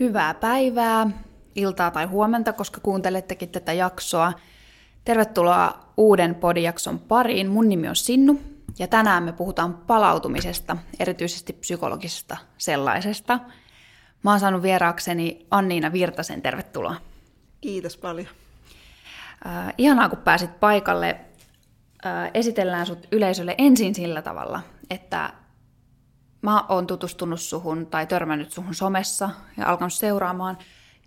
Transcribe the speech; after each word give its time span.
Hyvää 0.00 0.34
päivää, 0.34 1.10
iltaa 1.54 1.90
tai 1.90 2.04
huomenta, 2.04 2.52
koska 2.52 2.80
kuuntelettekin 2.80 3.48
tätä 3.48 3.72
jaksoa. 3.72 4.32
Tervetuloa 5.04 5.92
uuden 5.96 6.34
podijakson 6.34 6.98
pariin. 6.98 7.48
Mun 7.48 7.68
nimi 7.68 7.88
on 7.88 7.96
Sinnu 7.96 8.40
ja 8.78 8.88
tänään 8.88 9.22
me 9.22 9.32
puhutaan 9.32 9.74
palautumisesta, 9.74 10.76
erityisesti 11.00 11.52
psykologisesta 11.52 12.36
sellaisesta. 12.58 13.40
Mä 14.22 14.30
oon 14.30 14.40
saanut 14.40 14.62
vieraakseni 14.62 15.46
Anniina 15.50 15.92
Virtasen, 15.92 16.42
tervetuloa. 16.42 16.96
Kiitos 17.60 17.96
paljon. 17.96 18.26
Äh, 19.46 19.74
ihanaa, 19.78 20.08
kun 20.08 20.18
pääsit 20.18 20.60
paikalle. 20.60 21.20
Äh, 22.06 22.30
esitellään 22.34 22.86
sut 22.86 23.08
yleisölle 23.12 23.54
ensin 23.58 23.94
sillä 23.94 24.22
tavalla, 24.22 24.60
että 24.90 25.32
mä 26.44 26.64
oon 26.68 26.86
tutustunut 26.86 27.40
suhun 27.40 27.86
tai 27.86 28.06
törmännyt 28.06 28.52
suhun 28.52 28.74
somessa 28.74 29.30
ja 29.56 29.68
alkanut 29.68 29.92
seuraamaan. 29.92 30.58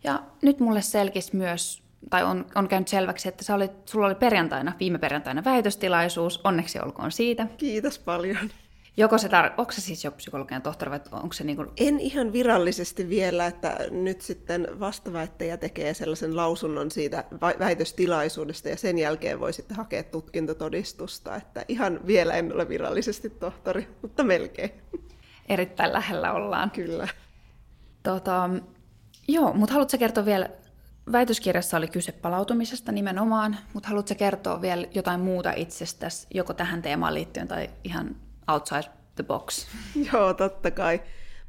Ja 0.03 0.23
nyt 0.41 0.59
mulle 0.59 0.81
selkisi 0.81 1.35
myös, 1.35 1.83
tai 2.09 2.23
on, 2.23 2.45
on 2.55 2.67
käynyt 2.67 2.87
selväksi, 2.87 3.29
että 3.29 3.43
sä 3.43 3.55
olit, 3.55 3.71
sulla 3.85 4.05
oli 4.05 4.15
perjantaina, 4.15 4.73
viime 4.79 4.97
perjantaina 4.97 5.43
väitöstilaisuus. 5.43 6.41
Onneksi 6.43 6.79
olkoon 6.79 7.11
siitä. 7.11 7.47
Kiitos 7.57 7.99
paljon. 7.99 8.49
Joko 8.99 9.17
se 9.17 9.27
tar- 9.27 9.53
onko 9.57 9.71
se 9.71 9.81
siis 9.81 10.03
jo 10.03 10.11
psykologian 10.11 10.61
tohtori 10.61 10.91
vai 10.91 10.99
onko 11.11 11.33
se 11.33 11.43
niin 11.43 11.55
kuin... 11.55 11.69
En 11.77 11.99
ihan 11.99 12.33
virallisesti 12.33 13.09
vielä, 13.09 13.45
että 13.45 13.77
nyt 13.91 14.21
sitten 14.21 14.67
vastaväittäjä 14.79 15.57
tekee 15.57 15.93
sellaisen 15.93 16.35
lausunnon 16.35 16.91
siitä 16.91 17.23
väitöstilaisuudesta 17.59 18.69
ja 18.69 18.77
sen 18.77 18.97
jälkeen 18.97 19.39
voi 19.39 19.53
sitten 19.53 19.77
hakea 19.77 20.03
tutkintotodistusta, 20.03 21.35
että 21.35 21.65
ihan 21.67 21.99
vielä 22.07 22.33
en 22.33 22.53
ole 22.53 22.69
virallisesti 22.69 23.29
tohtori, 23.29 23.87
mutta 24.01 24.23
melkein. 24.23 24.71
Erittäin 25.47 25.93
lähellä 25.93 26.33
ollaan. 26.33 26.71
Kyllä. 26.71 27.07
Tota, 28.03 28.49
joo, 29.27 29.53
mutta 29.53 29.73
haluatko 29.73 29.97
kertoa 29.97 30.25
vielä, 30.25 30.49
väitöskirjassa 31.11 31.77
oli 31.77 31.87
kyse 31.87 32.11
palautumisesta 32.11 32.91
nimenomaan, 32.91 33.57
mutta 33.73 33.89
haluatko 33.89 34.15
kertoa 34.15 34.61
vielä 34.61 34.87
jotain 34.93 35.19
muuta 35.19 35.51
itsestäsi, 35.55 36.27
joko 36.33 36.53
tähän 36.53 36.81
teemaan 36.81 37.13
liittyen 37.13 37.47
tai 37.47 37.69
ihan 37.83 38.15
outside 38.47 38.85
the 39.15 39.23
box? 39.23 39.67
Joo, 40.13 40.33
totta 40.33 40.71
kai. 40.71 41.01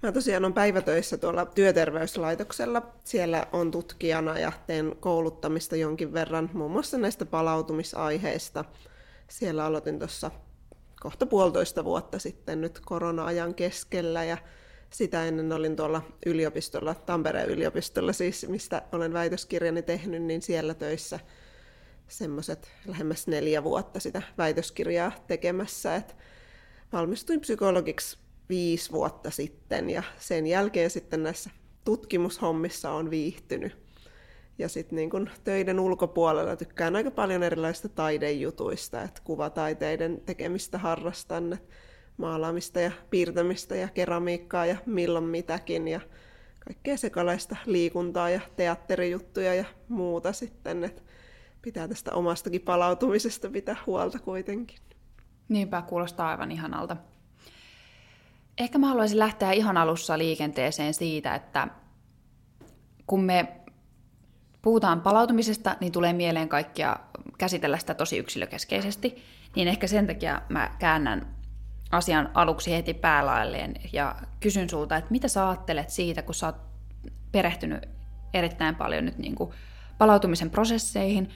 Mä 0.03 0.12
tosiaan 0.12 0.45
on 0.45 0.53
päivätöissä 0.53 1.19
tuolla 1.19 1.47
työterveyslaitoksella. 1.47 2.83
Siellä 3.05 3.47
on 3.53 3.71
tutkijana 3.71 4.39
ja 4.39 4.53
teen 4.67 4.97
kouluttamista 5.01 5.77
jonkin 5.77 6.12
verran 6.12 6.51
muun 6.53 6.71
muassa 6.71 6.99
näistä 6.99 7.27
palautumisaiheista. 7.27 8.65
Siellä 9.29 9.65
aloitin 9.65 9.99
tuossa 9.99 10.31
kohta 11.01 11.27
puolitoista 11.27 11.85
vuotta 11.85 12.19
sitten 12.19 12.61
nyt 12.61 12.81
korona-ajan 12.85 13.55
keskellä 13.55 14.25
ja 14.25 14.39
sitä 14.91 15.25
ennen 15.25 15.53
olin 15.53 15.77
tuolla 15.77 16.03
yliopistolla, 16.27 16.95
Tampereen 16.95 17.49
yliopistolla 17.49 18.13
siis, 18.13 18.49
mistä 18.49 18.83
olen 18.93 19.13
väitöskirjani 19.13 19.83
tehnyt, 19.83 20.23
niin 20.23 20.43
siellä 20.43 20.75
töissä 20.75 21.21
semmoiset 22.09 22.71
lähemmäs 22.87 23.27
neljä 23.27 23.65
vuotta 23.65 24.01
sitä 24.01 24.23
väitöskirjaa 24.39 25.13
tekemässä. 25.27 25.97
Et 25.97 26.17
valmistuin 26.93 27.41
psykologiksi 27.41 28.19
viisi 28.49 28.93
vuotta 28.93 29.31
sitten 29.31 29.91
ja 29.91 30.03
sen 30.19 30.47
jälkeen 30.47 30.91
sitten 30.91 31.23
näissä 31.23 31.51
tutkimushommissa 31.85 32.91
on 32.91 33.11
viihtynyt. 33.11 33.88
Ja 34.59 34.69
sitten 34.69 34.97
niin 34.97 35.31
töiden 35.45 35.81
ulkopuolella 35.81 36.56
tykkään 36.56 36.97
aika 36.97 37.11
paljon 37.11 37.42
erilaisista 37.42 37.89
taidejutuista, 37.89 39.03
että 39.03 39.20
kuvataiteiden 39.25 40.20
tekemistä 40.27 40.78
harrastan, 40.78 41.59
maalaamista 42.17 42.81
ja 42.81 42.91
piirtämistä 43.11 43.77
ja 43.77 43.89
keramiikkaa 43.89 44.67
ja 44.67 44.77
milloin 44.87 45.25
mitäkin 45.25 45.89
ja 45.89 46.00
kaikkea 46.65 46.97
sekalaista 46.97 47.56
liikuntaa 47.67 48.31
ja 48.31 48.41
teatterijuttuja 48.56 49.55
ja 49.55 49.65
muuta 49.89 50.33
sitten, 50.33 50.84
että 50.84 51.03
pitää 51.62 51.89
tästä 51.89 52.12
omastakin 52.12 52.60
palautumisesta 52.60 53.50
pitää 53.50 53.77
huolta 53.87 54.19
kuitenkin. 54.19 54.78
Niinpä, 55.49 55.83
kuulostaa 55.83 56.28
aivan 56.28 56.53
ihanalta. 56.53 56.97
Ehkä 58.59 58.78
mä 58.78 58.88
haluaisin 58.88 59.19
lähteä 59.19 59.53
ihan 59.53 59.77
alussa 59.77 60.19
liikenteeseen 60.19 60.94
siitä, 60.94 61.34
että 61.34 61.69
kun 63.06 63.25
me 63.25 63.58
puhutaan 64.69 65.01
palautumisesta, 65.01 65.77
niin 65.81 65.93
tulee 65.93 66.12
mieleen 66.12 66.49
kaikkia 66.49 66.97
käsitellä 67.39 67.79
sitä 67.79 67.95
tosi 67.95 68.19
yksilökeskeisesti, 68.19 69.23
niin 69.56 69.69
ehkä 69.69 69.87
sen 69.87 70.06
takia 70.06 70.43
mä 70.49 70.71
käännän 70.79 71.37
asian 71.91 72.31
aluksi 72.34 72.73
heti 72.73 72.95
päälailleen 72.95 73.75
ja 73.93 74.17
kysyn 74.41 74.71
sulta, 74.71 74.97
että 74.97 75.11
mitä 75.11 75.28
sä 75.28 75.49
ajattelet 75.49 75.91
siitä, 75.91 76.23
kun 76.23 76.34
sä 76.34 76.47
oot 76.47 76.57
perehtynyt 77.33 77.89
erittäin 78.34 78.75
paljon 78.75 79.05
nyt 79.05 79.19
niin 79.19 79.34
kuin 79.34 79.51
palautumisen 79.99 80.51
prosesseihin, 80.51 81.28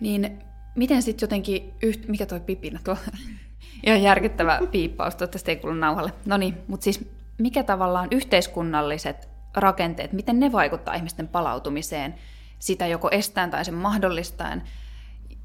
niin 0.00 0.38
miten 0.74 1.02
sitten 1.02 1.26
jotenkin, 1.26 1.74
yht... 1.82 2.08
mikä 2.08 2.26
toi 2.26 2.40
pipinä 2.40 2.80
tuo? 2.84 2.96
Ihan 3.86 4.02
järkyttävä 4.02 4.60
piippaus, 4.70 5.14
toivottavasti 5.14 5.50
ei 5.50 5.56
kuulu 5.56 5.76
nauhalle. 5.76 6.12
No 6.24 6.36
niin, 6.36 6.54
mutta 6.68 6.84
siis 6.84 7.08
mikä 7.38 7.62
tavallaan 7.62 8.08
yhteiskunnalliset 8.10 9.35
rakenteet, 9.56 10.12
miten 10.12 10.40
ne 10.40 10.52
vaikuttaa 10.52 10.94
ihmisten 10.94 11.28
palautumiseen, 11.28 12.14
sitä 12.58 12.86
joko 12.86 13.08
estään 13.10 13.50
tai 13.50 13.64
sen 13.64 13.74
mahdollistaen. 13.74 14.62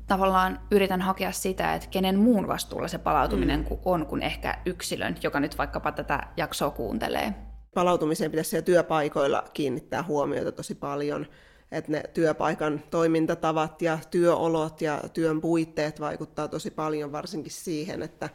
Tavallaan 0.07 0.59
yritän 0.71 1.01
hakea 1.01 1.31
sitä, 1.31 1.73
että 1.73 1.87
kenen 1.87 2.19
muun 2.19 2.47
vastuulla 2.47 2.87
se 2.87 2.97
palautuminen 2.97 3.59
mm. 3.59 3.77
on 3.85 4.05
kuin 4.05 4.23
ehkä 4.23 4.57
yksilön, 4.65 5.15
joka 5.23 5.39
nyt 5.39 5.57
vaikkapa 5.57 5.91
tätä 5.91 6.19
jaksoa 6.37 6.69
kuuntelee. 6.69 7.33
Palautumiseen 7.73 8.31
pitäisi 8.31 8.49
siellä 8.49 8.65
työpaikoilla 8.65 9.43
kiinnittää 9.53 10.03
huomiota 10.03 10.51
tosi 10.51 10.75
paljon, 10.75 11.27
että 11.71 11.91
ne 11.91 12.03
työpaikan 12.13 12.83
toimintatavat 12.89 13.81
ja 13.81 13.97
työolot 14.11 14.81
ja 14.81 15.01
työn 15.13 15.41
puitteet 15.41 15.99
vaikuttaa 15.99 16.47
tosi 16.47 16.71
paljon 16.71 17.11
varsinkin 17.11 17.51
siihen, 17.51 18.01
että 18.01 18.29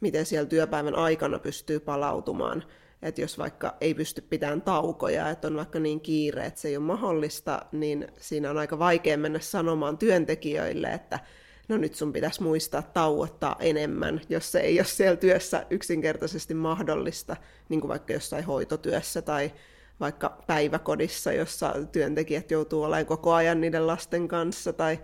miten 0.00 0.26
siellä 0.26 0.48
työpäivän 0.48 0.94
aikana 0.94 1.38
pystyy 1.38 1.80
palautumaan 1.80 2.64
että 3.02 3.20
jos 3.20 3.38
vaikka 3.38 3.76
ei 3.80 3.94
pysty 3.94 4.20
pitämään 4.20 4.62
taukoja, 4.62 5.30
että 5.30 5.48
on 5.48 5.56
vaikka 5.56 5.80
niin 5.80 6.00
kiire, 6.00 6.46
että 6.46 6.60
se 6.60 6.68
ei 6.68 6.76
ole 6.76 6.84
mahdollista, 6.84 7.62
niin 7.72 8.08
siinä 8.20 8.50
on 8.50 8.58
aika 8.58 8.78
vaikea 8.78 9.18
mennä 9.18 9.38
sanomaan 9.38 9.98
työntekijöille, 9.98 10.88
että 10.88 11.20
no 11.68 11.76
nyt 11.76 11.94
sun 11.94 12.12
pitäisi 12.12 12.42
muistaa 12.42 12.82
tauottaa 12.82 13.56
enemmän, 13.60 14.20
jos 14.28 14.52
se 14.52 14.60
ei 14.60 14.78
ole 14.78 14.86
siellä 14.86 15.16
työssä 15.16 15.66
yksinkertaisesti 15.70 16.54
mahdollista, 16.54 17.36
niin 17.68 17.80
kuin 17.80 17.88
vaikka 17.88 18.12
jossain 18.12 18.44
hoitotyössä 18.44 19.22
tai 19.22 19.52
vaikka 20.00 20.42
päiväkodissa, 20.46 21.32
jossa 21.32 21.74
työntekijät 21.92 22.50
joutuu 22.50 22.82
olemaan 22.82 23.06
koko 23.06 23.32
ajan 23.32 23.60
niiden 23.60 23.86
lasten 23.86 24.28
kanssa 24.28 24.72
tai 24.72 24.98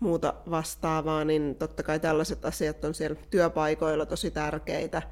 muuta 0.00 0.34
vastaavaa, 0.50 1.24
niin 1.24 1.54
totta 1.54 1.82
kai 1.82 2.00
tällaiset 2.00 2.44
asiat 2.44 2.84
on 2.84 2.94
siellä 2.94 3.16
työpaikoilla 3.30 4.06
tosi 4.06 4.30
tärkeitä. 4.30 5.02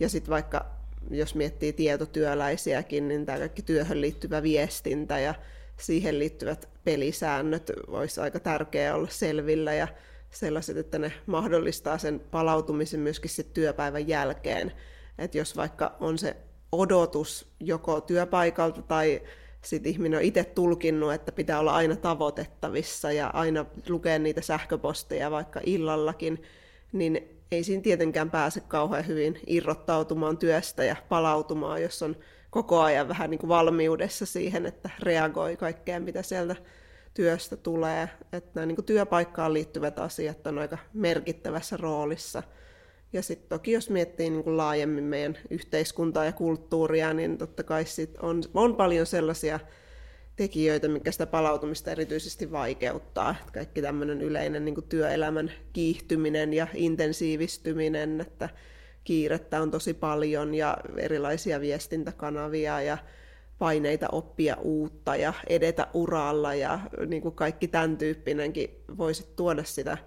Ja 0.00 0.08
sitten 0.08 0.30
vaikka 0.30 0.81
jos 1.14 1.34
miettii 1.34 1.72
tietotyöläisiäkin, 1.72 3.08
niin 3.08 3.26
tämä 3.26 3.38
kaikki 3.38 3.62
työhön 3.62 4.00
liittyvä 4.00 4.42
viestintä 4.42 5.18
ja 5.18 5.34
siihen 5.76 6.18
liittyvät 6.18 6.68
pelisäännöt 6.84 7.72
olisi 7.86 8.20
aika 8.20 8.40
tärkeää 8.40 8.94
olla 8.94 9.08
selvillä 9.10 9.74
ja 9.74 9.88
sellaiset, 10.30 10.76
että 10.76 10.98
ne 10.98 11.12
mahdollistaa 11.26 11.98
sen 11.98 12.20
palautumisen 12.30 13.00
myöskin 13.00 13.30
sit 13.30 13.52
työpäivän 13.52 14.08
jälkeen. 14.08 14.72
Että 15.18 15.38
jos 15.38 15.56
vaikka 15.56 15.96
on 16.00 16.18
se 16.18 16.36
odotus 16.72 17.52
joko 17.60 18.00
työpaikalta 18.00 18.82
tai 18.82 19.22
sitten 19.62 19.92
ihminen 19.92 20.18
on 20.18 20.24
itse 20.24 20.44
tulkinnut, 20.44 21.12
että 21.12 21.32
pitää 21.32 21.60
olla 21.60 21.74
aina 21.74 21.96
tavoitettavissa 21.96 23.12
ja 23.12 23.26
aina 23.26 23.66
lukea 23.88 24.18
niitä 24.18 24.40
sähköposteja 24.40 25.30
vaikka 25.30 25.60
illallakin, 25.66 26.42
niin 26.92 27.41
ei 27.52 27.64
siinä 27.64 27.82
tietenkään 27.82 28.30
pääse 28.30 28.60
kauhean 28.60 29.06
hyvin 29.06 29.40
irrottautumaan 29.46 30.38
työstä 30.38 30.84
ja 30.84 30.96
palautumaan, 31.08 31.82
jos 31.82 32.02
on 32.02 32.16
koko 32.50 32.80
ajan 32.80 33.08
vähän 33.08 33.30
niin 33.30 33.38
kuin 33.38 33.48
valmiudessa 33.48 34.26
siihen, 34.26 34.66
että 34.66 34.90
reagoi 34.98 35.56
kaikkeen, 35.56 36.02
mitä 36.02 36.22
sieltä 36.22 36.56
työstä 37.14 37.56
tulee. 37.56 38.08
Että 38.32 38.50
nämä 38.54 38.66
niin 38.66 38.76
kuin 38.76 38.84
työpaikkaan 38.84 39.52
liittyvät 39.52 39.98
asiat 39.98 40.46
on 40.46 40.58
aika 40.58 40.78
merkittävässä 40.92 41.76
roolissa. 41.76 42.42
Ja 43.12 43.22
sitten 43.22 43.48
toki 43.48 43.72
jos 43.72 43.90
miettii 43.90 44.30
niin 44.30 44.44
kuin 44.44 44.56
laajemmin 44.56 45.04
meidän 45.04 45.38
yhteiskuntaa 45.50 46.24
ja 46.24 46.32
kulttuuria, 46.32 47.12
niin 47.12 47.38
totta 47.38 47.62
kai 47.62 47.84
sit 47.84 48.16
on, 48.22 48.42
on 48.54 48.76
paljon 48.76 49.06
sellaisia 49.06 49.60
tekijöitä, 50.36 50.88
mikä 50.88 51.12
sitä 51.12 51.26
palautumista 51.26 51.90
erityisesti 51.90 52.52
vaikeuttaa. 52.52 53.34
Että 53.40 53.52
kaikki 53.52 53.82
tämmöinen 53.82 54.22
yleinen 54.22 54.64
niin 54.64 54.82
työelämän 54.88 55.52
kiihtyminen 55.72 56.54
ja 56.54 56.66
intensiivistyminen, 56.74 58.20
että 58.20 58.48
kiirettä 59.04 59.62
on 59.62 59.70
tosi 59.70 59.94
paljon 59.94 60.54
ja 60.54 60.78
erilaisia 60.96 61.60
viestintäkanavia 61.60 62.80
ja 62.82 62.98
paineita 63.58 64.08
oppia 64.12 64.56
uutta 64.62 65.16
ja 65.16 65.32
edetä 65.48 65.86
uralla 65.94 66.54
ja 66.54 66.80
niin 67.06 67.22
kuin 67.22 67.34
kaikki 67.34 67.68
tämän 67.68 67.96
tyyppinenkin 67.96 68.84
voisi 68.98 69.32
tuoda 69.36 69.64
sitä 69.64 69.98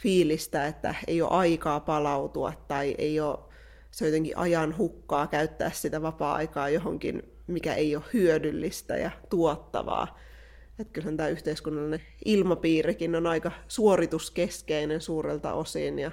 fiilistä, 0.00 0.66
että 0.66 0.94
ei 1.06 1.22
ole 1.22 1.30
aikaa 1.30 1.80
palautua 1.80 2.52
tai 2.68 2.94
ei 2.98 3.20
ole 3.20 3.38
se 3.90 4.06
jotenkin 4.06 4.36
ajan 4.38 4.78
hukkaa 4.78 5.26
käyttää 5.26 5.70
sitä 5.70 6.02
vapaa-aikaa 6.02 6.68
johonkin 6.68 7.35
mikä 7.46 7.74
ei 7.74 7.96
ole 7.96 8.04
hyödyllistä 8.12 8.96
ja 8.96 9.10
tuottavaa. 9.30 10.18
Että 10.78 10.92
kyllähän 10.92 11.16
tämä 11.16 11.28
yhteiskunnallinen 11.28 12.02
ilmapiirikin 12.24 13.14
on 13.14 13.26
aika 13.26 13.52
suorituskeskeinen 13.68 15.00
suurelta 15.00 15.52
osin 15.52 15.98
ja 15.98 16.10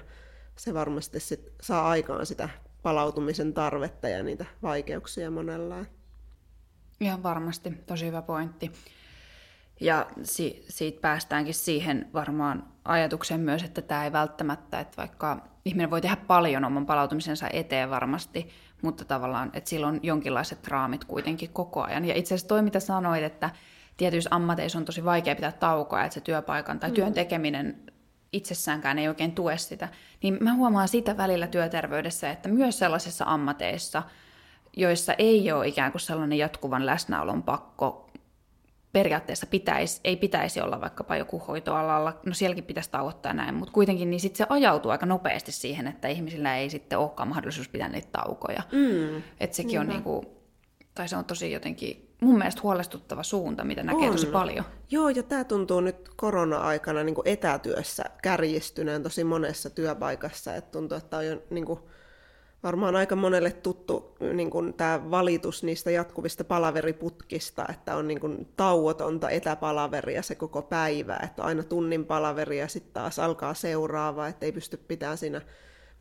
se 0.56 0.74
varmasti 0.74 1.20
sit 1.20 1.52
saa 1.62 1.90
aikaan 1.90 2.26
sitä 2.26 2.50
palautumisen 2.82 3.54
tarvetta 3.54 4.10
ja 4.10 4.24
niitä 4.24 4.46
vaikeuksia 4.62 5.32
monella. 5.32 5.86
Ihan 7.00 7.24
varmasti, 7.24 7.72
tosi 7.86 8.06
hyvä 8.06 8.22
pointti. 8.22 8.72
Ja 9.80 10.08
si- 10.24 10.66
siitä 10.70 11.02
päästäänkin 11.02 11.54
siihen 11.54 12.10
varmaan 12.14 12.68
ajatukseen 12.86 13.40
myös, 13.40 13.64
että 13.64 13.82
tämä 13.82 14.04
ei 14.04 14.12
välttämättä, 14.12 14.80
että 14.80 14.98
vaikka 14.98 15.48
ihminen 15.66 15.92
voi 15.92 16.02
tehdä 16.02 16.16
paljon 16.16 16.66
oman 16.66 16.86
palautumisensa 16.86 17.50
eteen 17.54 17.90
varmasti, 17.90 18.50
mutta 18.84 19.06
tavallaan, 19.06 19.50
että 19.54 19.70
sillä 19.70 19.88
on 19.88 20.00
jonkinlaiset 20.04 20.68
raamit 20.68 21.06
kuitenkin 21.06 21.50
koko 21.54 21.82
ajan. 21.84 22.06
Ja 22.06 22.16
itse 22.16 22.36
asiassa 22.36 22.48
toi, 22.48 22.62
mitä 22.62 22.80
sanoit, 22.80 23.24
että 23.24 23.50
tietyissä 23.98 24.30
ammateissa 24.34 24.78
on 24.80 24.86
tosi 24.86 25.06
vaikea 25.06 25.36
pitää 25.36 25.52
taukoa, 25.52 26.04
että 26.04 26.14
se 26.14 26.22
työpaikan 26.22 26.80
tai 26.80 26.92
työn 26.92 27.08
mm. 27.08 27.14
tekeminen 27.14 27.94
itsessäänkään 28.34 29.00
ei 29.00 29.08
oikein 29.08 29.32
tue 29.32 29.58
sitä, 29.58 29.90
niin 30.24 30.38
mä 30.42 30.54
huomaan 30.54 30.88
sitä 30.88 31.18
välillä 31.18 31.48
työterveydessä, 31.48 32.32
että 32.32 32.50
myös 32.50 32.80
sellaisissa 32.80 33.26
ammateissa, 33.28 34.04
joissa 34.78 35.14
ei 35.14 35.52
ole 35.52 35.68
ikään 35.68 35.92
kuin 35.92 36.02
sellainen 36.02 36.38
jatkuvan 36.38 36.86
läsnäolon 36.86 37.44
pakko, 37.44 38.10
periaatteessa 38.94 39.48
pitäisi, 39.48 40.02
ei 40.04 40.16
pitäisi 40.16 40.62
olla 40.62 40.82
vaikkapa 40.82 41.16
joku 41.16 41.40
hoitoalalla, 41.40 42.20
no 42.26 42.34
sielläkin 42.34 42.64
pitäisi 42.64 42.92
tauottaa 42.92 43.34
näin, 43.34 43.56
mutta 43.56 43.74
kuitenkin 43.74 44.10
niin 44.10 44.20
sit 44.20 44.36
se 44.36 44.46
ajautuu 44.50 44.92
aika 44.92 45.06
nopeasti 45.06 45.52
siihen, 45.52 45.88
että 45.88 46.08
ihmisillä 46.08 46.58
ei 46.58 46.70
sitten 46.70 47.00
olekaan 47.00 47.28
mahdollisuus 47.28 47.70
pitää 47.70 47.90
niitä 47.90 48.08
taukoja. 48.12 48.64
Mm. 48.72 49.22
Että 49.40 49.56
sekin 49.56 49.80
on 49.80 49.88
niinku, 49.88 50.26
tai 50.96 51.08
se 51.08 51.16
on 51.16 51.26
tosi 51.26 51.52
jotenkin 51.52 52.14
mun 52.22 52.38
mielestä 52.38 52.62
huolestuttava 52.64 53.24
suunta, 53.24 53.64
mitä 53.64 53.84
näkee 53.84 54.06
on. 54.06 54.12
tosi 54.12 54.28
paljon. 54.28 54.66
Joo, 54.92 55.10
ja 55.10 55.24
tämä 55.24 55.44
tuntuu 55.44 55.82
nyt 55.82 56.10
korona-aikana 56.16 57.04
niin 57.04 57.16
etätyössä 57.26 58.04
kärjistyneen 58.22 59.04
tosi 59.04 59.24
monessa 59.24 59.70
työpaikassa. 59.70 60.56
Et 60.56 60.72
tuntuu, 60.72 60.98
että 60.98 61.18
on 61.18 61.26
jo 61.26 61.44
niin 61.50 61.66
kuin, 61.66 61.80
varmaan 62.64 62.96
aika 62.96 63.16
monelle 63.16 63.52
tuttu 63.52 64.16
niin 64.34 64.50
kuin 64.50 64.74
tämä 64.74 65.12
valitus 65.12 65.64
niistä 65.64 65.92
jatkuvista 65.92 66.44
palaveriputkista, 66.44 67.66
että 67.70 67.96
on 67.96 68.08
niin 68.08 68.20
kuin 68.20 68.48
tauotonta 68.58 69.30
etäpalaveria 69.30 70.22
se 70.22 70.36
koko 70.36 70.62
päivä, 70.62 71.20
että 71.24 71.44
aina 71.44 71.64
tunnin 71.64 72.06
palaveri 72.06 72.60
ja 72.60 72.68
sitten 72.68 72.94
taas 72.94 73.20
alkaa 73.20 73.54
seuraava, 73.54 74.28
että 74.28 74.46
ei 74.46 74.52
pysty 74.52 74.78
pitämään 74.78 75.18
siinä 75.18 75.42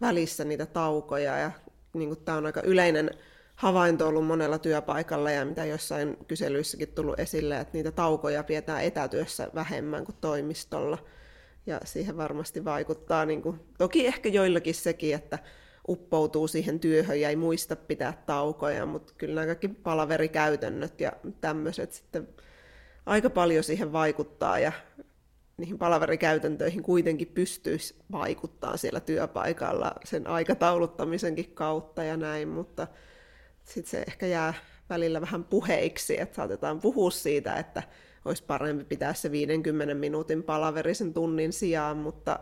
välissä 0.00 0.44
niitä 0.44 0.66
taukoja. 0.66 1.38
Ja 1.38 1.50
niin 1.92 2.16
tämä 2.24 2.38
on 2.38 2.46
aika 2.46 2.62
yleinen 2.62 3.10
havainto 3.54 4.08
ollut 4.08 4.26
monella 4.26 4.58
työpaikalla 4.58 5.30
ja 5.30 5.44
mitä 5.44 5.64
jossain 5.64 6.16
kyselyissäkin 6.28 6.88
tullut 6.88 7.20
esille, 7.20 7.60
että 7.60 7.72
niitä 7.72 7.90
taukoja 7.90 8.44
pidetään 8.44 8.84
etätyössä 8.84 9.48
vähemmän 9.54 10.04
kuin 10.04 10.16
toimistolla. 10.20 10.98
Ja 11.66 11.80
siihen 11.84 12.16
varmasti 12.16 12.64
vaikuttaa, 12.64 13.24
niin 13.24 13.42
kuin, 13.42 13.60
toki 13.78 14.06
ehkä 14.06 14.28
joillakin 14.28 14.74
sekin, 14.74 15.14
että 15.14 15.38
uppoutuu 15.88 16.48
siihen 16.48 16.80
työhön 16.80 17.20
ja 17.20 17.28
ei 17.28 17.36
muista 17.36 17.76
pitää 17.76 18.22
taukoja, 18.26 18.86
mutta 18.86 19.12
kyllä 19.18 19.34
nämä 19.34 19.46
kaikki 19.46 19.68
palaverikäytännöt 19.68 21.00
ja 21.00 21.12
tämmöiset 21.40 21.92
sitten 21.92 22.28
aika 23.06 23.30
paljon 23.30 23.64
siihen 23.64 23.92
vaikuttaa 23.92 24.58
ja 24.58 24.72
niihin 25.56 25.78
palaverikäytäntöihin 25.78 26.82
kuitenkin 26.82 27.28
pystyisi 27.28 27.94
vaikuttaa 28.12 28.76
siellä 28.76 29.00
työpaikalla 29.00 29.92
sen 30.04 30.26
aikatauluttamisenkin 30.26 31.50
kautta 31.54 32.04
ja 32.04 32.16
näin, 32.16 32.48
mutta 32.48 32.86
sitten 33.64 33.90
se 33.90 34.04
ehkä 34.06 34.26
jää 34.26 34.54
välillä 34.90 35.20
vähän 35.20 35.44
puheiksi, 35.44 36.20
että 36.20 36.36
saatetaan 36.36 36.80
puhua 36.80 37.10
siitä, 37.10 37.56
että 37.56 37.82
olisi 38.24 38.44
parempi 38.44 38.84
pitää 38.84 39.14
se 39.14 39.30
50 39.30 39.94
minuutin 39.94 40.42
palaveri 40.42 40.94
sen 40.94 41.14
tunnin 41.14 41.52
sijaan, 41.52 41.96
mutta 41.96 42.38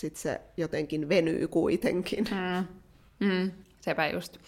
sitten 0.00 0.22
se 0.22 0.40
jotenkin 0.56 1.08
venyy 1.08 1.48
kuitenkin. 1.48 2.24
Mm. 2.30 2.66
Mm, 3.28 3.50
sepä 3.80 4.08
just. 4.08 4.38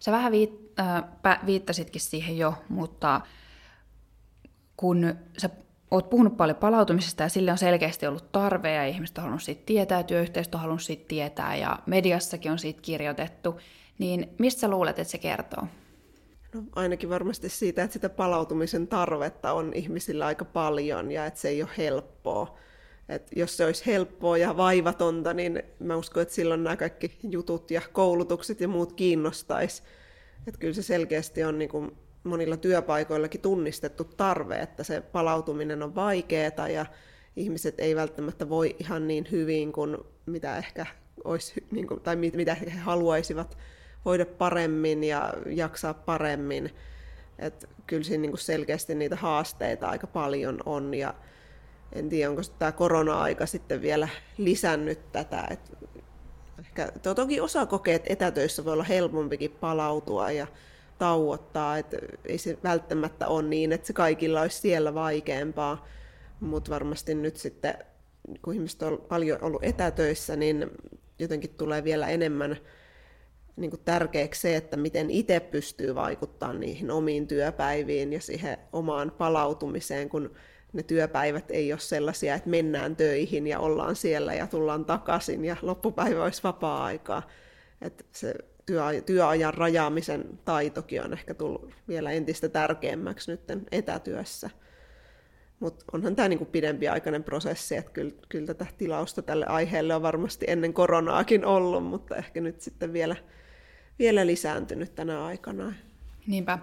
Sä 0.00 0.12
vähän 0.12 0.32
viit, 0.32 0.72
äh, 0.80 1.46
viittasitkin 1.46 2.00
siihen 2.00 2.38
jo, 2.38 2.54
mutta 2.68 3.20
kun 4.76 5.14
sä 5.38 5.50
oot 5.90 6.10
puhunut 6.10 6.36
paljon 6.36 6.56
palautumisesta 6.56 7.22
ja 7.22 7.28
sille 7.28 7.52
on 7.52 7.58
selkeästi 7.58 8.06
ollut 8.06 8.32
tarve 8.32 8.74
ja 8.74 8.86
ihmiset 8.86 9.18
on 9.18 9.22
halunnut 9.22 9.42
siitä 9.42 9.62
tietää, 9.66 10.02
työyhteisö 10.02 10.50
on 10.54 10.60
halunnut 10.60 10.82
siitä 10.82 11.04
tietää 11.08 11.56
ja 11.56 11.78
mediassakin 11.86 12.52
on 12.52 12.58
siitä 12.58 12.82
kirjoitettu, 12.82 13.60
niin 13.98 14.28
mistä 14.38 14.68
luulet, 14.68 14.98
että 14.98 15.10
se 15.10 15.18
kertoo? 15.18 15.66
No, 16.54 16.62
ainakin 16.74 17.10
varmasti 17.10 17.48
siitä, 17.48 17.82
että 17.82 17.92
sitä 17.92 18.08
palautumisen 18.08 18.88
tarvetta 18.88 19.52
on 19.52 19.72
ihmisillä 19.74 20.26
aika 20.26 20.44
paljon 20.44 21.12
ja 21.12 21.26
että 21.26 21.40
se 21.40 21.48
ei 21.48 21.62
ole 21.62 21.70
helppoa. 21.78 22.58
Et 23.08 23.30
jos 23.36 23.56
se 23.56 23.64
olisi 23.64 23.86
helppoa 23.86 24.38
ja 24.38 24.56
vaivatonta, 24.56 25.34
niin 25.34 25.62
mä 25.78 25.96
uskon, 25.96 26.22
että 26.22 26.34
silloin 26.34 26.64
nämä 26.64 26.76
kaikki 26.76 27.18
jutut 27.30 27.70
ja 27.70 27.82
koulutukset 27.92 28.60
ja 28.60 28.68
muut 28.68 28.92
kiinnostaisi. 28.92 29.82
Että 30.46 30.60
kyllä 30.60 30.74
se 30.74 30.82
selkeästi 30.82 31.44
on 31.44 31.58
niin 31.58 31.68
kuin 31.68 31.96
monilla 32.24 32.56
työpaikoillakin 32.56 33.40
tunnistettu 33.40 34.04
tarve, 34.04 34.56
että 34.58 34.84
se 34.84 35.00
palautuminen 35.00 35.82
on 35.82 35.94
vaikeaa 35.94 36.68
ja 36.68 36.86
ihmiset 37.36 37.80
ei 37.80 37.96
välttämättä 37.96 38.48
voi 38.48 38.76
ihan 38.78 39.08
niin 39.08 39.28
hyvin 39.30 39.72
kuin 39.72 39.96
mitä 40.26 40.56
ehkä 40.56 40.86
olisi, 41.24 41.66
niin 41.70 41.86
kuin, 41.86 42.00
tai 42.00 42.16
mitä 42.16 42.54
he 42.54 42.70
haluaisivat 42.70 43.58
voida 44.04 44.26
paremmin 44.26 45.04
ja 45.04 45.34
jaksaa 45.46 45.94
paremmin. 45.94 46.70
Et 47.38 47.68
kyllä 47.86 48.02
siinä 48.02 48.22
niin 48.22 48.30
kuin 48.30 48.40
selkeästi 48.40 48.94
niitä 48.94 49.16
haasteita 49.16 49.88
aika 49.88 50.06
paljon 50.06 50.58
on 50.66 50.94
ja 50.94 51.14
en 51.92 52.08
tiedä, 52.08 52.30
onko 52.30 52.42
tämä 52.58 52.72
korona-aika 52.72 53.46
sitten 53.46 53.82
vielä 53.82 54.08
lisännyt 54.38 55.12
tätä. 55.12 55.48
Et 55.50 55.60
ehkä, 56.58 56.92
toki 57.14 57.40
osa 57.40 57.66
kokee, 57.66 57.94
että 57.94 58.12
etätöissä 58.12 58.64
voi 58.64 58.72
olla 58.72 58.84
helpompikin 58.84 59.50
palautua 59.50 60.30
ja 60.30 60.46
tauottaa, 60.98 61.78
että 61.78 61.96
ei 62.24 62.38
se 62.38 62.58
välttämättä 62.64 63.26
ole 63.26 63.42
niin, 63.42 63.72
että 63.72 63.86
se 63.86 63.92
kaikilla 63.92 64.40
olisi 64.40 64.60
siellä 64.60 64.94
vaikeampaa, 64.94 65.86
mutta 66.40 66.70
varmasti 66.70 67.14
nyt 67.14 67.36
sitten, 67.36 67.74
kun 68.42 68.54
ihmiset 68.54 68.82
on 68.82 69.04
paljon 69.08 69.38
ollut 69.42 69.64
etätöissä, 69.64 70.36
niin 70.36 70.70
jotenkin 71.18 71.50
tulee 71.50 71.84
vielä 71.84 72.08
enemmän 72.08 72.56
niin 73.56 73.70
kuin 73.70 73.82
tärkeäksi 73.84 74.40
se, 74.40 74.56
että 74.56 74.76
miten 74.76 75.10
itse 75.10 75.40
pystyy 75.40 75.94
vaikuttamaan 75.94 76.60
niihin 76.60 76.90
omiin 76.90 77.26
työpäiviin 77.26 78.12
ja 78.12 78.20
siihen 78.20 78.58
omaan 78.72 79.10
palautumiseen, 79.18 80.08
kun 80.08 80.34
ne 80.72 80.82
työpäivät 80.82 81.50
ei 81.50 81.72
ole 81.72 81.80
sellaisia, 81.80 82.34
että 82.34 82.50
mennään 82.50 82.96
töihin 82.96 83.46
ja 83.46 83.60
ollaan 83.60 83.96
siellä 83.96 84.34
ja 84.34 84.46
tullaan 84.46 84.84
takaisin 84.84 85.44
ja 85.44 85.56
loppupäivä 85.62 86.24
olisi 86.24 86.42
vapaa-aikaa. 86.42 87.22
Että 87.82 88.04
se 88.12 88.34
työ, 88.66 88.82
työajan 89.06 89.54
rajaamisen 89.54 90.38
taitokin 90.44 91.02
on 91.02 91.12
ehkä 91.12 91.34
tullut 91.34 91.70
vielä 91.88 92.10
entistä 92.10 92.48
tärkeämmäksi 92.48 93.30
nyt 93.30 93.40
etätyössä. 93.72 94.50
Mutta 95.60 95.84
onhan 95.92 96.16
tämä 96.16 96.28
niinku 96.28 96.44
pidempiaikainen 96.44 97.24
prosessi, 97.24 97.76
että 97.76 97.92
kyllä, 97.92 98.12
kyllä 98.28 98.46
tätä 98.46 98.66
tilausta 98.78 99.22
tälle 99.22 99.46
aiheelle 99.46 99.94
on 99.94 100.02
varmasti 100.02 100.46
ennen 100.48 100.72
koronaakin 100.72 101.44
ollut, 101.44 101.84
mutta 101.84 102.16
ehkä 102.16 102.40
nyt 102.40 102.60
sitten 102.60 102.92
vielä 102.92 103.16
vielä 103.98 104.26
lisääntynyt 104.26 104.94
tänä 104.94 105.24
aikana. 105.24 105.72
Niinpä. 106.26 106.58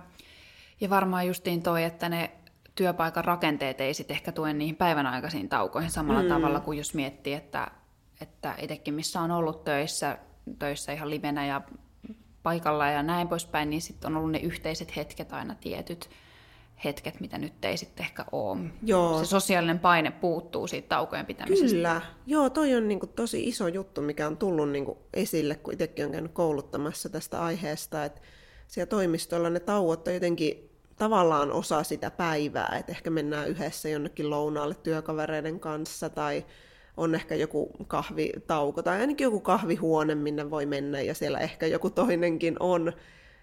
Ja 0.82 0.90
varmaan 0.90 1.28
justiin 1.28 1.64
toi, 1.64 1.84
että 1.84 2.10
ne 2.10 2.32
työpaikan 2.76 3.26
rakenteet 3.26 3.82
ei 3.82 3.94
sitten 3.94 4.16
ehkä 4.16 4.32
tue 4.32 4.54
niihin 4.54 4.76
päivän 4.76 5.08
aikaisiin 5.08 5.50
taukoihin 5.50 5.92
samalla 5.92 6.24
mm. 6.24 6.30
tavalla 6.30 6.60
kuin 6.60 6.78
jos 6.78 6.94
miettii, 6.94 7.34
että, 7.34 7.72
että 8.22 8.56
itsekin 8.58 8.94
missä 8.94 9.22
on 9.22 9.32
ollut 9.32 9.64
töissä, 9.64 10.18
töissä 10.60 10.92
ihan 10.92 11.10
livenä 11.10 11.46
ja 11.46 11.62
paikalla 12.44 12.88
ja 12.88 13.04
näin 13.04 13.28
poispäin, 13.28 13.70
niin 13.70 13.82
sitten 13.82 14.12
on 14.12 14.18
ollut 14.18 14.32
ne 14.32 14.40
yhteiset 14.40 14.96
hetket 14.96 15.34
aina 15.34 15.56
tietyt 15.56 16.10
hetket, 16.84 17.20
mitä 17.20 17.38
nyt 17.38 17.66
ei 17.66 17.78
sitten 17.78 18.06
ehkä 18.06 18.26
ole. 18.32 18.60
Joo. 18.84 19.20
Se 19.20 19.26
sosiaalinen 19.26 19.80
paine 19.80 20.12
puuttuu 20.12 20.68
siitä 20.68 20.88
taukojen 20.88 21.26
pitämisestä. 21.26 21.76
Kyllä. 21.76 22.02
Joo, 22.26 22.50
toi 22.50 22.76
on 22.76 22.88
niinku 22.88 23.08
tosi 23.08 23.48
iso 23.48 23.68
juttu, 23.68 24.02
mikä 24.02 24.28
on 24.28 24.38
tullut 24.38 24.70
niinku 24.70 24.98
esille, 25.14 25.56
kun 25.56 25.74
itsekin 25.74 26.06
on 26.06 26.12
käynyt 26.12 26.32
kouluttamassa 26.32 27.10
tästä 27.10 27.42
aiheesta, 27.42 28.06
että 28.06 28.22
siellä 28.68 28.90
toimistolla 28.90 29.50
ne 29.50 29.60
tauot 29.60 30.08
on 30.08 30.14
jotenkin 30.14 30.73
tavallaan 30.96 31.52
osa 31.52 31.84
sitä 31.84 32.12
päivää, 32.12 32.76
että 32.80 32.92
ehkä 32.92 33.10
mennään 33.10 33.50
yhdessä 33.50 33.90
jonnekin 33.90 34.30
lounaalle 34.30 34.76
työkavereiden 34.76 35.60
kanssa 35.60 36.10
tai 36.10 36.46
on 36.98 37.16
ehkä 37.16 37.36
joku 37.36 37.72
kahvitauko 37.88 38.84
tai 38.84 39.02
ainakin 39.02 39.26
joku 39.26 39.40
kahvihuone, 39.40 40.16
minne 40.16 40.50
voi 40.50 40.66
mennä 40.66 41.02
ja 41.02 41.14
siellä 41.14 41.40
ehkä 41.40 41.68
joku 41.68 41.90
toinenkin 41.90 42.56
on. 42.60 42.94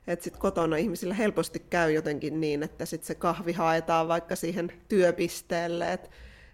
Että 0.06 0.24
sitten 0.24 0.40
kotona 0.40 0.76
ihmisillä 0.76 1.14
helposti 1.14 1.58
käy 1.58 1.92
jotenkin 1.92 2.40
niin, 2.40 2.62
että 2.62 2.86
sitten 2.86 3.06
se 3.06 3.14
kahvi 3.14 3.52
haetaan 3.52 4.08
vaikka 4.08 4.36
siihen 4.36 4.72
työpisteelle, 4.88 5.92
että 5.92 6.08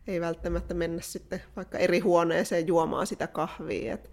ei 0.07 0.21
välttämättä 0.21 0.75
mennä 0.75 1.03
sitten 1.03 1.43
vaikka 1.57 1.79
eri 1.79 1.99
huoneeseen 1.99 2.67
juomaan 2.67 3.07
sitä 3.07 3.26
kahvia. 3.26 3.95
Et 3.95 4.11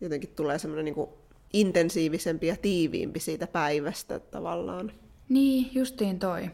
jotenkin 0.00 0.30
tulee 0.36 0.58
semmoinen 0.58 0.84
niin 0.84 1.08
intensiivisempi 1.52 2.46
ja 2.46 2.56
tiiviimpi 2.56 3.20
siitä 3.20 3.46
päivästä 3.46 4.18
tavallaan. 4.18 4.92
Niin, 5.28 5.70
justiin 5.74 6.18
toi. 6.18 6.50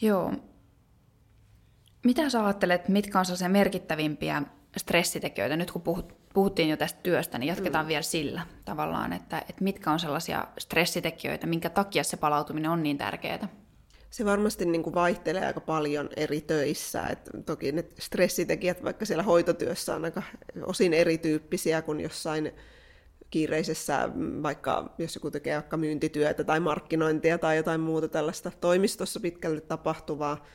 Joo. 0.00 0.32
Mitä 2.04 2.30
sä 2.30 2.44
ajattelet, 2.44 2.88
mitkä 2.88 3.18
on 3.18 3.24
sellaisia 3.24 3.48
merkittävimpiä 3.48 4.42
stressitekijöitä, 4.76 5.56
nyt 5.56 5.70
kun 5.70 5.82
puhut, 5.82 6.14
puhuttiin 6.34 6.68
jo 6.68 6.76
tästä 6.76 7.00
työstä, 7.02 7.38
niin 7.38 7.48
jatketaan 7.48 7.84
mm. 7.84 7.88
vielä 7.88 8.02
sillä 8.02 8.46
tavallaan, 8.64 9.12
että, 9.12 9.38
että 9.38 9.64
mitkä 9.64 9.90
on 9.90 10.00
sellaisia 10.00 10.46
stressitekijöitä, 10.58 11.46
minkä 11.46 11.70
takia 11.70 12.04
se 12.04 12.16
palautuminen 12.16 12.70
on 12.70 12.82
niin 12.82 12.98
tärkeää? 12.98 13.48
Se 14.10 14.24
varmasti 14.24 14.64
niin 14.64 14.82
kuin 14.82 14.94
vaihtelee 14.94 15.46
aika 15.46 15.60
paljon 15.60 16.08
eri 16.16 16.40
töissä. 16.40 17.06
Et 17.06 17.30
toki 17.46 17.72
ne 17.72 17.84
stressitekijät 17.98 18.84
vaikka 18.84 19.04
siellä 19.04 19.22
hoitotyössä 19.22 19.94
on 19.94 20.04
aika 20.04 20.22
osin 20.62 20.94
erityyppisiä 20.94 21.82
kuin 21.82 22.00
jossain 22.00 22.52
kiireisessä, 23.30 24.08
vaikka 24.42 24.94
jos 24.98 25.14
joku 25.14 25.30
tekee 25.30 25.54
vaikka 25.54 25.76
myyntityötä 25.76 26.44
tai 26.44 26.60
markkinointia 26.60 27.38
tai 27.38 27.56
jotain 27.56 27.80
muuta 27.80 28.08
tällaista 28.08 28.52
toimistossa 28.60 29.20
pitkälle 29.20 29.60
tapahtuvaa, 29.60 30.46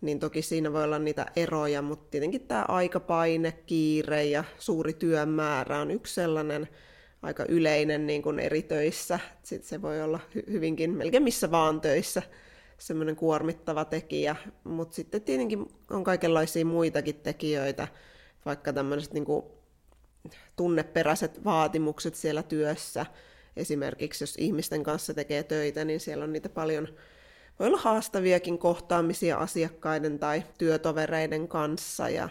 niin 0.00 0.20
toki 0.20 0.42
siinä 0.42 0.72
voi 0.72 0.84
olla 0.84 0.98
niitä 0.98 1.26
eroja, 1.36 1.82
mutta 1.82 2.10
tietenkin 2.10 2.46
tämä 2.46 2.64
aikapaine, 2.68 3.52
kiire 3.52 4.24
ja 4.24 4.44
suuri 4.58 4.92
työmäärä 4.92 5.78
on 5.78 5.90
yksi 5.90 6.14
sellainen 6.14 6.68
aika 7.22 7.44
yleinen 7.48 8.06
niin 8.06 8.22
kuin 8.22 8.38
eri 8.38 8.62
töissä. 8.62 9.20
Sitten 9.42 9.68
se 9.68 9.82
voi 9.82 10.02
olla 10.02 10.20
hyvinkin 10.50 10.90
melkein 10.90 11.22
missä 11.22 11.50
vaan 11.50 11.80
töissä 11.80 12.22
semmoinen 12.78 13.16
kuormittava 13.16 13.84
tekijä, 13.84 14.36
mutta 14.64 14.94
sitten 14.94 15.22
tietenkin 15.22 15.66
on 15.90 16.04
kaikenlaisia 16.04 16.64
muitakin 16.64 17.14
tekijöitä, 17.14 17.88
vaikka 18.44 18.72
tämmöiset 18.72 19.12
niin 19.12 19.24
kuin 19.24 19.44
tunneperäiset 20.56 21.44
vaatimukset 21.44 22.14
siellä 22.14 22.42
työssä. 22.42 23.06
Esimerkiksi 23.56 24.22
jos 24.22 24.34
ihmisten 24.38 24.82
kanssa 24.82 25.14
tekee 25.14 25.42
töitä, 25.42 25.84
niin 25.84 26.00
siellä 26.00 26.24
on 26.24 26.32
niitä 26.32 26.48
paljon, 26.48 26.88
voi 27.58 27.68
olla 27.68 27.78
haastaviakin 27.78 28.58
kohtaamisia 28.58 29.36
asiakkaiden 29.36 30.18
tai 30.18 30.42
työtovereiden 30.58 31.48
kanssa 31.48 32.08
ja 32.08 32.28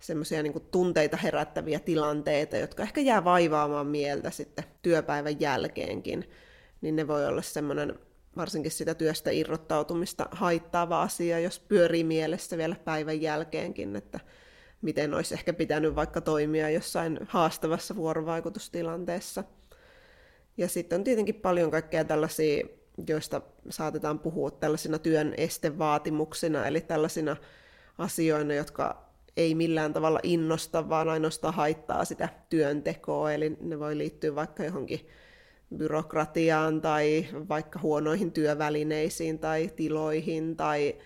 semmoisia 0.00 0.42
niin 0.42 0.68
tunteita 0.70 1.16
herättäviä 1.16 1.80
tilanteita, 1.80 2.56
jotka 2.56 2.82
ehkä 2.82 3.00
jää 3.00 3.24
vaivaamaan 3.24 3.86
mieltä 3.86 4.30
sitten 4.30 4.64
työpäivän 4.82 5.40
jälkeenkin, 5.40 6.30
niin 6.80 6.96
ne 6.96 7.08
voi 7.08 7.26
olla 7.26 7.42
semmoinen 7.42 7.98
varsinkin 8.36 8.72
sitä 8.72 8.94
työstä 8.94 9.30
irrottautumista 9.30 10.26
haittaava 10.30 11.02
asia, 11.02 11.38
jos 11.38 11.60
pyörii 11.60 12.04
mielessä 12.04 12.58
vielä 12.58 12.76
päivän 12.84 13.22
jälkeenkin, 13.22 13.96
että 13.96 14.20
miten 14.84 15.14
olisi 15.14 15.34
ehkä 15.34 15.52
pitänyt 15.52 15.94
vaikka 15.94 16.20
toimia 16.20 16.70
jossain 16.70 17.18
haastavassa 17.28 17.96
vuorovaikutustilanteessa. 17.96 19.44
Ja 20.56 20.68
sitten 20.68 20.96
on 20.96 21.04
tietenkin 21.04 21.34
paljon 21.34 21.70
kaikkea 21.70 22.04
tällaisia, 22.04 22.66
joista 23.08 23.40
saatetaan 23.70 24.18
puhua 24.18 24.50
tällaisina 24.50 24.98
työn 24.98 25.34
estevaatimuksina, 25.36 26.66
eli 26.66 26.80
tällaisina 26.80 27.36
asioina, 27.98 28.54
jotka 28.54 29.04
ei 29.36 29.54
millään 29.54 29.92
tavalla 29.92 30.20
innosta, 30.22 30.88
vaan 30.88 31.08
ainoastaan 31.08 31.54
haittaa 31.54 32.04
sitä 32.04 32.28
työntekoa, 32.50 33.32
eli 33.32 33.56
ne 33.60 33.78
voi 33.78 33.98
liittyä 33.98 34.34
vaikka 34.34 34.64
johonkin 34.64 35.08
byrokratiaan 35.76 36.80
tai 36.80 37.26
vaikka 37.48 37.78
huonoihin 37.78 38.32
työvälineisiin 38.32 39.38
tai 39.38 39.70
tiloihin 39.76 40.56
tai 40.56 40.96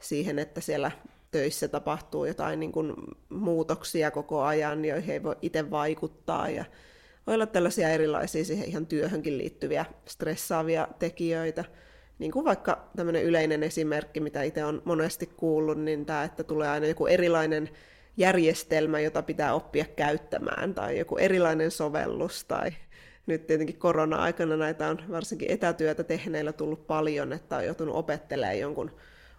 siihen, 0.00 0.38
että 0.38 0.60
siellä 0.60 0.90
töissä 1.34 1.68
tapahtuu 1.68 2.24
jotain 2.24 2.60
niin 2.60 2.72
kuin 2.72 2.94
muutoksia 3.28 4.10
koko 4.10 4.42
ajan, 4.42 4.84
joihin 4.84 5.10
ei 5.10 5.22
voi 5.22 5.36
itse 5.42 5.70
vaikuttaa. 5.70 6.48
Ja 6.50 6.64
voi 7.26 7.34
olla 7.34 7.46
tällaisia 7.46 7.88
erilaisia 7.88 8.44
siihen 8.44 8.68
ihan 8.68 8.86
työhönkin 8.86 9.38
liittyviä 9.38 9.84
stressaavia 10.08 10.88
tekijöitä. 10.98 11.64
Niin 12.18 12.32
kuin 12.32 12.44
vaikka 12.44 12.88
tämmöinen 12.96 13.22
yleinen 13.22 13.62
esimerkki, 13.62 14.20
mitä 14.20 14.42
itse 14.42 14.64
on 14.64 14.82
monesti 14.84 15.26
kuullut, 15.26 15.78
niin 15.78 16.06
tämä, 16.06 16.24
että 16.24 16.44
tulee 16.44 16.68
aina 16.68 16.86
joku 16.86 17.06
erilainen 17.06 17.68
järjestelmä, 18.16 19.00
jota 19.00 19.22
pitää 19.22 19.54
oppia 19.54 19.84
käyttämään, 19.96 20.74
tai 20.74 20.98
joku 20.98 21.16
erilainen 21.16 21.70
sovellus, 21.70 22.44
tai 22.44 22.72
nyt 23.26 23.46
tietenkin 23.46 23.78
korona-aikana 23.78 24.56
näitä 24.56 24.88
on 24.88 24.98
varsinkin 25.10 25.50
etätyötä 25.50 26.04
tehneillä 26.04 26.52
tullut 26.52 26.86
paljon, 26.86 27.32
että 27.32 27.56
on 27.56 27.64
joutunut 27.64 27.96
opettelemaan 27.96 28.58
jonkun 28.58 28.90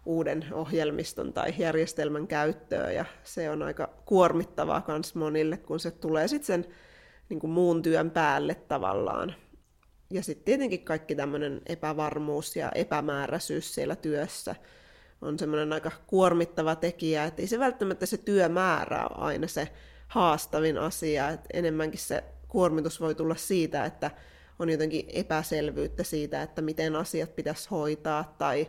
uuden 0.05 0.45
ohjelmiston 0.51 1.33
tai 1.33 1.53
järjestelmän 1.57 2.27
käyttöön, 2.27 2.95
ja 2.95 3.05
se 3.23 3.49
on 3.49 3.61
aika 3.61 3.89
kuormittavaa 4.05 4.85
myös 4.87 5.15
monille, 5.15 5.57
kun 5.57 5.79
se 5.79 5.91
tulee 5.91 6.27
sitten 6.27 6.45
sen 6.45 6.73
niin 7.29 7.39
kuin 7.39 7.51
muun 7.51 7.81
työn 7.81 8.11
päälle 8.11 8.55
tavallaan. 8.55 9.35
Ja 10.09 10.23
sitten 10.23 10.45
tietenkin 10.45 10.85
kaikki 10.85 11.15
tämmöinen 11.15 11.61
epävarmuus 11.65 12.55
ja 12.55 12.71
epämääräisyys 12.75 13.75
siellä 13.75 13.95
työssä 13.95 14.55
on 15.21 15.39
semmoinen 15.39 15.73
aika 15.73 15.91
kuormittava 16.07 16.75
tekijä, 16.75 17.25
että 17.25 17.41
ei 17.41 17.47
se 17.47 17.59
välttämättä 17.59 18.05
se 18.05 18.17
työmäärä 18.17 19.07
ole 19.07 19.25
aina 19.25 19.47
se 19.47 19.67
haastavin 20.07 20.77
asia, 20.77 21.29
että 21.29 21.49
enemmänkin 21.53 21.99
se 21.99 22.23
kuormitus 22.47 23.01
voi 23.01 23.15
tulla 23.15 23.35
siitä, 23.35 23.85
että 23.85 24.11
on 24.59 24.69
jotenkin 24.69 25.05
epäselvyyttä 25.13 26.03
siitä, 26.03 26.41
että 26.41 26.61
miten 26.61 26.95
asiat 26.95 27.35
pitäisi 27.35 27.69
hoitaa, 27.69 28.35
tai 28.37 28.67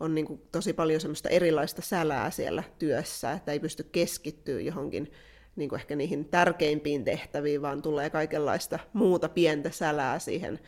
on 0.00 0.14
niin 0.14 0.26
kuin 0.26 0.42
tosi 0.52 0.72
paljon 0.72 1.00
semmoista 1.00 1.28
erilaista 1.28 1.82
sälää 1.82 2.30
siellä 2.30 2.62
työssä, 2.78 3.32
että 3.32 3.52
ei 3.52 3.60
pysty 3.60 3.82
keskittyä 3.82 4.60
johonkin 4.60 5.12
niin 5.56 5.68
kuin 5.68 5.80
ehkä 5.80 5.96
niihin 5.96 6.24
tärkeimpiin 6.24 7.04
tehtäviin, 7.04 7.62
vaan 7.62 7.82
tulee 7.82 8.10
kaikenlaista 8.10 8.78
muuta 8.92 9.28
pientä 9.28 9.70
sälää 9.70 10.18
siihen 10.18 10.58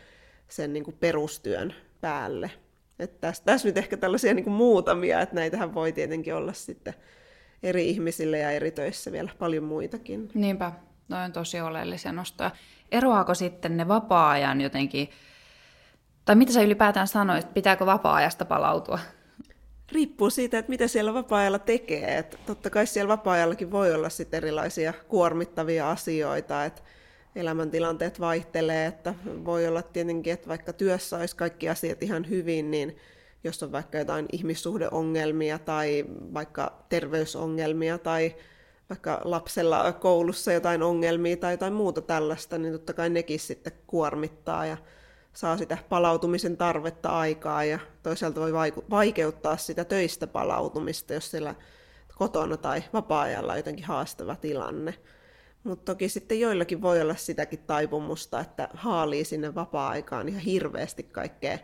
sen 0.47 0.73
niin 0.73 0.83
kuin 0.83 0.97
perustyön 0.99 1.75
päälle. 2.01 2.51
Että 2.99 3.17
tässä, 3.21 3.43
tässä 3.43 3.67
nyt 3.67 3.77
ehkä 3.77 3.97
tällaisia 3.97 4.33
niin 4.33 4.43
kuin 4.43 4.53
muutamia, 4.53 5.21
että 5.21 5.35
näitähän 5.35 5.73
voi 5.73 5.91
tietenkin 5.91 6.35
olla 6.35 6.53
sitten 6.53 6.93
eri 7.63 7.89
ihmisille 7.89 8.37
ja 8.37 8.51
eri 8.51 8.71
töissä 8.71 9.11
vielä 9.11 9.31
paljon 9.39 9.63
muitakin. 9.63 10.29
Niinpä, 10.33 10.71
Noin 11.11 11.23
on 11.23 11.31
tosi 11.31 11.61
oleellisia 11.61 12.11
nostoja. 12.11 12.51
Eroaako 12.91 13.33
sitten 13.33 13.77
ne 13.77 13.87
vapaa-ajan 13.87 14.61
jotenkin, 14.61 15.09
tai 16.25 16.35
mitä 16.35 16.53
sä 16.53 16.61
ylipäätään 16.61 17.07
sanoisit, 17.07 17.53
pitääkö 17.53 17.85
vapaa-ajasta 17.85 18.45
palautua? 18.45 18.99
Riippuu 19.91 20.29
siitä, 20.29 20.57
että 20.57 20.69
mitä 20.69 20.87
siellä 20.87 21.13
vapaa-ajalla 21.13 21.59
tekee. 21.59 22.17
Että 22.17 22.37
totta 22.45 22.69
kai 22.69 22.87
siellä 22.87 23.07
vapaa-ajallakin 23.07 23.71
voi 23.71 23.93
olla 23.93 24.09
sitten 24.09 24.37
erilaisia 24.37 24.93
kuormittavia 25.07 25.91
asioita, 25.91 26.65
että 26.65 26.81
elämäntilanteet 27.35 28.19
vaihtelee, 28.19 28.85
että 28.85 29.13
voi 29.45 29.67
olla 29.67 29.81
tietenkin, 29.81 30.33
että 30.33 30.47
vaikka 30.47 30.73
työssä 30.73 31.17
olisi 31.17 31.35
kaikki 31.35 31.69
asiat 31.69 32.03
ihan 32.03 32.29
hyvin, 32.29 32.71
niin 32.71 32.97
jos 33.43 33.63
on 33.63 33.71
vaikka 33.71 33.97
jotain 33.97 34.25
ihmissuhdeongelmia 34.31 35.59
tai 35.59 36.05
vaikka 36.33 36.85
terveysongelmia 36.89 37.97
tai 37.97 38.35
vaikka 38.89 39.21
lapsella 39.23 39.93
koulussa 39.93 40.53
jotain 40.53 40.83
ongelmia 40.83 41.37
tai 41.37 41.53
jotain 41.53 41.73
muuta 41.73 42.01
tällaista, 42.01 42.57
niin 42.57 42.73
totta 42.73 42.93
kai 42.93 43.09
nekin 43.09 43.39
sitten 43.39 43.73
kuormittaa 43.87 44.65
ja 44.65 44.77
saa 45.33 45.57
sitä 45.57 45.77
palautumisen 45.89 46.57
tarvetta 46.57 47.09
aikaa 47.09 47.63
ja 47.63 47.79
toisaalta 48.03 48.41
voi 48.41 48.53
vaikeuttaa 48.89 49.57
sitä 49.57 49.85
töistä 49.85 50.27
palautumista, 50.27 51.13
jos 51.13 51.31
siellä 51.31 51.55
kotona 52.17 52.57
tai 52.57 52.83
vapaa-ajalla 52.93 53.51
on 53.51 53.59
jotenkin 53.59 53.85
haastava 53.85 54.35
tilanne. 54.35 54.93
Mutta 55.63 55.91
toki 55.91 56.09
sitten 56.09 56.39
joillakin 56.39 56.81
voi 56.81 57.01
olla 57.01 57.15
sitäkin 57.15 57.59
taipumusta, 57.59 58.39
että 58.39 58.69
haalii 58.73 59.25
sinne 59.25 59.55
vapaa-aikaan 59.55 60.29
ihan 60.29 60.41
hirveästi 60.41 61.03
kaikkea 61.03 61.57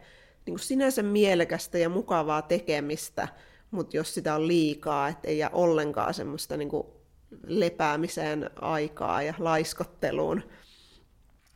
niin 0.45 0.53
kuin 0.53 0.59
sinänsä 0.59 1.03
mielekästä 1.03 1.77
ja 1.77 1.89
mukavaa 1.89 2.41
tekemistä, 2.41 3.27
mutta 3.71 3.97
jos 3.97 4.13
sitä 4.13 4.35
on 4.35 4.47
liikaa, 4.47 5.07
että 5.07 5.27
ei 5.27 5.37
jää 5.37 5.49
ollenkaan 5.53 6.13
semmoista 6.13 6.57
niin 6.57 6.69
kuin 6.69 6.87
lepäämiseen 7.43 8.49
aikaa 8.61 9.21
ja 9.21 9.33
laiskotteluun, 9.39 10.43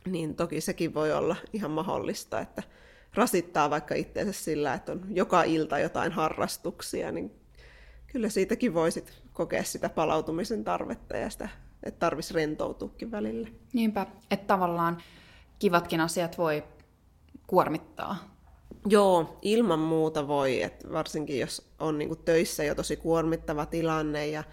niin 0.06 0.36
toki 0.36 0.60
sekin 0.60 0.94
voi 0.94 1.12
olla 1.12 1.36
ihan 1.52 1.70
mahdollista, 1.70 2.40
että 2.40 2.62
rasittaa 3.14 3.70
vaikka 3.70 3.94
itseensä 3.94 4.32
sillä, 4.32 4.74
että 4.74 4.92
on 4.92 5.06
joka 5.10 5.42
ilta 5.42 5.78
jotain 5.78 6.12
harrastuksia, 6.12 7.12
niin 7.12 7.30
kyllä 8.06 8.28
siitäkin 8.28 8.74
voisit 8.74 9.22
kokea 9.32 9.64
sitä 9.64 9.88
palautumisen 9.88 10.64
tarvetta 10.64 11.16
ja 11.16 11.30
sitä, 11.30 11.48
että 11.82 11.98
tarvitsisi 11.98 12.34
rentoutuukin 12.34 13.10
välillä. 13.10 13.48
Niinpä, 13.72 14.06
että 14.30 14.46
tavallaan 14.46 15.02
kivatkin 15.58 16.00
asiat 16.00 16.38
voi 16.38 16.64
kuormittaa. 17.46 18.16
Joo, 18.86 19.38
ilman 19.42 19.78
muuta 19.78 20.28
voi, 20.28 20.62
että 20.62 20.92
varsinkin 20.92 21.38
jos 21.38 21.72
on 21.78 21.98
niin 21.98 22.18
töissä 22.24 22.64
jo 22.64 22.74
tosi 22.74 22.96
kuormittava 22.96 23.66
tilanne 23.66 24.26
ja 24.26 24.44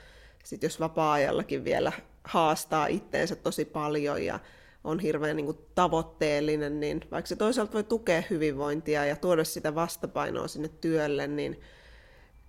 sitten 0.43 0.67
jos 0.67 0.79
vapaa-ajallakin 0.79 1.63
vielä 1.63 1.91
haastaa 2.23 2.87
itteensä 2.87 3.35
tosi 3.35 3.65
paljon 3.65 4.25
ja 4.25 4.39
on 4.83 4.99
hirveän 4.99 5.35
niin 5.35 5.45
kuin, 5.45 5.57
tavoitteellinen, 5.75 6.79
niin 6.79 7.01
vaikka 7.11 7.27
se 7.27 7.35
toisaalta 7.35 7.73
voi 7.73 7.83
tukea 7.83 8.23
hyvinvointia 8.29 9.05
ja 9.05 9.15
tuoda 9.15 9.43
sitä 9.43 9.75
vastapainoa 9.75 10.47
sinne 10.47 10.69
työlle, 10.81 11.27
niin 11.27 11.61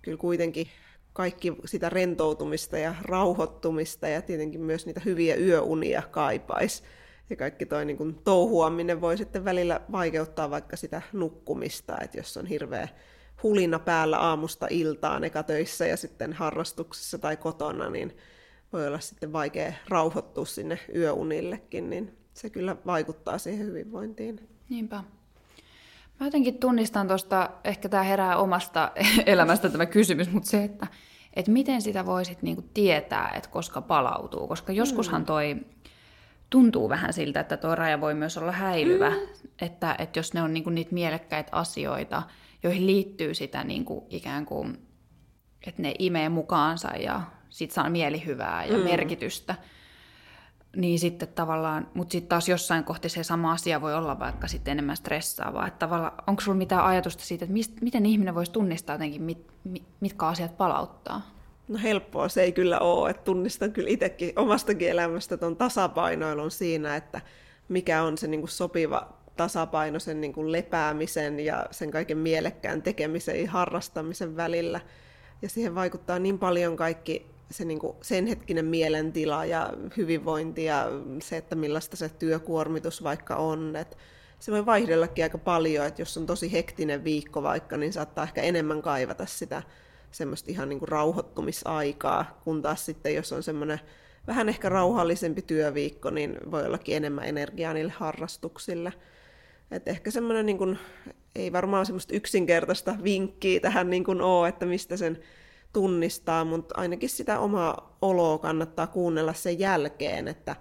kyllä 0.01 0.17
kuitenkin 0.17 0.67
kaikki 1.13 1.53
sitä 1.65 1.89
rentoutumista 1.89 2.77
ja 2.77 2.95
rauhoittumista 3.01 4.07
ja 4.07 4.21
tietenkin 4.21 4.61
myös 4.61 4.85
niitä 4.85 5.01
hyviä 5.05 5.35
yöunia 5.35 6.01
kaipaisi. 6.11 6.83
ja 7.29 7.35
kaikki 7.35 7.65
toi 7.65 7.85
niin 7.85 7.97
kuin 7.97 8.15
touhuaminen 8.15 9.01
voi 9.01 9.17
sitten 9.17 9.45
välillä 9.45 9.81
vaikeuttaa 9.91 10.49
vaikka 10.49 10.77
sitä 10.77 11.01
nukkumista, 11.13 11.97
että 12.01 12.17
jos 12.17 12.37
on 12.37 12.45
hirveä 12.45 12.87
hulina 13.43 13.79
päällä 13.79 14.17
aamusta 14.17 14.67
iltaan 14.69 15.23
eka 15.23 15.43
töissä 15.43 15.87
ja 15.87 15.97
sitten 15.97 16.33
harrastuksessa 16.33 17.17
tai 17.17 17.37
kotona, 17.37 17.89
niin 17.89 18.17
voi 18.73 18.87
olla 18.87 18.99
sitten 18.99 19.33
vaikea 19.33 19.73
rauhoittua 19.89 20.45
sinne 20.45 20.79
yöunillekin, 20.95 21.89
niin 21.89 22.20
se 22.33 22.49
kyllä 22.49 22.75
vaikuttaa 22.85 23.37
siihen 23.37 23.67
hyvinvointiin. 23.67 24.49
Niinpä. 24.69 25.03
Mä 26.19 26.27
jotenkin 26.27 26.57
tunnistan 26.57 27.07
tuosta, 27.07 27.49
ehkä 27.63 27.89
tämä 27.89 28.03
herää 28.03 28.37
omasta 28.37 28.91
elämästä 29.25 29.69
tämä 29.69 29.85
kysymys, 29.85 30.31
mutta 30.31 30.49
se, 30.49 30.63
että, 30.63 30.87
että 31.33 31.51
miten 31.51 31.81
sitä 31.81 32.05
voisit 32.05 32.41
niinku 32.41 32.63
tietää, 32.73 33.31
että 33.35 33.49
koska 33.49 33.81
palautuu, 33.81 34.47
koska 34.47 34.73
joskushan 34.73 35.21
mm. 35.21 35.25
toi 35.25 35.55
tuntuu 36.49 36.89
vähän 36.89 37.13
siltä, 37.13 37.39
että 37.39 37.57
tuo 37.57 37.75
raja 37.75 38.01
voi 38.01 38.13
myös 38.13 38.37
olla 38.37 38.51
häilyvä, 38.51 39.09
mm. 39.09 39.17
että, 39.61 39.95
että 39.99 40.19
jos 40.19 40.33
ne 40.33 40.41
on 40.41 40.53
niinku 40.53 40.69
niitä 40.69 40.93
mielekkäitä 40.93 41.49
asioita, 41.51 42.23
joihin 42.63 42.87
liittyy 42.87 43.33
sitä 43.33 43.63
niinku 43.63 44.07
ikään 44.09 44.45
kuin, 44.45 44.77
että 45.67 45.81
ne 45.81 45.93
imee 45.99 46.29
mukaansa 46.29 46.87
ja 46.87 47.21
sit 47.49 47.71
saa 47.71 47.89
mielihyvää 47.89 48.65
ja 48.65 48.77
mm. 48.77 48.83
merkitystä, 48.83 49.55
niin 50.75 50.99
sitten 50.99 51.27
tavallaan, 51.27 51.87
mutta 51.93 52.11
sitten 52.11 52.29
taas 52.29 52.49
jossain 52.49 52.83
kohti 52.83 53.09
se 53.09 53.23
sama 53.23 53.51
asia 53.51 53.81
voi 53.81 53.95
olla 53.95 54.19
vaikka 54.19 54.47
sitten 54.47 54.71
enemmän 54.71 54.97
stressaavaa. 54.97 55.67
Että 55.67 55.79
tavallaan, 55.79 56.13
onko 56.27 56.41
sulla 56.41 56.57
mitään 56.57 56.85
ajatusta 56.85 57.23
siitä, 57.23 57.45
että 57.45 57.53
mist, 57.53 57.81
miten 57.81 58.05
ihminen 58.05 58.35
voisi 58.35 58.51
tunnistaa 58.51 58.95
jotenkin, 58.95 59.21
mit, 59.21 59.47
mit, 59.63 59.83
mitkä 59.99 60.25
asiat 60.25 60.57
palauttaa? 60.57 61.21
No 61.67 61.79
helppoa 61.83 62.29
se 62.29 62.41
ei 62.41 62.51
kyllä 62.51 62.79
ole, 62.79 63.09
että 63.09 63.23
tunnistan 63.23 63.71
kyllä 63.71 63.89
itsekin 63.89 64.33
omastakin 64.35 64.89
elämästä 64.89 65.37
tuon 65.37 65.55
tasapainoilun 65.55 66.51
siinä, 66.51 66.95
että 66.95 67.21
mikä 67.69 68.03
on 68.03 68.17
se 68.17 68.27
niin 68.27 68.41
kuin 68.41 68.49
sopiva 68.49 69.13
tasapaino 69.37 69.99
sen 69.99 70.21
niin 70.21 70.33
kuin 70.33 70.51
lepäämisen 70.51 71.39
ja 71.39 71.65
sen 71.71 71.91
kaiken 71.91 72.17
mielekkään 72.17 72.81
tekemisen 72.81 73.43
ja 73.43 73.51
harrastamisen 73.51 74.35
välillä. 74.35 74.79
Ja 75.41 75.49
siihen 75.49 75.75
vaikuttaa 75.75 76.19
niin 76.19 76.39
paljon 76.39 76.75
kaikki 76.75 77.25
se 77.53 77.65
niin 77.65 77.79
kuin 77.79 77.97
sen 78.01 78.27
hetkinen 78.27 78.65
mielentila 78.65 79.45
ja 79.45 79.73
hyvinvointi 79.97 80.63
ja 80.63 80.87
se, 81.21 81.37
että 81.37 81.55
millaista 81.55 81.97
se 81.97 82.09
työkuormitus 82.09 83.03
vaikka 83.03 83.35
on. 83.35 83.75
Et 83.75 83.97
se 84.39 84.51
voi 84.51 84.65
vaihdellakin 84.65 85.25
aika 85.25 85.37
paljon, 85.37 85.85
että 85.85 86.01
jos 86.01 86.17
on 86.17 86.25
tosi 86.25 86.51
hektinen 86.51 87.03
viikko 87.03 87.43
vaikka, 87.43 87.77
niin 87.77 87.93
saattaa 87.93 88.23
ehkä 88.23 88.41
enemmän 88.41 88.81
kaivata 88.81 89.25
sitä 89.25 89.63
semmoista 90.11 90.51
ihan 90.51 90.69
niin 90.69 90.79
kuin 90.79 90.89
rauhoittumisaikaa, 90.89 92.39
kun 92.43 92.61
taas 92.61 92.85
sitten 92.85 93.15
jos 93.15 93.33
on 93.33 93.43
semmoinen 93.43 93.79
vähän 94.27 94.49
ehkä 94.49 94.69
rauhallisempi 94.69 95.41
työviikko, 95.41 96.09
niin 96.09 96.37
voi 96.51 96.65
ollakin 96.65 96.95
enemmän 96.95 97.25
energiaa 97.25 97.73
niille 97.73 97.93
harrastuksille. 97.97 98.93
Et 99.71 99.87
ehkä 99.87 100.11
semmoinen, 100.11 100.45
niin 100.45 100.57
kuin, 100.57 100.79
ei 101.35 101.51
varmaan 101.51 101.85
semmoista 101.85 102.15
yksinkertaista 102.15 102.95
vinkkiä 103.03 103.59
tähän 103.59 103.89
niin 103.89 104.03
kuin 104.03 104.21
ole, 104.21 104.49
että 104.49 104.65
mistä 104.65 104.97
sen 104.97 105.19
tunnistaa, 105.73 106.45
mutta 106.45 106.75
ainakin 106.77 107.09
sitä 107.09 107.39
omaa 107.39 107.97
oloa 108.01 108.37
kannattaa 108.37 108.87
kuunnella 108.87 109.33
sen 109.33 109.59
jälkeen, 109.59 110.27
että 110.27 110.55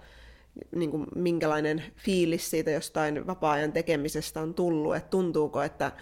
niin 0.77 0.91
kuin, 0.91 1.07
minkälainen 1.15 1.83
fiilis 1.97 2.51
siitä 2.51 2.71
jostain 2.71 3.27
vapaa-ajan 3.27 3.73
tekemisestä 3.73 4.41
on 4.41 4.55
tullut, 4.55 4.97
että 4.97 5.11
tuntuuko, 5.11 5.63
että 5.63 5.93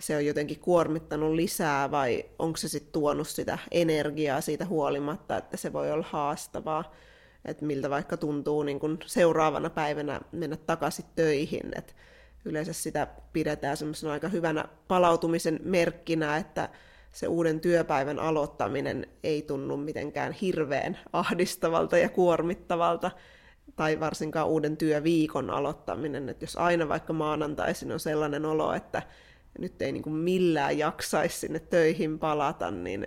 se 0.00 0.16
on 0.16 0.26
jotenkin 0.26 0.60
kuormittanut 0.60 1.34
lisää 1.34 1.90
vai 1.90 2.24
onko 2.38 2.56
se 2.56 2.68
sitten 2.68 2.92
tuonut 2.92 3.28
sitä 3.28 3.58
energiaa 3.70 4.40
siitä 4.40 4.66
huolimatta, 4.66 5.36
että 5.36 5.56
se 5.56 5.72
voi 5.72 5.92
olla 5.92 6.06
haastavaa, 6.10 6.94
että 7.44 7.64
miltä 7.64 7.90
vaikka 7.90 8.16
tuntuu 8.16 8.62
niin 8.62 8.80
kun 8.80 8.98
seuraavana 9.06 9.70
päivänä 9.70 10.20
mennä 10.32 10.56
takaisin 10.56 11.04
töihin, 11.14 11.78
että 11.78 11.92
yleensä 12.44 12.72
sitä 12.72 13.06
pidetään 13.32 13.76
semmoisena 13.76 14.12
aika 14.12 14.28
hyvänä 14.28 14.64
palautumisen 14.88 15.60
merkkinä, 15.64 16.36
että 16.36 16.68
se 17.12 17.26
uuden 17.26 17.60
työpäivän 17.60 18.18
aloittaminen 18.18 19.06
ei 19.22 19.42
tunnu 19.42 19.76
mitenkään 19.76 20.32
hirveän 20.32 20.98
ahdistavalta 21.12 21.98
ja 21.98 22.08
kuormittavalta, 22.08 23.10
tai 23.76 24.00
varsinkaan 24.00 24.48
uuden 24.48 24.76
työviikon 24.76 25.50
aloittaminen, 25.50 26.28
että 26.28 26.44
jos 26.44 26.56
aina 26.56 26.88
vaikka 26.88 27.12
maanantaisin 27.12 27.92
on 27.92 28.00
sellainen 28.00 28.44
olo, 28.44 28.72
että 28.74 29.02
nyt 29.58 29.82
ei 29.82 29.92
niin 29.92 30.02
kuin 30.02 30.16
millään 30.16 30.78
jaksaisi 30.78 31.38
sinne 31.38 31.58
töihin 31.58 32.18
palata, 32.18 32.70
niin 32.70 33.06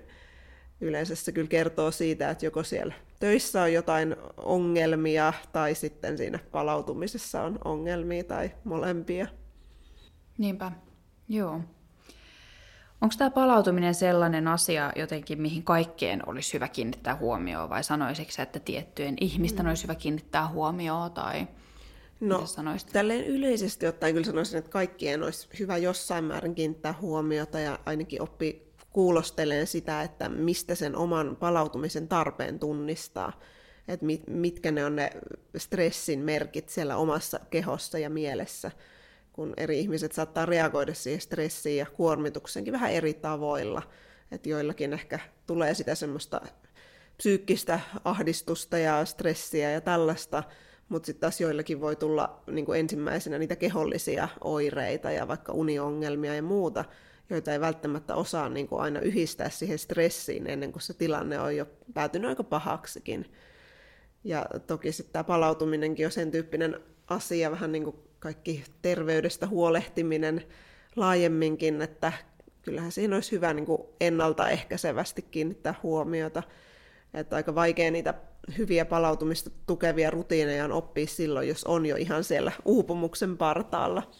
yleensä 0.82 1.15
se 1.15 1.32
kyllä 1.32 1.48
kertoo 1.48 1.91
siitä, 1.91 2.30
että 2.30 2.46
joko 2.46 2.63
siellä 2.63 2.94
töissä 3.20 3.62
on 3.62 3.74
jotain 3.74 4.15
ongelmia 4.38 5.34
tai 5.52 5.76
sitten 5.76 6.18
siinä 6.18 6.39
palautumisessa 6.52 7.41
on 7.41 7.60
ongelmia 7.65 8.24
tai 8.24 8.52
molempia. 8.63 9.28
Niinpä, 10.38 10.72
joo. 11.30 11.62
Onko 13.02 13.16
tämä 13.18 13.30
palautuminen 13.30 13.96
sellainen 13.96 14.48
asia 14.48 14.92
jotenkin, 14.96 15.42
mihin 15.42 15.64
kaikkeen 15.64 16.30
olisi 16.30 16.54
hyvä 16.54 16.68
kiinnittää 16.68 17.16
huomioon, 17.16 17.70
vai 17.70 17.84
sanoisitko 17.84 18.42
että 18.42 18.60
tiettyjen 18.60 19.16
ihmisten 19.22 19.66
mm. 19.66 19.70
olisi 19.70 19.84
hyvä 19.84 19.96
kiinnittää 19.96 20.48
huomioon, 20.48 21.12
tai 21.12 21.48
No, 22.20 22.44
tälleen 22.94 23.26
yleisesti 23.26 23.88
ottaen 23.88 24.14
kyllä 24.14 24.26
sanoisin, 24.26 24.60
että 24.60 24.72
kaikkien 24.72 25.24
olisi 25.24 25.48
hyvä 25.60 25.78
jossain 25.78 26.24
määrin 26.24 26.56
kiinnittää 26.56 26.96
huomiota 27.02 27.60
ja 27.60 27.80
ainakin 27.86 28.22
oppi 28.22 28.74
kuulosteleen 28.90 29.68
sitä, 29.68 30.02
että 30.02 30.30
mistä 30.30 30.76
sen 30.76 30.96
oman 30.96 31.36
palautumisen 31.36 32.08
tarpeen 32.08 32.60
tunnistaa, 32.60 33.40
että 33.88 34.06
mit, 34.06 34.24
mitkä 34.28 34.72
ne 34.72 34.86
on 34.86 34.96
ne 34.96 35.12
stressin 35.58 36.20
merkit 36.20 36.70
siellä 36.70 36.98
omassa 36.98 37.40
kehossa 37.50 38.00
ja 38.00 38.10
mielessä– 38.10 38.72
kun 39.36 39.54
eri 39.58 39.80
ihmiset 39.80 40.12
saattaa 40.12 40.45
reagoida 40.45 40.93
siihen 40.93 41.21
stressiin 41.21 41.78
ja 41.78 41.86
kuormitukseenkin 41.86 42.74
vähän 42.74 42.91
eri 42.91 43.13
tavoilla. 43.13 43.82
Että 44.32 44.50
joillakin 44.50 44.93
ehkä 44.93 45.19
tulee 45.48 45.74
sitä 45.74 45.95
semmoista 45.95 46.41
psyykkistä 47.17 47.80
ahdistusta 48.04 48.78
ja 48.78 49.06
stressiä 49.06 49.71
ja 49.71 49.82
tällaista, 49.82 50.43
mutta 50.89 51.06
sitten 51.06 51.21
taas 51.21 51.41
joillakin 51.41 51.82
voi 51.82 51.95
tulla 51.95 52.43
niin 52.52 52.65
kuin 52.65 52.80
ensimmäisenä 52.80 53.38
niitä 53.38 53.56
kehollisia 53.56 54.28
oireita 54.43 55.12
ja 55.12 55.28
vaikka 55.28 55.54
uniongelmia 55.54 56.36
ja 56.36 56.43
muuta, 56.43 56.86
joita 57.30 57.54
ei 57.54 57.60
välttämättä 57.60 58.15
osaa 58.15 58.50
niin 58.50 58.67
kuin 58.67 58.82
aina 58.82 59.00
yhdistää 59.00 59.50
siihen 59.50 59.80
stressiin 59.80 60.48
ennen 60.48 60.71
kuin 60.71 60.82
se 60.82 60.93
tilanne 60.93 61.39
on 61.39 61.56
jo 61.56 61.67
päätynyt 61.93 62.30
aika 62.30 62.43
pahaksikin. 62.43 63.32
Ja 64.24 64.45
toki 64.67 64.91
sitten 64.91 65.13
tämä 65.13 65.24
palautuminenkin 65.24 66.06
on 66.06 66.12
sen 66.12 66.32
tyyppinen 66.32 66.80
asia, 67.08 67.52
vähän 67.52 67.71
niin 67.71 67.84
kuin 67.84 67.95
kaikki 68.26 68.64
terveydestä 68.82 69.48
huolehtiminen 69.48 70.44
laajemminkin, 70.96 71.82
että 71.82 72.14
kyllähän 72.62 72.92
siinä 72.92 73.16
olisi 73.16 73.32
hyvä 73.32 73.54
niin 73.54 73.66
kuin 73.66 73.82
ennaltaehkäisevästi 74.02 75.22
kiinnittää 75.22 75.76
huomiota. 75.84 76.44
Että 77.14 77.36
aika 77.36 77.56
vaikea 77.56 77.92
niitä 77.92 78.14
hyviä 78.58 78.86
palautumista 78.86 79.50
tukevia 79.68 80.10
rutiineja 80.10 80.66
on 80.66 80.72
oppia 80.72 81.08
silloin, 81.08 81.48
jos 81.48 81.64
on 81.64 81.86
jo 81.86 81.96
ihan 81.96 82.24
siellä 82.24 82.52
uupumuksen 82.66 83.38
partaalla. 83.38 84.12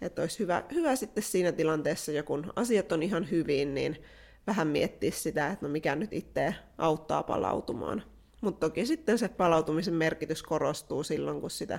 Että 0.00 0.22
olisi 0.22 0.38
hyvä, 0.38 0.64
hyvä 0.74 0.96
sitten 0.96 1.22
siinä 1.22 1.52
tilanteessa, 1.52 2.12
jo 2.12 2.22
kun 2.22 2.52
asiat 2.56 2.92
on 2.92 3.02
ihan 3.02 3.30
hyvin, 3.30 3.74
niin 3.74 4.02
vähän 4.46 4.68
miettiä 4.68 5.10
sitä, 5.10 5.50
että 5.50 5.66
no 5.66 5.72
mikä 5.72 5.96
nyt 5.96 6.12
itse 6.12 6.54
auttaa 6.78 7.22
palautumaan. 7.22 8.02
Mutta 8.40 8.66
toki 8.68 8.86
sitten 8.86 9.18
se 9.18 9.28
palautumisen 9.28 9.94
merkitys 9.94 10.42
korostuu 10.42 11.02
silloin, 11.02 11.40
kun 11.40 11.50
sitä 11.50 11.78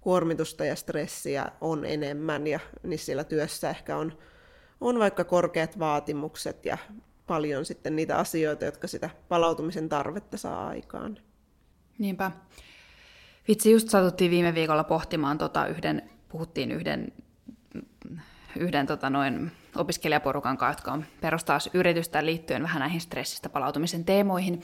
kuormitusta 0.00 0.64
ja 0.64 0.76
stressiä 0.76 1.46
on 1.60 1.84
enemmän 1.84 2.46
ja 2.46 2.60
niin 2.82 2.98
siellä 2.98 3.24
työssä 3.24 3.70
ehkä 3.70 3.96
on, 3.96 4.18
on 4.80 4.98
vaikka 4.98 5.24
korkeat 5.24 5.78
vaatimukset 5.78 6.64
ja 6.64 6.78
paljon 7.26 7.64
sitten 7.64 7.96
niitä 7.96 8.16
asioita, 8.16 8.64
jotka 8.64 8.86
sitä 8.86 9.10
palautumisen 9.28 9.88
tarvetta 9.88 10.36
saa 10.36 10.68
aikaan. 10.68 11.18
Niinpä. 11.98 12.30
Vitsi, 13.48 13.72
just 13.72 13.88
satuttiin 13.88 14.30
viime 14.30 14.54
viikolla 14.54 14.84
pohtimaan 14.84 15.38
tota 15.38 15.66
yhden, 15.66 16.10
puhuttiin 16.28 16.72
yhden, 16.72 17.12
yhden 18.56 18.86
tota 18.86 19.10
noin 19.10 19.52
opiskelijaporukan 19.76 20.56
kanssa, 20.56 20.78
jotka 20.78 20.92
on 20.92 21.04
perustaa 21.20 21.58
yritystä 21.74 22.24
liittyen 22.24 22.62
vähän 22.62 22.80
näihin 22.80 23.00
stressistä 23.00 23.48
palautumisen 23.48 24.04
teemoihin, 24.04 24.62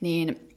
niin 0.00 0.51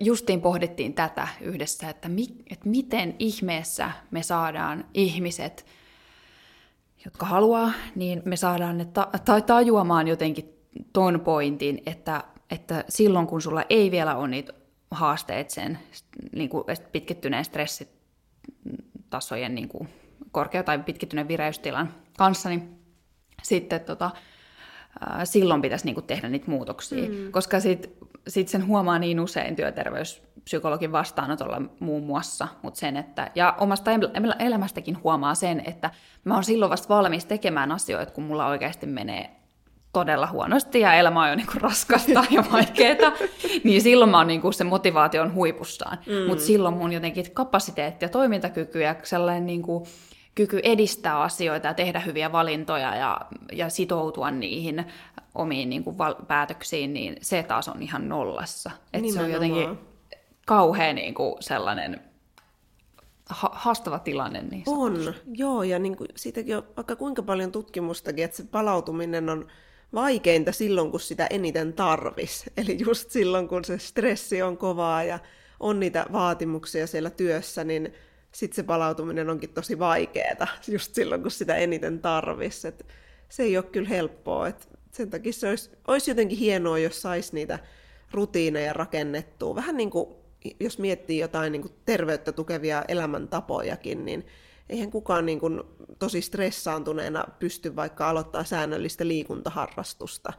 justiin 0.00 0.40
pohdittiin 0.40 0.94
tätä 0.94 1.28
yhdessä, 1.40 1.90
että, 1.90 2.08
mi, 2.08 2.26
että 2.50 2.68
miten 2.68 3.16
ihmeessä 3.18 3.90
me 4.10 4.22
saadaan 4.22 4.84
ihmiset, 4.94 5.66
jotka 7.04 7.26
haluaa, 7.26 7.72
niin 7.94 8.22
me 8.24 8.36
saadaan 8.36 8.78
ne 8.78 8.84
ta- 8.84 9.10
ta- 9.24 9.40
tajuamaan 9.40 10.08
jotenkin 10.08 10.52
ton 10.92 11.20
pointin, 11.20 11.82
että, 11.86 12.24
että 12.50 12.84
silloin 12.88 13.26
kun 13.26 13.42
sulla 13.42 13.62
ei 13.70 13.90
vielä 13.90 14.16
ole 14.16 14.28
niitä 14.28 14.52
haasteet 14.90 15.50
sen 15.50 15.78
niin 16.32 16.48
kuin 16.48 16.64
pitkittyneen 16.92 17.44
stressitasojen 17.44 19.54
niin 19.54 19.68
kuin 19.68 19.88
korkea 20.32 20.62
tai 20.62 20.78
pitkittyneen 20.78 21.28
vireystilan 21.28 21.94
kanssa, 22.18 22.48
niin 22.48 22.78
sitten 23.42 23.80
tota, 23.80 24.10
silloin 25.24 25.62
pitäisi 25.62 25.84
niin 25.84 25.94
kuin 25.94 26.06
tehdä 26.06 26.28
niitä 26.28 26.50
muutoksia. 26.50 27.08
Mm. 27.08 27.32
Koska 27.32 27.60
sit 27.60 27.96
sitten 28.28 28.52
sen 28.52 28.66
huomaa 28.66 28.98
niin 28.98 29.20
usein 29.20 29.56
työterveyspsykologin 29.56 30.92
vastaanotolla 30.92 31.62
muun 31.80 32.02
muassa, 32.02 32.48
mutta 32.62 32.80
sen, 32.80 32.96
että, 32.96 33.30
ja 33.34 33.54
omasta 33.60 33.90
elämästäkin 34.38 35.02
huomaa 35.02 35.34
sen, 35.34 35.62
että 35.66 35.90
mä 36.24 36.34
oon 36.34 36.44
silloin 36.44 36.70
vasta 36.70 36.94
valmis 36.94 37.24
tekemään 37.24 37.72
asioita, 37.72 38.12
kun 38.12 38.24
mulla 38.24 38.46
oikeasti 38.46 38.86
menee 38.86 39.36
todella 39.92 40.26
huonosti 40.26 40.80
ja 40.80 40.94
elämä 40.94 41.22
on 41.22 41.28
jo 41.28 41.34
niin 41.34 41.46
kuin 41.46 41.60
raskasta 41.60 42.24
ja 42.30 42.44
vaikeaa, 42.52 43.12
niin 43.64 43.82
silloin 43.82 44.10
mä 44.10 44.18
oon 44.18 44.26
niin 44.26 44.40
kuin 44.40 44.54
se 44.54 44.64
motivaation 44.64 45.34
huipussaan. 45.34 45.98
Mm. 46.06 46.28
Mutta 46.28 46.44
silloin 46.44 46.74
mun 46.74 46.92
jotenkin 46.92 47.30
kapasiteetti 47.32 48.04
ja 48.04 48.08
toimintakyky 48.08 48.80
ja 48.80 48.94
sellainen 49.02 49.46
niin 49.46 49.62
kuin 49.62 49.84
kyky 50.36 50.60
edistää 50.62 51.20
asioita 51.20 51.66
ja 51.66 51.74
tehdä 51.74 52.00
hyviä 52.00 52.32
valintoja 52.32 52.96
ja, 52.96 53.20
ja 53.52 53.68
sitoutua 53.68 54.30
niihin 54.30 54.84
omiin 55.34 55.70
niin 55.70 55.84
kuin 55.84 55.98
val- 55.98 56.24
päätöksiin, 56.28 56.94
niin 56.94 57.16
se 57.22 57.42
taas 57.42 57.68
on 57.68 57.82
ihan 57.82 58.08
nollassa. 58.08 58.70
Et 58.92 59.02
se 59.12 59.20
on 59.20 59.30
jotenkin 59.30 59.78
kauhean 60.46 60.96
niin 60.96 61.14
kuin 61.14 61.34
sellainen 61.40 62.00
ha- 63.26 63.52
haastava 63.54 63.98
tilanne 63.98 64.42
niissä. 64.42 64.70
On, 64.70 65.14
joo, 65.32 65.62
ja 65.62 65.78
niin 65.78 65.96
kuin 65.96 66.08
siitäkin 66.16 66.56
on 66.56 66.66
vaikka 66.76 66.96
kuinka 66.96 67.22
paljon 67.22 67.52
tutkimustakin, 67.52 68.24
että 68.24 68.36
se 68.36 68.44
palautuminen 68.44 69.28
on 69.28 69.46
vaikeinta 69.94 70.52
silloin, 70.52 70.90
kun 70.90 71.00
sitä 71.00 71.26
eniten 71.30 71.72
tarvis. 71.72 72.44
Eli 72.56 72.76
just 72.86 73.10
silloin, 73.10 73.48
kun 73.48 73.64
se 73.64 73.78
stressi 73.78 74.42
on 74.42 74.56
kovaa 74.56 75.02
ja 75.04 75.18
on 75.60 75.80
niitä 75.80 76.06
vaatimuksia 76.12 76.86
siellä 76.86 77.10
työssä, 77.10 77.64
niin 77.64 77.94
sitten 78.36 78.56
se 78.56 78.62
palautuminen 78.62 79.30
onkin 79.30 79.50
tosi 79.50 79.78
vaikeaa 79.78 80.46
just 80.68 80.94
silloin, 80.94 81.22
kun 81.22 81.30
sitä 81.30 81.56
eniten 81.56 81.98
tarvis. 81.98 82.64
Et 82.64 82.86
se 83.28 83.42
ei 83.42 83.56
ole 83.56 83.64
kyllä 83.64 83.88
helppoa. 83.88 84.48
Et 84.48 84.68
sen 84.92 85.10
takia 85.10 85.32
se 85.32 85.48
olisi, 85.48 85.70
olisi 85.88 86.10
jotenkin 86.10 86.38
hienoa, 86.38 86.78
jos 86.78 87.02
saisi 87.02 87.34
niitä 87.34 87.58
rutiineja 88.12 88.72
rakennettua. 88.72 89.54
Vähän 89.54 89.76
niin 89.76 89.90
kuin, 89.90 90.08
jos 90.60 90.78
miettii 90.78 91.18
jotain 91.18 91.52
niin 91.52 91.62
kuin 91.62 91.74
terveyttä 91.84 92.32
tukevia 92.32 92.84
elämäntapojakin, 92.88 94.04
niin 94.04 94.26
eihän 94.68 94.90
kukaan 94.90 95.26
niin 95.26 95.40
kuin 95.40 95.62
tosi 95.98 96.20
stressaantuneena 96.20 97.24
pysty 97.38 97.76
vaikka 97.76 98.08
aloittaa 98.08 98.44
säännöllistä 98.44 99.08
liikuntaharrastusta. 99.08 100.32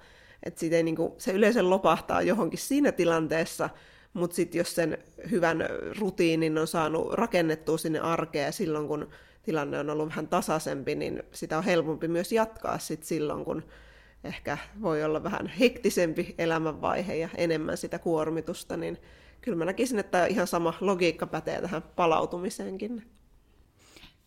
Et 0.43 0.63
ei 0.63 0.83
niin 0.83 0.95
kuin, 0.95 1.13
se 1.17 1.31
yleensä 1.31 1.69
lopahtaa 1.69 2.21
johonkin 2.21 2.59
siinä 2.59 2.91
tilanteessa, 2.91 3.69
mutta 4.17 4.35
sitten 4.35 4.59
jos 4.59 4.75
sen 4.75 4.97
hyvän 5.31 5.57
rutiinin 5.99 6.57
on 6.57 6.67
saanut 6.67 7.13
rakennettua 7.13 7.77
sinne 7.77 7.99
arkeen 7.99 8.53
silloin, 8.53 8.87
kun 8.87 9.09
tilanne 9.43 9.79
on 9.79 9.89
ollut 9.89 10.09
vähän 10.09 10.27
tasaisempi, 10.27 10.95
niin 10.95 11.23
sitä 11.31 11.57
on 11.57 11.63
helpompi 11.63 12.07
myös 12.07 12.31
jatkaa 12.31 12.79
sit 12.79 13.03
silloin, 13.03 13.45
kun 13.45 13.63
ehkä 14.23 14.57
voi 14.81 15.03
olla 15.03 15.23
vähän 15.23 15.47
hektisempi 15.47 16.35
elämänvaihe 16.37 17.15
ja 17.15 17.29
enemmän 17.37 17.77
sitä 17.77 17.99
kuormitusta, 17.99 18.77
niin 18.77 18.97
kyllä 19.41 19.57
mä 19.57 19.65
näkisin, 19.65 19.99
että 19.99 20.25
ihan 20.25 20.47
sama 20.47 20.73
logiikka 20.81 21.27
pätee 21.27 21.61
tähän 21.61 21.81
palautumiseenkin. 21.95 23.11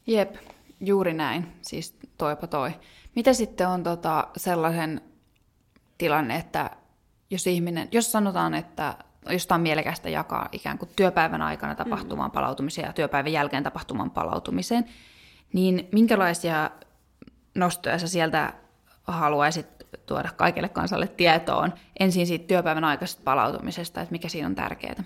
Jep, 0.07 0.35
juuri 0.81 1.15
näin, 1.15 1.47
siis 1.63 1.99
toipa 2.19 2.47
toi. 2.47 2.71
Mitä 3.17 3.33
sitten 3.33 3.69
on 3.69 3.83
tota 3.83 4.29
sellaisen 4.37 5.01
tilanne, 5.99 6.37
että 6.37 6.71
jos 7.31 7.47
ihminen, 7.47 7.89
jos 7.93 8.13
sanotaan, 8.13 8.55
että 8.55 8.95
jostain 9.29 9.61
mielekästä 9.61 10.09
jakaa 10.09 10.49
ikään 10.53 10.79
kuin 10.79 10.91
työpäivän 10.97 11.43
aikana 11.43 11.75
tapahtumaan 11.75 12.31
mm. 12.31 12.35
palautumiseen 12.35 12.87
ja 12.87 12.93
työpäivän 12.93 13.33
jälkeen 13.33 13.63
tapahtumaan 13.63 14.11
palautumiseen, 14.11 14.85
niin 15.53 15.89
minkälaisia 15.93 16.71
nostoja 17.55 17.99
sä 17.99 18.09
sieltä 18.09 18.53
haluaisit 19.03 19.67
tuoda 20.07 20.29
kaikille 20.37 20.69
kansalle 20.69 21.09
tietoon 21.09 21.73
ensin 22.01 22.27
siitä 22.27 22.47
työpäivän 22.47 22.85
aikaisesta 22.85 23.23
palautumisesta, 23.25 24.01
että 24.01 24.13
mikä 24.13 24.29
siinä 24.29 24.47
on 24.47 24.55
tärkeää? 24.55 25.05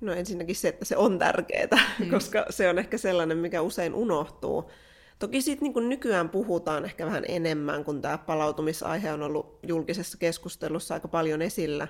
No 0.00 0.12
ensinnäkin 0.12 0.56
se, 0.56 0.68
että 0.68 0.84
se 0.84 0.96
on 0.96 1.18
tärkeää, 1.18 1.78
mm. 1.98 2.10
koska 2.14 2.46
se 2.50 2.68
on 2.68 2.78
ehkä 2.78 2.98
sellainen, 2.98 3.38
mikä 3.38 3.62
usein 3.62 3.94
unohtuu. 3.94 4.70
Toki 5.18 5.42
siitä 5.42 5.62
niin 5.62 5.88
nykyään 5.88 6.28
puhutaan 6.28 6.84
ehkä 6.84 7.06
vähän 7.06 7.24
enemmän, 7.28 7.84
kun 7.84 8.02
tämä 8.02 8.18
palautumisaihe 8.18 9.12
on 9.12 9.22
ollut 9.22 9.58
julkisessa 9.62 10.18
keskustelussa 10.18 10.94
aika 10.94 11.08
paljon 11.08 11.42
esillä. 11.42 11.88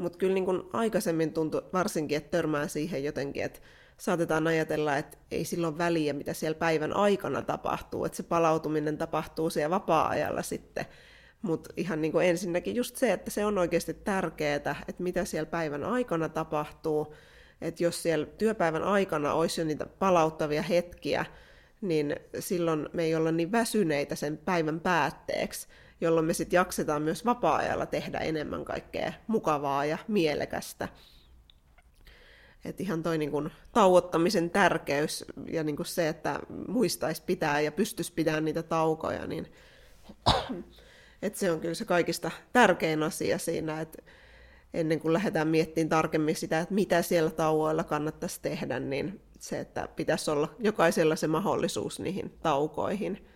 Mutta 0.00 0.18
kyllä 0.18 0.34
niin 0.34 0.44
kuin 0.44 0.62
aikaisemmin 0.72 1.32
tuntui 1.32 1.62
varsinkin, 1.72 2.16
että 2.16 2.30
törmää 2.30 2.68
siihen 2.68 3.04
jotenkin, 3.04 3.42
että 3.42 3.60
saatetaan 3.98 4.46
ajatella, 4.46 4.96
että 4.96 5.18
ei 5.30 5.44
silloin 5.44 5.78
väliä, 5.78 6.12
mitä 6.12 6.32
siellä 6.32 6.58
päivän 6.58 6.96
aikana 6.96 7.42
tapahtuu, 7.42 8.04
että 8.04 8.16
se 8.16 8.22
palautuminen 8.22 8.98
tapahtuu 8.98 9.50
siellä 9.50 9.70
vapaa-ajalla 9.70 10.42
sitten. 10.42 10.86
Mutta 11.42 11.70
ihan 11.76 12.00
niin 12.00 12.12
kuin 12.12 12.26
ensinnäkin 12.26 12.76
just 12.76 12.96
se, 12.96 13.12
että 13.12 13.30
se 13.30 13.44
on 13.44 13.58
oikeasti 13.58 13.94
tärkeää, 13.94 14.54
että 14.88 15.02
mitä 15.02 15.24
siellä 15.24 15.50
päivän 15.50 15.84
aikana 15.84 16.28
tapahtuu, 16.28 17.14
että 17.60 17.84
jos 17.84 18.02
siellä 18.02 18.26
työpäivän 18.26 18.82
aikana 18.82 19.34
olisi 19.34 19.60
jo 19.60 19.64
niitä 19.64 19.86
palauttavia 19.86 20.62
hetkiä, 20.62 21.26
niin 21.80 22.16
silloin 22.38 22.88
me 22.92 23.04
ei 23.04 23.14
olla 23.14 23.32
niin 23.32 23.52
väsyneitä 23.52 24.14
sen 24.14 24.38
päivän 24.38 24.80
päätteeksi, 24.80 25.68
jolloin 26.00 26.26
me 26.26 26.32
sitten 26.32 26.56
jaksetaan 26.58 27.02
myös 27.02 27.24
vapaa-ajalla 27.24 27.86
tehdä 27.86 28.18
enemmän 28.18 28.64
kaikkea 28.64 29.12
mukavaa 29.26 29.84
ja 29.84 29.98
mielekästä. 30.08 30.88
Et 32.64 32.80
ihan 32.80 33.02
toi 33.02 33.18
niin 33.18 33.30
kun, 33.30 33.50
tauottamisen 33.72 34.50
tärkeys 34.50 35.24
ja 35.46 35.64
niin 35.64 35.76
se, 35.84 36.08
että 36.08 36.40
muistaisi 36.68 37.22
pitää 37.26 37.60
ja 37.60 37.72
pystyisi 37.72 38.12
pitämään 38.12 38.44
niitä 38.44 38.62
taukoja, 38.62 39.26
niin 39.26 39.52
et 41.22 41.34
se 41.34 41.52
on 41.52 41.60
kyllä 41.60 41.74
se 41.74 41.84
kaikista 41.84 42.30
tärkein 42.52 43.02
asia 43.02 43.38
siinä, 43.38 43.80
että 43.80 44.02
ennen 44.74 45.00
kuin 45.00 45.12
lähdetään 45.12 45.48
miettimään 45.48 45.88
tarkemmin 45.88 46.36
sitä, 46.36 46.60
että 46.60 46.74
mitä 46.74 47.02
siellä 47.02 47.30
tauoilla 47.30 47.84
kannattaisi 47.84 48.42
tehdä, 48.42 48.78
niin 48.80 49.20
se, 49.38 49.60
että 49.60 49.88
pitäisi 49.96 50.30
olla 50.30 50.54
jokaisella 50.58 51.16
se 51.16 51.26
mahdollisuus 51.26 52.00
niihin 52.00 52.38
taukoihin. 52.42 53.26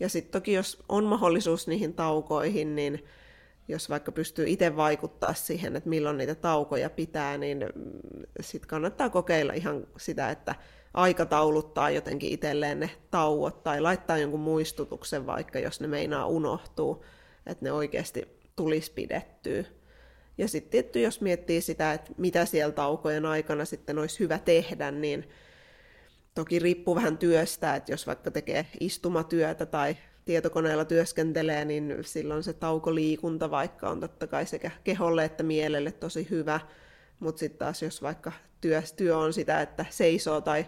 Ja 0.00 0.08
sitten 0.08 0.32
toki, 0.32 0.52
jos 0.52 0.84
on 0.88 1.04
mahdollisuus 1.04 1.66
niihin 1.66 1.94
taukoihin, 1.94 2.76
niin 2.76 3.04
jos 3.68 3.90
vaikka 3.90 4.12
pystyy 4.12 4.48
itse 4.48 4.76
vaikuttaa 4.76 5.34
siihen, 5.34 5.76
että 5.76 5.88
milloin 5.88 6.16
niitä 6.16 6.34
taukoja 6.34 6.90
pitää, 6.90 7.38
niin 7.38 7.64
sitten 8.40 8.68
kannattaa 8.68 9.10
kokeilla 9.10 9.52
ihan 9.52 9.86
sitä, 9.98 10.30
että 10.30 10.54
aikatauluttaa 10.94 11.90
jotenkin 11.90 12.30
itselleen 12.30 12.80
ne 12.80 12.90
tauot 13.10 13.62
tai 13.62 13.80
laittaa 13.80 14.18
jonkun 14.18 14.40
muistutuksen 14.40 15.26
vaikka, 15.26 15.58
jos 15.58 15.80
ne 15.80 15.86
meinaa 15.86 16.26
unohtuu, 16.26 17.04
että 17.46 17.64
ne 17.64 17.72
oikeasti 17.72 18.28
tulisi 18.56 18.92
pidettyä. 18.92 19.64
Ja 20.38 20.48
sitten 20.48 20.70
tietty, 20.70 21.00
jos 21.00 21.20
miettii 21.20 21.60
sitä, 21.60 21.92
että 21.92 22.12
mitä 22.16 22.44
siellä 22.44 22.72
taukojen 22.72 23.26
aikana 23.26 23.64
sitten 23.64 23.98
olisi 23.98 24.20
hyvä 24.20 24.38
tehdä, 24.38 24.90
niin 24.90 25.28
toki 26.36 26.58
riippuu 26.58 26.94
vähän 26.94 27.18
työstä, 27.18 27.74
että 27.74 27.92
jos 27.92 28.06
vaikka 28.06 28.30
tekee 28.30 28.66
istumatyötä 28.80 29.66
tai 29.66 29.96
tietokoneella 30.24 30.84
työskentelee, 30.84 31.64
niin 31.64 31.96
silloin 32.00 32.42
se 32.42 32.52
taukoliikunta 32.52 33.50
vaikka 33.50 33.90
on 33.90 34.00
totta 34.00 34.26
kai 34.26 34.46
sekä 34.46 34.70
keholle 34.84 35.24
että 35.24 35.42
mielelle 35.42 35.92
tosi 35.92 36.26
hyvä, 36.30 36.60
mutta 37.20 37.38
sitten 37.38 37.58
taas 37.58 37.82
jos 37.82 38.02
vaikka 38.02 38.32
työ, 38.60 38.82
työ 38.96 39.18
on 39.18 39.32
sitä, 39.32 39.60
että 39.60 39.86
seisoo 39.90 40.40
tai 40.40 40.66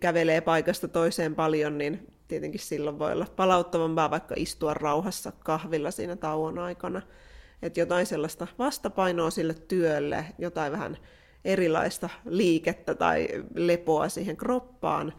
kävelee 0.00 0.40
paikasta 0.40 0.88
toiseen 0.88 1.34
paljon, 1.34 1.78
niin 1.78 2.12
tietenkin 2.28 2.60
silloin 2.60 2.98
voi 2.98 3.12
olla 3.12 3.26
palauttavampaa 3.36 4.10
vaikka 4.10 4.34
istua 4.38 4.74
rauhassa 4.74 5.32
kahvilla 5.44 5.90
siinä 5.90 6.16
tauon 6.16 6.58
aikana. 6.58 7.02
Että 7.62 7.80
jotain 7.80 8.06
sellaista 8.06 8.46
vastapainoa 8.58 9.30
sille 9.30 9.54
työlle, 9.54 10.24
jotain 10.38 10.72
vähän 10.72 10.98
erilaista 11.46 12.08
liikettä 12.24 12.94
tai 12.94 13.28
lepoa 13.54 14.08
siihen 14.08 14.36
kroppaan. 14.36 15.12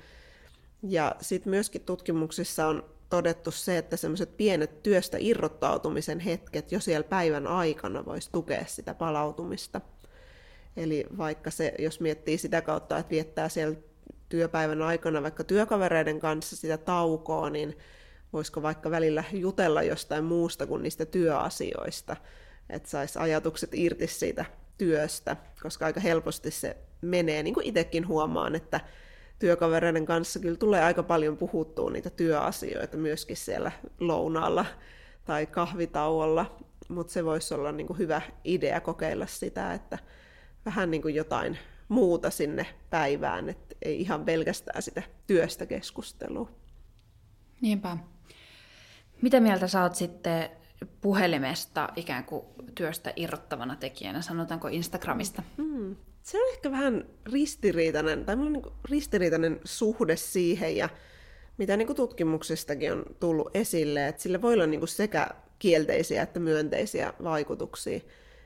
Ja 0.84 1.16
sitten 1.22 1.50
myöskin 1.50 1.82
tutkimuksissa 1.82 2.68
on 2.68 2.84
todettu 3.10 3.52
se, 3.52 3.78
että 3.78 3.98
semmoiset 3.98 4.38
pienet 4.38 4.84
työstä 4.84 5.18
irrottautumisen 5.20 6.20
hetket 6.20 6.72
jo 6.72 6.80
siellä 6.80 7.04
päivän 7.04 7.48
aikana 7.48 8.06
voisi 8.06 8.30
tukea 8.32 8.66
sitä 8.68 8.94
palautumista. 8.94 9.82
Eli 10.78 11.06
vaikka 11.18 11.52
se, 11.52 11.74
jos 11.80 12.00
miettii 12.00 12.38
sitä 12.38 12.62
kautta, 12.62 12.98
että 12.98 13.12
viettää 13.12 13.50
siellä 13.50 13.76
työpäivän 14.30 14.82
aikana 14.82 15.24
vaikka 15.24 15.44
työkavereiden 15.44 16.20
kanssa 16.20 16.56
sitä 16.56 16.78
taukoa, 16.78 17.50
niin 17.50 17.78
voisiko 18.34 18.62
vaikka 18.62 18.92
välillä 18.92 19.24
jutella 19.34 19.84
jostain 19.84 20.24
muusta 20.24 20.68
kuin 20.68 20.84
niistä 20.84 21.06
työasioista, 21.06 22.16
että 22.70 22.90
saisi 22.90 23.20
ajatukset 23.20 23.70
irti 23.74 24.08
siitä 24.08 24.46
työstä, 24.78 25.36
koska 25.62 25.86
aika 25.86 26.00
helposti 26.00 26.52
se 26.52 26.78
menee, 27.02 27.44
niin 27.44 27.54
kuin 27.54 27.66
itsekin 27.66 28.08
huomaan, 28.08 28.56
että 28.56 28.80
työkavereiden 29.40 30.06
kanssa 30.06 30.40
kyllä 30.40 30.58
tulee 30.58 30.84
aika 30.84 31.04
paljon 31.04 31.38
puhuttua 31.38 31.92
niitä 31.92 32.10
työasioita 32.10 32.98
myöskin 32.98 33.38
siellä 33.38 33.72
lounaalla 34.00 34.66
tai 35.26 35.46
kahvitauolla, 35.46 36.58
mutta 36.88 37.14
se 37.14 37.26
voisi 37.26 37.54
olla 37.54 37.72
niin 37.72 37.88
kuin 37.88 38.00
hyvä 38.00 38.22
idea 38.44 38.82
kokeilla 38.82 39.28
sitä, 39.28 39.74
että 39.74 39.98
vähän 40.66 40.92
niin 40.92 41.02
kuin 41.02 41.16
jotain 41.16 41.58
muuta 41.88 42.30
sinne 42.30 42.66
päivään, 42.90 43.50
että 43.50 43.76
ei 43.82 44.02
ihan 44.02 44.26
pelkästään 44.26 44.82
sitä 44.82 45.04
työstä 45.28 45.66
keskustelua. 45.66 46.50
Niinpä. 47.62 47.98
Mitä 49.22 49.40
mieltä 49.40 49.68
sä 49.68 49.84
oot 49.84 49.96
sitten 49.96 50.50
puhelimesta 51.02 51.90
ikään 51.96 52.24
kuin 52.24 52.46
työstä 52.76 53.14
irrottavana 53.16 53.76
tekijänä, 53.76 54.22
sanotaanko 54.22 54.68
Instagramista? 54.68 55.44
Mm. 55.58 55.96
Se 56.24 56.38
on 56.38 56.50
ehkä 56.54 56.72
vähän 56.72 57.06
ristiriitainen, 57.32 58.26
tai 58.26 58.36
niin 58.36 58.62
ristiriitainen 58.90 59.60
suhde 59.64 60.16
siihen, 60.16 60.78
ja 60.78 60.90
mitä 61.58 61.78
niin 61.78 61.88
kuin 61.88 61.98
tutkimuksistakin 61.98 62.92
on 62.92 63.06
tullut 63.20 63.50
esille, 63.54 64.08
että 64.08 64.22
sille 64.22 64.42
voi 64.42 64.54
olla 64.54 64.66
niin 64.66 64.80
kuin 64.80 64.90
sekä 64.90 65.28
kielteisiä 65.60 66.22
että 66.22 66.40
myönteisiä 66.40 67.14
vaikutuksia. 67.24 68.00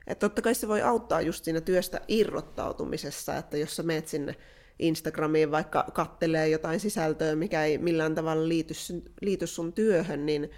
Että 0.08 0.30
totta 0.30 0.42
kai 0.42 0.56
se 0.56 0.68
voi 0.68 0.82
auttaa 0.82 1.22
just 1.22 1.44
siinä 1.44 1.62
työstä 1.62 2.02
irrottautumisessa, 2.08 3.38
että 3.38 3.58
jos 3.58 3.76
sä 3.76 3.84
meet 3.84 4.08
sinne 4.08 4.36
Instagramiin 4.80 5.52
vaikka 5.52 5.86
kattelee 5.94 6.50
jotain 6.50 6.80
sisältöä, 6.80 7.36
mikä 7.36 7.66
ei 7.66 7.78
millään 7.78 8.16
tavalla 8.16 8.48
liity, 8.48 8.74
liity 9.22 9.48
sun 9.48 9.74
työhön, 9.74 10.26
niin 10.26 10.52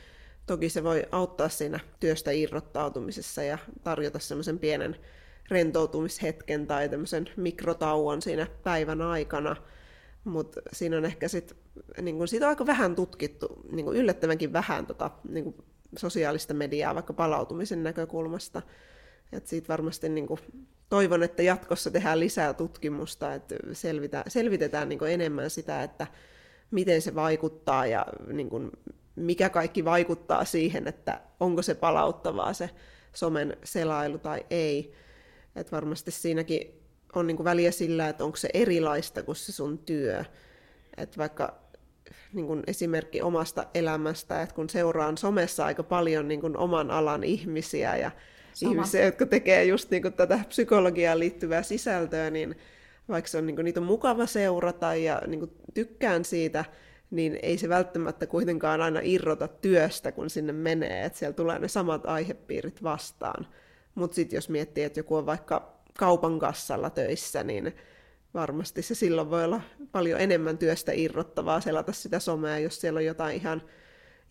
toki 0.45 0.69
se 0.69 0.84
voi 0.84 1.03
auttaa 1.12 1.49
siinä 1.49 1.79
työstä 1.99 2.32
irrottautumisessa 2.32 3.43
ja 3.43 3.58
tarjota 3.84 4.19
semmoisen 4.19 4.60
pienen 4.60 4.95
rentoutumishetken 5.49 6.67
tai 6.67 6.89
tämmöisen 6.89 7.29
mikrotauon 7.38 8.21
siinä 8.21 8.47
päivän 8.63 9.01
aikana. 9.01 9.56
Mutta 10.23 10.62
siinä 10.73 10.97
on 10.97 11.06
ehkä 11.06 11.27
sit, 11.27 11.56
niin 12.01 12.17
kun, 12.17 12.27
siitä 12.27 12.45
on 12.45 12.49
aika 12.49 12.65
vähän 12.65 12.95
tutkittu, 12.95 13.47
niin 13.71 13.86
kun 13.86 13.95
yllättävänkin 13.95 14.53
vähän 14.53 14.86
tota, 14.86 15.12
niin 15.29 15.43
kun 15.43 15.63
sosiaalista 15.97 16.53
mediaa 16.53 16.95
vaikka 16.95 17.13
palautumisen 17.13 17.84
näkökulmasta. 17.84 18.62
Et 19.32 19.47
siitä 19.47 19.67
varmasti 19.67 20.10
niin 20.10 20.27
kun, 20.27 20.38
toivon, 20.89 21.23
että 21.23 21.43
jatkossa 21.43 21.91
tehdään 21.91 22.19
lisää 22.19 22.53
tutkimusta, 22.53 23.34
että 23.34 23.56
selvitä, 23.71 24.23
selvitetään 24.27 24.89
niin 24.89 25.08
enemmän 25.10 25.49
sitä, 25.49 25.84
että 25.84 26.08
miten 26.71 27.01
se 27.01 27.15
vaikuttaa 27.15 27.86
ja 27.86 28.06
niin 28.27 28.49
kun, 28.49 28.71
mikä 29.15 29.49
kaikki 29.49 29.86
vaikuttaa 29.86 30.45
siihen, 30.45 30.88
että 30.88 31.21
onko 31.39 31.62
se 31.62 31.76
palauttavaa 31.76 32.54
se 32.54 32.69
somen 33.13 33.58
selailu 33.63 34.17
tai 34.17 34.45
ei. 34.49 34.93
Et 35.56 35.71
varmasti 35.71 36.12
siinäkin 36.12 36.84
on 37.15 37.28
niin 37.28 37.38
kuin 37.38 37.45
väliä 37.45 37.71
sillä, 37.71 38.10
että 38.10 38.23
onko 38.23 38.38
se 38.38 38.49
erilaista 38.54 39.23
kuin 39.23 39.36
se 39.36 39.52
sun 39.52 39.78
työ. 39.78 40.26
Et 40.97 41.17
vaikka 41.17 41.63
niin 42.34 42.47
kuin 42.47 42.63
esimerkki 42.67 43.21
omasta 43.21 43.65
elämästä, 43.73 44.41
että 44.41 44.56
kun 44.56 44.69
seuraan 44.69 45.17
somessa 45.17 45.65
aika 45.65 45.84
paljon 45.84 46.28
niin 46.28 46.41
kuin 46.41 46.58
oman 46.58 46.91
alan 46.91 47.23
ihmisiä 47.23 47.97
ja 47.97 48.12
Sama. 48.54 48.71
ihmisiä, 48.71 49.06
jotka 49.06 49.26
tekee 49.26 49.65
just 49.65 49.91
niin 49.91 50.02
kuin 50.02 50.13
tätä 50.13 50.39
psykologiaan 50.47 51.19
liittyvää 51.19 51.63
sisältöä, 51.63 52.30
niin 52.30 52.56
vaikka 53.10 53.30
se 53.30 53.38
on, 53.38 53.45
niin 53.45 53.56
kuin, 53.56 53.65
niitä 53.65 53.80
on 53.80 53.86
mukava 53.86 54.26
seurata 54.26 54.95
ja 54.95 55.21
niin 55.28 55.39
kuin, 55.39 55.52
tykkään 55.73 56.26
siitä, 56.26 56.65
niin 57.13 57.39
ei 57.41 57.58
se 57.58 57.69
välttämättä 57.69 58.28
kuitenkaan 58.28 58.82
aina 58.82 58.99
irrota 59.04 59.47
työstä, 59.47 60.12
kun 60.12 60.30
sinne 60.30 60.54
menee, 60.54 61.06
että 61.06 61.19
siellä 61.19 61.34
tulee 61.34 61.60
ne 61.60 61.67
samat 61.67 62.06
aihepiirit 62.06 62.84
vastaan. 62.84 63.47
Mutta 63.95 64.15
sitten 64.15 64.38
jos 64.38 64.49
miettii, 64.49 64.84
että 64.84 64.99
joku 64.99 65.15
on 65.15 65.26
vaikka 65.26 65.73
kaupan 65.97 66.39
kassalla 66.39 66.89
töissä, 66.89 67.43
niin 67.43 67.76
varmasti 68.34 68.82
se 68.82 68.95
silloin 68.95 69.30
voi 69.30 69.43
olla 69.43 69.62
paljon 69.91 70.19
enemmän 70.19 70.58
työstä 70.58 70.91
irrottavaa 70.91 71.62
selata 71.62 71.93
sitä 71.93 72.19
somea, 72.19 72.60
jos 72.60 72.82
siellä 72.82 72.97
on 72.97 73.06
jotain 73.06 73.36
ihan, 73.36 73.62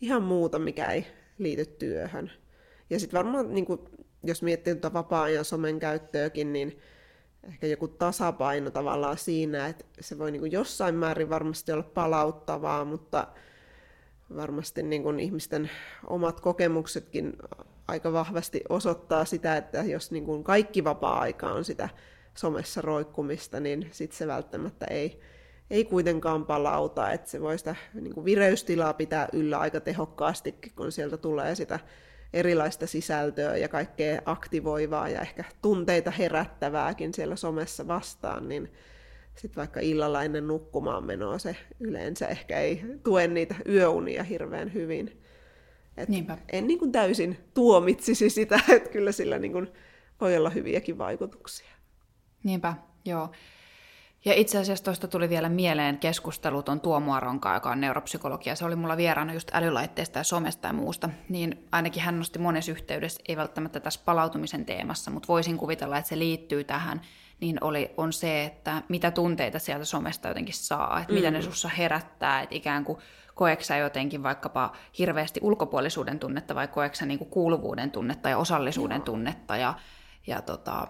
ihan 0.01 0.23
muuta, 0.23 0.59
mikä 0.59 0.87
ei 0.87 1.07
liity 1.39 1.65
työhön. 1.65 2.31
Ja 2.91 3.01
sitten 3.01 3.19
varmaan, 3.19 3.55
niin 3.55 3.67
kun, 3.67 3.91
jos 4.25 4.43
miettii 4.43 4.75
tuota 4.75 4.93
vapaa-ajan 4.93 5.45
somen 5.45 5.79
käyttöäkin, 5.79 6.53
niin 6.53 6.79
ehkä 7.49 7.67
joku 7.67 7.89
tasapaino 7.89 8.71
tavallaan 8.71 9.19
siinä, 9.19 9.67
että 9.67 9.85
se 10.01 10.19
voi 10.19 10.33
niin 10.33 10.53
jossain 10.53 10.95
määrin 10.95 11.31
varmasti 11.31 11.73
olla 11.73 11.83
palauttavaa, 11.83 12.85
mutta 12.85 13.27
varmasti 14.37 14.83
niin 14.83 15.03
kuin 15.03 15.21
ihmisten 15.21 15.71
omat 16.07 16.41
kokemuksetkin 16.41 17.37
aika 17.89 18.13
vahvasti 18.13 18.63
osoittaa 18.69 19.25
sitä, 19.25 19.57
että 19.57 19.83
jos 19.83 20.11
niin 20.11 20.25
kuin 20.25 20.45
kaikki 20.45 20.85
vapaa-aika 20.85 21.47
on 21.47 21.65
sitä 21.65 21.89
somessa 22.35 22.81
roikkumista, 22.81 23.61
niin 23.61 23.89
sitten 23.91 24.19
se 24.19 24.27
välttämättä 24.27 24.87
ei, 24.87 25.21
ei 25.71 25.85
kuitenkaan 25.85 26.47
palauta, 26.47 27.13
että 27.13 27.31
se 27.31 27.41
voi 27.41 27.59
sitä 27.59 27.77
niin 27.95 28.15
kuin 28.15 28.25
vireystilaa 28.25 28.95
pitää 28.95 29.29
yllä 29.33 29.59
aika 29.59 29.81
tehokkaasti, 29.81 30.55
kun 30.77 30.93
sieltä 30.93 31.17
tulee 31.17 31.55
sitä 31.55 31.81
erilaista 32.33 32.87
sisältöä 32.87 33.57
ja 33.57 33.69
kaikkea 33.69 34.23
aktivoivaa 34.25 35.09
ja 35.09 35.21
ehkä 35.21 35.45
tunteita 35.63 36.11
herättävääkin 36.11 37.15
siellä 37.15 37.37
somessa 37.37 37.89
vastaan, 37.89 38.49
niin 38.49 38.73
sitten 39.35 39.57
vaikka 39.57 39.81
illalla 39.81 40.23
ennen 40.23 40.47
nukkumaan 40.47 41.05
menoa 41.05 41.39
se 41.39 41.57
yleensä 41.81 42.29
ehkä 42.29 42.61
ei 42.61 42.83
tue 43.05 43.27
niitä 43.27 43.55
yöunia 43.69 44.23
hirveän 44.23 44.75
hyvin. 44.75 45.23
Et 45.97 46.09
Niinpä. 46.09 46.39
En 46.53 46.67
niin 46.67 46.79
kuin 46.79 46.93
täysin 46.93 47.39
tuomitsisi 47.55 48.31
sitä, 48.31 48.61
että 48.77 48.91
kyllä 48.91 49.13
sillä 49.13 49.39
niin 49.39 49.53
kuin 49.53 49.69
voi 50.21 50.37
olla 50.37 50.51
hyviäkin 50.51 50.99
vaikutuksia. 50.99 51.71
Niinpä, 52.45 52.75
joo. 53.05 53.31
Ja 54.25 54.35
itse 54.35 54.59
asiassa 54.59 54.85
tuosta 54.85 55.09
tuli 55.09 55.29
vielä 55.29 55.49
mieleen 55.49 55.99
keskustelut 55.99 56.69
on 56.69 56.81
Tuomo 56.81 57.15
Aronka, 57.15 57.55
joka 57.55 57.71
on 57.71 57.81
neuropsykologia. 57.81 58.57
Se 58.57 58.65
oli 58.65 58.77
mulla 58.77 58.97
vieraana 58.97 59.35
just 59.35 59.51
älylaitteista 59.55 60.19
ja 60.19 60.25
somesta 60.25 60.67
ja 60.67 60.73
muusta. 60.73 61.09
Niin 61.29 61.69
ainakin 61.73 62.03
hän 62.03 62.19
nosti 62.19 62.39
monessa 62.39 62.73
yhteydessä, 62.73 63.23
ei 63.29 63.37
välttämättä 63.37 63.81
tässä 63.81 64.01
palautumisen 64.05 64.65
teemassa, 64.65 65.11
mutta 65.11 65.29
voisin 65.29 65.59
kuvitella, 65.59 65.99
että 65.99 66.09
se 66.09 66.19
liittyy 66.19 66.65
tähän, 66.65 67.01
niin 67.41 67.59
oli, 67.61 67.95
on 67.97 68.13
se, 68.13 68.45
että 68.45 68.83
mitä 68.89 69.11
tunteita 69.11 69.59
sieltä 69.59 69.85
somesta 69.85 70.29
jotenkin 70.29 70.55
saa, 70.55 71.01
että 71.01 71.13
mm. 71.13 71.17
mitä 71.17 71.31
ne 71.31 71.39
mm. 71.39 71.45
sussa 71.45 71.69
herättää, 71.69 72.43
että 72.43 72.55
ikään 72.55 72.85
kuin 72.85 72.99
koeksä 73.35 73.77
jotenkin 73.77 74.23
vaikkapa 74.23 74.73
hirveästi 74.99 75.41
ulkopuolisuuden 75.43 76.19
tunnetta 76.19 76.55
vai 76.55 76.69
koeksä 76.69 77.07
niin 77.07 77.19
kuin 77.19 77.31
kuuluvuuden 77.31 77.91
tunnetta 77.91 78.29
ja 78.29 78.39
osallisuuden 78.39 78.97
Joo. 78.97 79.05
tunnetta 79.05 79.57
ja, 79.57 79.75
ja 80.27 80.43
tota, 80.43 80.89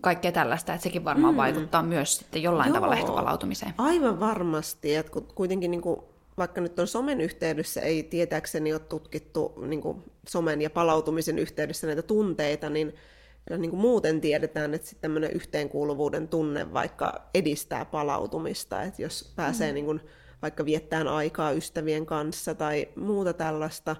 kaikkea 0.00 0.32
tällaista, 0.32 0.74
että 0.74 0.82
sekin 0.82 1.04
varmaan 1.04 1.34
mm. 1.34 1.38
vaikuttaa 1.38 1.82
myös 1.82 2.16
sitten 2.18 2.42
jollain 2.42 2.68
Joo. 2.68 2.74
tavalla 2.74 2.96
ehkä 2.96 3.12
palautumiseen. 3.12 3.74
Aivan 3.78 4.20
varmasti, 4.20 4.94
että 4.94 5.12
kuitenkin 5.34 5.70
niin 5.70 5.82
kuin, 5.82 6.00
vaikka 6.38 6.60
nyt 6.60 6.78
on 6.78 6.86
somen 6.86 7.20
yhteydessä 7.20 7.80
ei 7.80 8.02
tietääkseni 8.02 8.72
ole 8.72 8.80
tutkittu 8.80 9.54
niin 9.66 9.80
kuin 9.80 10.02
somen 10.28 10.62
ja 10.62 10.70
palautumisen 10.70 11.38
yhteydessä 11.38 11.86
näitä 11.86 12.02
tunteita, 12.02 12.70
niin 12.70 12.94
niin 13.58 13.70
kuin 13.70 13.80
muuten 13.80 14.20
tiedetään, 14.20 14.74
että 14.74 14.90
tämmöinen 15.00 15.30
yhteenkuuluvuuden 15.30 16.28
tunne 16.28 16.72
vaikka 16.72 17.22
edistää 17.34 17.84
palautumista, 17.84 18.82
että 18.82 19.02
jos 19.02 19.32
pääsee 19.36 19.70
mm. 19.70 19.74
niin 19.74 19.84
kuin, 19.84 20.00
vaikka 20.42 20.64
viettään 20.64 21.08
aikaa 21.08 21.50
ystävien 21.50 22.06
kanssa 22.06 22.54
tai 22.54 22.88
muuta 22.96 23.32
tällaista, 23.32 23.96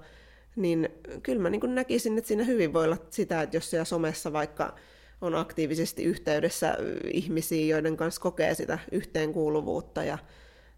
niin 0.56 0.88
kyllä 1.22 1.42
mä 1.42 1.50
niin 1.50 1.60
kuin 1.60 1.74
näkisin, 1.74 2.18
että 2.18 2.28
siinä 2.28 2.44
hyvin 2.44 2.72
voi 2.72 2.84
olla 2.84 2.96
sitä, 3.10 3.42
että 3.42 3.56
jos 3.56 3.70
siellä 3.70 3.84
somessa 3.84 4.32
vaikka 4.32 4.74
on 5.20 5.34
aktiivisesti 5.34 6.04
yhteydessä 6.04 6.76
ihmisiä, 7.12 7.66
joiden 7.66 7.96
kanssa 7.96 8.20
kokee 8.20 8.54
sitä 8.54 8.78
yhteenkuuluvuutta 8.92 10.04
ja 10.04 10.18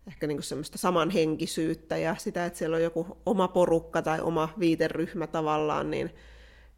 ehkä 0.07 0.27
niin 0.27 0.43
semmoista 0.43 0.79
samanhenkisyyttä 0.79 1.97
ja 1.97 2.17
sitä, 2.19 2.47
että 2.47 2.59
siellä 2.59 2.77
on 2.77 2.83
joku 2.83 3.19
oma 3.27 3.49
porukka 3.49 4.03
tai 4.03 4.21
oma 4.21 4.49
viiteryhmä 4.59 5.27
tavallaan, 5.27 5.91
niin 5.91 6.15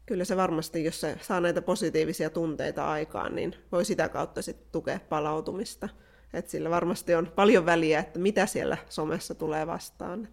kyllä 0.05 0.25
se 0.25 0.37
varmasti, 0.37 0.83
jos 0.83 1.01
se 1.01 1.17
saa 1.21 1.41
näitä 1.41 1.61
positiivisia 1.61 2.29
tunteita 2.29 2.91
aikaan, 2.91 3.35
niin 3.35 3.55
voi 3.71 3.85
sitä 3.85 4.09
kautta 4.09 4.41
sitten 4.41 4.67
tukea 4.71 4.99
palautumista. 5.09 5.89
Et 6.33 6.49
sillä 6.49 6.69
varmasti 6.69 7.15
on 7.15 7.31
paljon 7.35 7.65
väliä, 7.65 7.99
että 7.99 8.19
mitä 8.19 8.45
siellä 8.45 8.77
somessa 8.89 9.35
tulee 9.35 9.67
vastaan. 9.67 10.27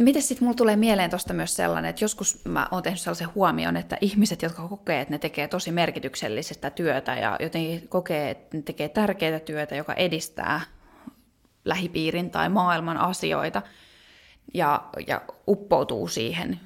Miten 0.00 0.22
sitten 0.22 0.44
mulla 0.44 0.56
tulee 0.56 0.76
mieleen 0.76 1.10
tuosta 1.10 1.34
myös 1.34 1.56
sellainen, 1.56 1.88
että 1.88 2.04
joskus 2.04 2.44
mä 2.44 2.68
oon 2.70 2.82
tehnyt 2.82 3.00
sellaisen 3.00 3.34
huomion, 3.34 3.76
että 3.76 3.98
ihmiset, 4.00 4.42
jotka 4.42 4.68
kokee, 4.68 5.00
että 5.00 5.14
ne 5.14 5.18
tekee 5.18 5.48
tosi 5.48 5.72
merkityksellisestä 5.72 6.70
työtä 6.70 7.14
ja 7.14 7.36
jotenkin 7.40 7.88
kokee, 7.88 8.30
että 8.30 8.56
ne 8.56 8.62
tekee 8.62 8.88
tärkeää 8.88 9.40
työtä, 9.40 9.76
joka 9.76 9.94
edistää 9.94 10.60
lähipiirin 11.64 12.30
tai 12.30 12.48
maailman 12.48 12.96
asioita 12.96 13.62
ja, 14.54 14.84
ja 15.06 15.20
uppoutuu 15.48 16.08
siihen 16.08 16.60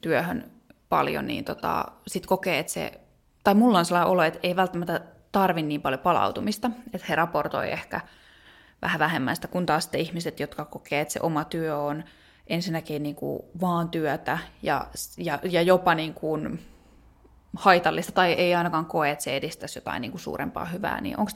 työhön 0.00 0.50
paljon, 0.88 1.26
niin 1.26 1.44
tota, 1.44 1.84
sitten 2.06 2.28
kokee, 2.28 2.58
että 2.58 2.72
se, 2.72 3.00
tai 3.44 3.54
mulla 3.54 3.78
on 3.78 3.84
sellainen 3.84 4.10
olo, 4.12 4.22
että 4.22 4.40
ei 4.42 4.56
välttämättä 4.56 5.00
tarvi 5.32 5.62
niin 5.62 5.82
paljon 5.82 6.00
palautumista, 6.00 6.70
että 6.92 7.06
he 7.08 7.14
raportoi 7.14 7.72
ehkä 7.72 8.00
vähän 8.82 8.98
vähemmän 8.98 9.36
sitä, 9.36 9.48
kun 9.48 9.66
taas 9.66 9.84
sitten 9.84 10.00
ihmiset, 10.00 10.40
jotka 10.40 10.64
kokee, 10.64 11.00
että 11.00 11.12
se 11.12 11.20
oma 11.22 11.44
työ 11.44 11.78
on 11.78 12.04
ensinnäkin 12.50 13.02
niin 13.02 13.14
kuin 13.14 13.42
vaan 13.60 13.88
työtä 13.88 14.38
ja, 14.62 14.86
ja, 15.18 15.38
ja 15.44 15.62
jopa 15.62 15.94
niin 15.94 16.14
kuin 16.14 16.60
haitallista, 17.56 18.12
tai 18.12 18.32
ei 18.32 18.54
ainakaan 18.54 18.86
koe, 18.86 19.10
että 19.10 19.24
se 19.24 19.36
edistäisi 19.36 19.78
jotain 19.78 20.00
niin 20.00 20.10
kuin 20.10 20.20
suurempaa 20.20 20.64
hyvää, 20.64 21.00
niin 21.00 21.18
onko 21.18 21.32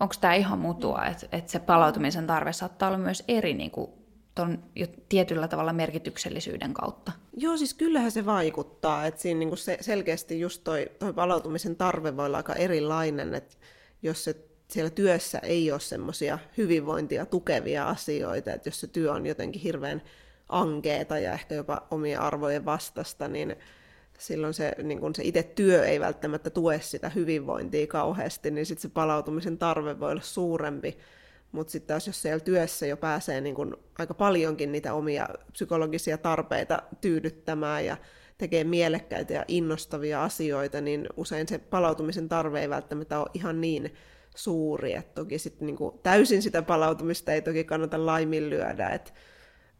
onko 0.00 0.14
tämä 0.20 0.34
ihan 0.34 0.58
mutua, 0.58 1.06
että, 1.06 1.26
että 1.32 1.52
se 1.52 1.58
palautumisen 1.58 2.26
tarve 2.26 2.52
saattaa 2.52 2.88
olla 2.88 2.98
myös 2.98 3.24
eri 3.28 3.54
niin 3.54 3.70
kuin 3.70 3.90
ton 4.34 4.64
jo 4.76 4.86
tietyllä 5.08 5.48
tavalla 5.48 5.72
merkityksellisyyden 5.72 6.74
kautta? 6.74 7.12
Joo, 7.36 7.56
siis 7.56 7.74
kyllähän 7.74 8.10
se 8.10 8.26
vaikuttaa, 8.26 9.06
että 9.06 9.20
siinä 9.20 9.38
niin 9.38 9.48
kuin 9.48 9.58
se, 9.58 9.78
selkeästi 9.80 10.40
just 10.40 10.64
toi, 10.64 10.86
toi 10.98 11.12
palautumisen 11.12 11.76
tarve 11.76 12.16
voi 12.16 12.26
olla 12.26 12.36
aika 12.36 12.54
erilainen, 12.54 13.34
että 13.34 13.56
jos 14.02 14.24
se 14.24 14.36
siellä 14.68 14.90
työssä 14.90 15.38
ei 15.38 15.72
ole 15.72 15.80
semmoisia 15.80 16.38
hyvinvointia 16.56 17.26
tukevia 17.26 17.88
asioita, 17.88 18.52
että 18.52 18.68
jos 18.68 18.80
se 18.80 18.86
työ 18.86 19.12
on 19.12 19.26
jotenkin 19.26 19.62
hirveän 19.62 20.02
ankeeta 20.48 21.18
ja 21.18 21.32
ehkä 21.32 21.54
jopa 21.54 21.86
omien 21.90 22.20
arvojen 22.20 22.64
vastasta, 22.64 23.28
niin 23.28 23.56
silloin 24.18 24.54
se, 24.54 24.72
niin 24.82 25.00
kun 25.00 25.14
se 25.14 25.22
itse 25.24 25.42
työ 25.42 25.86
ei 25.86 26.00
välttämättä 26.00 26.50
tue 26.50 26.80
sitä 26.80 27.08
hyvinvointia 27.08 27.86
kauheasti, 27.86 28.50
niin 28.50 28.66
sitten 28.66 28.82
se 28.82 28.88
palautumisen 28.88 29.58
tarve 29.58 30.00
voi 30.00 30.10
olla 30.10 30.22
suurempi. 30.22 30.98
Mutta 31.52 31.70
sitten 31.70 31.88
taas 31.88 32.06
jos 32.06 32.22
siellä 32.22 32.40
työssä 32.40 32.86
jo 32.86 32.96
pääsee 32.96 33.40
niin 33.40 33.54
kun 33.54 33.78
aika 33.98 34.14
paljonkin 34.14 34.72
niitä 34.72 34.94
omia 34.94 35.28
psykologisia 35.52 36.18
tarpeita 36.18 36.82
tyydyttämään 37.00 37.84
ja 37.84 37.96
tekee 38.38 38.64
mielekkäitä 38.64 39.34
ja 39.34 39.44
innostavia 39.48 40.24
asioita, 40.24 40.80
niin 40.80 41.06
usein 41.16 41.48
se 41.48 41.58
palautumisen 41.58 42.28
tarve 42.28 42.60
ei 42.60 42.68
välttämättä 42.68 43.18
ole 43.18 43.30
ihan 43.34 43.60
niin 43.60 43.94
suuri. 44.36 44.94
Et 44.94 45.14
toki 45.14 45.38
sit 45.38 45.60
niin 45.60 45.76
täysin 46.02 46.42
sitä 46.42 46.62
palautumista 46.62 47.32
ei 47.32 47.42
toki 47.42 47.64
kannata 47.64 48.06
laiminlyödä, 48.06 48.88
että 48.88 49.12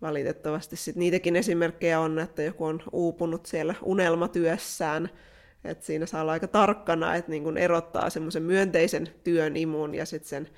valitettavasti 0.02 0.76
sit 0.76 0.96
niitäkin 0.96 1.36
esimerkkejä 1.36 2.00
on, 2.00 2.18
että 2.18 2.42
joku 2.42 2.64
on 2.64 2.82
uupunut 2.92 3.46
siellä 3.46 3.74
unelmatyössään, 3.82 5.10
että 5.64 5.86
siinä 5.86 6.06
saa 6.06 6.20
olla 6.22 6.32
aika 6.32 6.48
tarkkana, 6.48 7.14
että 7.14 7.30
niin 7.30 7.56
erottaa 7.56 8.10
semmoisen 8.10 8.42
myönteisen 8.42 9.08
työn 9.24 9.56
imun 9.56 9.94
ja 9.94 10.06
sitten 10.06 10.28
sen 10.28 10.48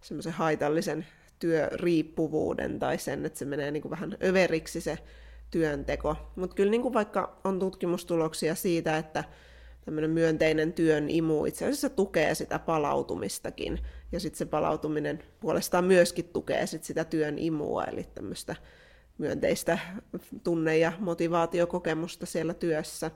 semmoisen 0.00 0.32
haitallisen 0.32 1.06
työriippuvuuden 1.38 2.78
tai 2.78 2.98
sen, 2.98 3.26
että 3.26 3.38
se 3.38 3.44
menee 3.44 3.70
niin 3.70 3.90
vähän 3.90 4.16
överiksi 4.24 4.80
se 4.80 4.98
työnteko. 5.50 6.16
Mutta 6.36 6.56
kyllä 6.56 6.70
niin 6.70 6.92
vaikka 6.92 7.40
on 7.44 7.58
tutkimustuloksia 7.58 8.54
siitä, 8.54 8.98
että 8.98 9.24
tämmöinen 9.84 10.10
myönteinen 10.10 10.72
työn 10.72 11.10
imu 11.10 11.44
itse 11.44 11.64
asiassa 11.64 11.90
tukee 11.90 12.34
sitä 12.34 12.58
palautumistakin. 12.58 13.78
Ja 14.12 14.20
sitten 14.20 14.38
se 14.38 14.44
palautuminen 14.44 15.22
puolestaan 15.40 15.84
myöskin 15.84 16.28
tukee 16.28 16.66
sit 16.66 16.84
sitä 16.84 17.04
työn 17.04 17.38
imua, 17.38 17.84
eli 17.84 18.04
tämmöistä 18.14 18.56
myönteistä 19.18 19.78
tunne- 20.44 20.78
ja 20.78 20.92
motivaatiokokemusta 20.98 22.26
siellä 22.26 22.54
työssä. 22.54 23.10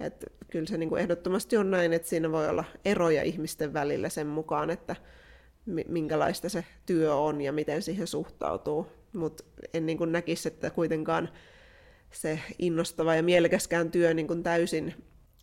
Et 0.00 0.24
kyllä 0.50 0.66
se 0.66 0.78
niin 0.78 0.88
kuin 0.88 1.02
ehdottomasti 1.02 1.56
on 1.56 1.70
näin, 1.70 1.92
että 1.92 2.08
siinä 2.08 2.32
voi 2.32 2.48
olla 2.48 2.64
eroja 2.84 3.22
ihmisten 3.22 3.72
välillä 3.72 4.08
sen 4.08 4.26
mukaan, 4.26 4.70
että 4.70 4.96
minkälaista 5.88 6.48
se 6.48 6.64
työ 6.86 7.14
on 7.14 7.40
ja 7.40 7.52
miten 7.52 7.82
siihen 7.82 8.06
suhtautuu. 8.06 8.86
Mutta 9.12 9.44
en 9.74 9.86
niin 9.86 9.98
kuin 9.98 10.12
näkisi, 10.12 10.48
että 10.48 10.70
kuitenkaan 10.70 11.28
se 12.10 12.40
innostava 12.58 13.14
ja 13.14 13.22
mielekäskään 13.22 13.90
työ 13.90 14.14
niin 14.14 14.26
kuin 14.26 14.42
täysin 14.42 14.94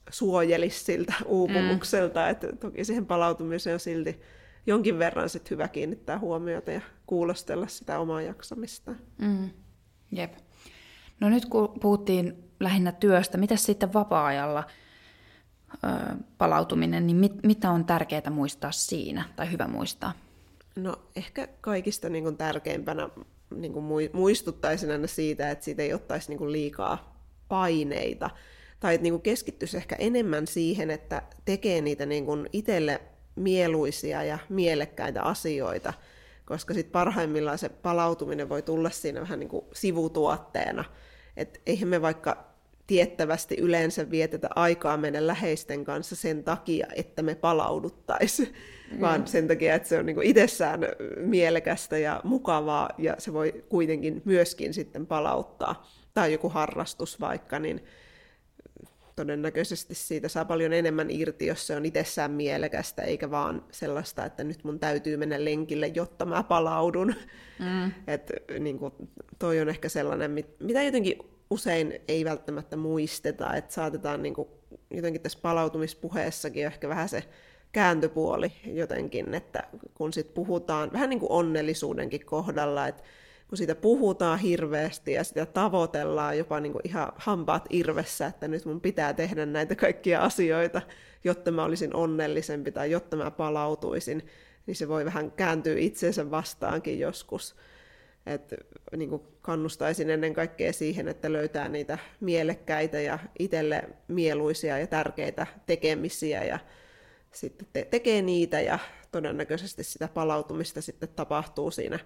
suojelisi 0.09 0.83
siltä 0.83 1.13
uupumukselta. 1.25 2.25
Mm. 2.25 2.29
Että 2.29 2.47
toki 2.59 2.85
siihen 2.85 3.05
palautumiseen 3.05 3.73
on 3.73 3.79
silti 3.79 4.21
jonkin 4.67 4.99
verran 4.99 5.29
sit 5.29 5.51
hyvä 5.51 5.67
kiinnittää 5.67 6.19
huomiota 6.19 6.71
ja 6.71 6.81
kuulostella 7.05 7.67
sitä 7.67 7.99
omaa 7.99 8.21
jaksamista. 8.21 8.95
Mm. 9.17 9.49
Jep. 10.11 10.33
No 11.19 11.29
nyt 11.29 11.45
kun 11.45 11.79
puhuttiin 11.81 12.43
lähinnä 12.59 12.91
työstä, 12.91 13.37
mitä 13.37 13.55
sitten 13.55 13.93
vapaa-ajalla 13.93 14.63
ö, 15.73 15.87
palautuminen, 16.37 17.07
niin 17.07 17.17
mit, 17.17 17.33
mitä 17.43 17.71
on 17.71 17.85
tärkeää 17.85 18.29
muistaa 18.29 18.71
siinä 18.71 19.25
tai 19.35 19.51
hyvä 19.51 19.67
muistaa? 19.67 20.13
No 20.75 20.95
ehkä 21.15 21.47
kaikista 21.61 22.09
niin 22.09 22.23
kuin 22.23 22.37
tärkeimpänä 22.37 23.09
niin 23.55 23.73
kuin 23.73 23.85
muistuttaisin 24.13 24.91
aina 24.91 25.07
siitä, 25.07 25.51
että 25.51 25.65
siitä 25.65 25.83
ei 25.83 25.93
ottaisi 25.93 26.29
niin 26.29 26.37
kuin 26.37 26.51
liikaa 26.51 27.17
paineita. 27.47 28.29
Tai 28.79 28.95
että 28.95 29.03
niin 29.03 29.13
kuin 29.13 29.21
keskittyisi 29.21 29.77
ehkä 29.77 29.95
enemmän 29.99 30.47
siihen, 30.47 30.91
että 30.91 31.21
tekee 31.45 31.81
niitä 31.81 32.05
niin 32.05 32.25
kuin 32.25 32.49
itselle 32.53 33.01
mieluisia 33.35 34.23
ja 34.23 34.39
mielekkäitä 34.49 35.23
asioita, 35.23 35.93
koska 36.47 36.73
sitten 36.73 36.91
parhaimmillaan 36.91 37.57
se 37.57 37.69
palautuminen 37.69 38.49
voi 38.49 38.61
tulla 38.61 38.89
siinä 38.89 39.21
vähän 39.21 39.39
niin 39.39 39.49
kuin 39.49 39.65
sivutuotteena. 39.73 40.85
Että 41.37 41.59
eihän 41.65 41.89
me 41.89 42.01
vaikka 42.01 42.47
tiettävästi 42.87 43.55
yleensä 43.55 44.09
vietetä 44.09 44.49
aikaa 44.55 44.97
meidän 44.97 45.27
läheisten 45.27 45.83
kanssa 45.83 46.15
sen 46.15 46.43
takia, 46.43 46.87
että 46.95 47.21
me 47.21 47.35
palauduttaisiin, 47.35 48.53
mm. 48.91 49.01
vaan 49.01 49.27
sen 49.27 49.47
takia, 49.47 49.75
että 49.75 49.89
se 49.89 49.99
on 49.99 50.05
niin 50.05 50.23
itsessään 50.23 50.81
mielekästä 51.17 51.97
ja 51.97 52.21
mukavaa, 52.23 52.89
ja 52.97 53.15
se 53.17 53.33
voi 53.33 53.65
kuitenkin 53.69 54.21
myöskin 54.25 54.73
sitten 54.73 55.07
palauttaa. 55.07 55.87
Tai 56.13 56.31
joku 56.31 56.49
harrastus 56.49 57.19
vaikka, 57.19 57.59
niin 57.59 57.83
todennäköisesti 59.17 59.95
siitä 59.95 60.27
saa 60.27 60.45
paljon 60.45 60.73
enemmän 60.73 61.11
irti, 61.11 61.45
jos 61.45 61.67
se 61.67 61.75
on 61.75 61.85
itsessään 61.85 62.31
mielekästä, 62.31 63.01
eikä 63.01 63.31
vaan 63.31 63.65
sellaista, 63.71 64.25
että 64.25 64.43
nyt 64.43 64.63
mun 64.63 64.79
täytyy 64.79 65.17
mennä 65.17 65.45
lenkille, 65.45 65.87
jotta 65.87 66.25
mä 66.25 66.43
palaudun. 66.43 67.15
Mm. 67.59 67.91
Et, 68.07 68.31
niin 68.59 68.79
kuin, 68.79 68.93
toi 69.39 69.61
on 69.61 69.69
ehkä 69.69 69.89
sellainen, 69.89 70.31
mitä 70.59 70.83
jotenkin 70.83 71.17
usein 71.49 72.01
ei 72.07 72.25
välttämättä 72.25 72.77
muisteta, 72.77 73.55
että 73.55 73.73
saatetaan 73.73 74.23
niin 74.23 74.33
kuin, 74.33 74.47
jotenkin 74.91 75.21
tässä 75.21 75.39
palautumispuheessakin 75.41 76.65
ehkä 76.65 76.89
vähän 76.89 77.09
se 77.09 77.23
kääntöpuoli 77.71 78.51
jotenkin, 78.65 79.33
että 79.33 79.63
kun 79.93 80.13
sit 80.13 80.33
puhutaan 80.33 80.93
vähän 80.93 81.09
niin 81.09 81.19
kuin 81.19 81.31
onnellisuudenkin 81.31 82.25
kohdalla, 82.25 82.87
että 82.87 83.03
kun 83.49 83.57
siitä 83.57 83.75
puhutaan 83.75 84.39
hirveästi 84.39 85.11
ja 85.11 85.23
sitä 85.23 85.45
tavoitellaan 85.45 86.37
jopa 86.37 86.59
niin 86.59 86.71
kuin 86.71 86.81
ihan 86.87 87.11
hampaat 87.15 87.65
irvessä, 87.69 88.25
että 88.25 88.47
nyt 88.47 88.65
mun 88.65 88.81
pitää 88.81 89.13
tehdä 89.13 89.45
näitä 89.45 89.75
kaikkia 89.75 90.21
asioita, 90.21 90.81
jotta 91.23 91.51
mä 91.51 91.63
olisin 91.63 91.95
onnellisempi 91.95 92.71
tai 92.71 92.91
jotta 92.91 93.17
mä 93.17 93.31
palautuisin, 93.31 94.25
niin 94.65 94.75
se 94.75 94.87
voi 94.87 95.05
vähän 95.05 95.31
kääntyä 95.31 95.75
itseensä 95.77 96.31
vastaankin 96.31 96.99
joskus. 96.99 97.55
Et, 98.25 98.53
niin 98.97 99.09
kuin 99.09 99.21
kannustaisin 99.41 100.09
ennen 100.09 100.33
kaikkea 100.33 100.73
siihen, 100.73 101.07
että 101.07 101.33
löytää 101.33 101.69
niitä 101.69 101.97
mielekkäitä 102.19 102.99
ja 102.99 103.19
itselle 103.39 103.83
mieluisia 104.07 104.79
ja 104.79 104.87
tärkeitä 104.87 105.47
tekemisiä 105.65 106.43
ja 106.43 106.59
sitten 107.31 107.67
te- 107.73 107.87
tekee 107.91 108.21
niitä 108.21 108.61
ja 108.61 108.79
todennäköisesti 109.11 109.83
sitä 109.83 110.07
palautumista 110.07 110.81
sitten 110.81 111.09
tapahtuu 111.09 111.71
siinä 111.71 111.99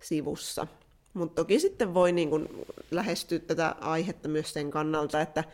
sivussa. 0.00 0.66
Mutta 1.16 1.42
toki 1.42 1.60
sitten 1.60 1.94
voi 1.94 2.12
niin 2.12 2.30
kuin 2.30 2.48
lähestyä 2.90 3.38
tätä 3.38 3.74
aihetta 3.80 4.28
myös 4.28 4.52
sen 4.52 4.70
kannalta, 4.70 5.20
että 5.20 5.44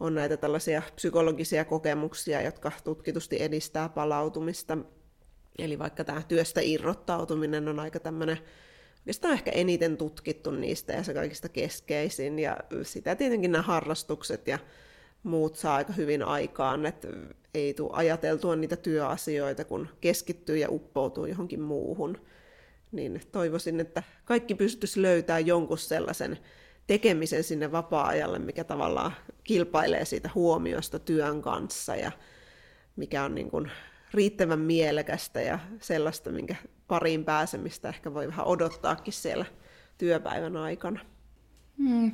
on 0.00 0.14
näitä 0.14 0.36
tällaisia 0.36 0.82
psykologisia 0.94 1.64
kokemuksia, 1.64 2.42
jotka 2.42 2.72
tutkitusti 2.84 3.42
edistää 3.42 3.88
palautumista. 3.88 4.78
Eli 5.58 5.78
vaikka 5.78 6.04
tämä 6.04 6.22
työstä 6.28 6.60
irrottautuminen 6.64 7.68
on 7.68 7.80
aika 7.80 8.00
tämmöinen 8.00 8.38
Oikeastaan 8.98 9.34
ehkä 9.34 9.50
eniten 9.50 9.96
tutkittu 9.96 10.50
niistä 10.50 10.92
ja 10.92 11.02
se 11.02 11.14
kaikista 11.14 11.48
keskeisin. 11.48 12.38
Ja 12.38 12.56
sitä 12.82 13.14
tietenkin 13.14 13.52
nämä 13.52 13.62
harrastukset 13.62 14.48
ja 14.48 14.58
muut 15.22 15.56
saa 15.56 15.74
aika 15.74 15.92
hyvin 15.92 16.22
aikaan, 16.22 16.86
että 16.86 17.08
ei 17.54 17.74
tule 17.74 17.90
ajateltua 17.92 18.56
niitä 18.56 18.76
työasioita, 18.76 19.64
kun 19.64 19.88
keskittyy 20.00 20.56
ja 20.56 20.68
uppoutuu 20.70 21.26
johonkin 21.26 21.60
muuhun. 21.60 22.18
Niin 22.92 23.20
toivoisin, 23.32 23.80
että 23.80 24.02
kaikki 24.24 24.54
pystyisi 24.54 25.02
löytämään 25.02 25.46
jonkun 25.46 25.78
sellaisen 25.78 26.38
tekemisen 26.86 27.44
sinne 27.44 27.72
vapaa-ajalle, 27.72 28.38
mikä 28.38 28.64
tavallaan 28.64 29.12
kilpailee 29.44 30.04
siitä 30.04 30.30
huomiosta 30.34 30.98
työn 30.98 31.42
kanssa 31.42 31.96
ja 31.96 32.12
mikä 32.96 33.24
on 33.24 33.34
niin 33.34 33.50
kuin 33.50 33.70
riittävän 34.14 34.58
mielekästä 34.58 35.40
ja 35.40 35.58
sellaista, 35.80 36.30
minkä 36.30 36.56
pariin 36.88 37.24
pääsemistä 37.24 37.88
ehkä 37.88 38.14
voi 38.14 38.28
vähän 38.28 38.46
odottaakin 38.46 39.12
siellä 39.12 39.44
työpäivän 39.98 40.56
aikana. 40.56 41.00
Hmm. 41.78 42.12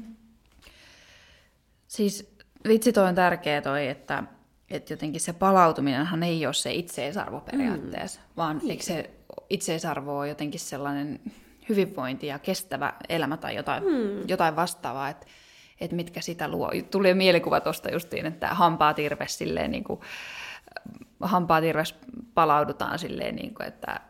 Siis 1.87 2.37
vitsi 2.68 2.92
toi 2.92 3.08
on 3.08 3.14
tärkeä 3.14 3.62
toi, 3.62 3.88
että, 3.88 4.24
että 4.70 4.92
jotenkin 4.92 5.20
se 5.20 5.32
palautuminenhan 5.32 6.22
ei 6.22 6.46
ole 6.46 6.54
se 6.54 6.72
itseisarvo 6.72 7.40
periaatteessa, 7.40 8.20
hmm. 8.20 8.30
vaan 8.37 8.58
niin. 8.58 8.70
eikö 8.70 8.82
se 8.82 9.11
itseisarvo 9.51 10.18
ole 10.18 10.29
jotenkin 10.29 10.61
sellainen 10.61 11.21
hyvinvointi 11.68 12.27
ja 12.27 12.38
kestävä 12.38 12.92
elämä 13.09 13.37
tai 13.37 13.55
jotain, 13.55 13.83
hmm. 13.83 14.29
jotain 14.29 14.57
vastaavaa, 14.57 15.09
että, 15.09 15.27
että 15.81 15.97
mitkä 15.97 16.21
sitä 16.21 16.49
luo. 16.49 16.71
Tuli 16.90 17.14
mielikuva 17.14 17.61
tuosta 17.61 17.92
justiin, 17.92 18.27
että 18.27 18.49
hampaa 18.49 18.95
irves 18.99 19.38
silleen 19.38 19.71
niin 19.71 19.85
kuin, 19.85 20.01
hampaat 21.21 21.64
irves 21.64 21.95
palaudutaan 22.35 22.99
silleen, 22.99 23.37
niin 23.37 23.55
kuin, 23.55 23.68
että 23.68 24.01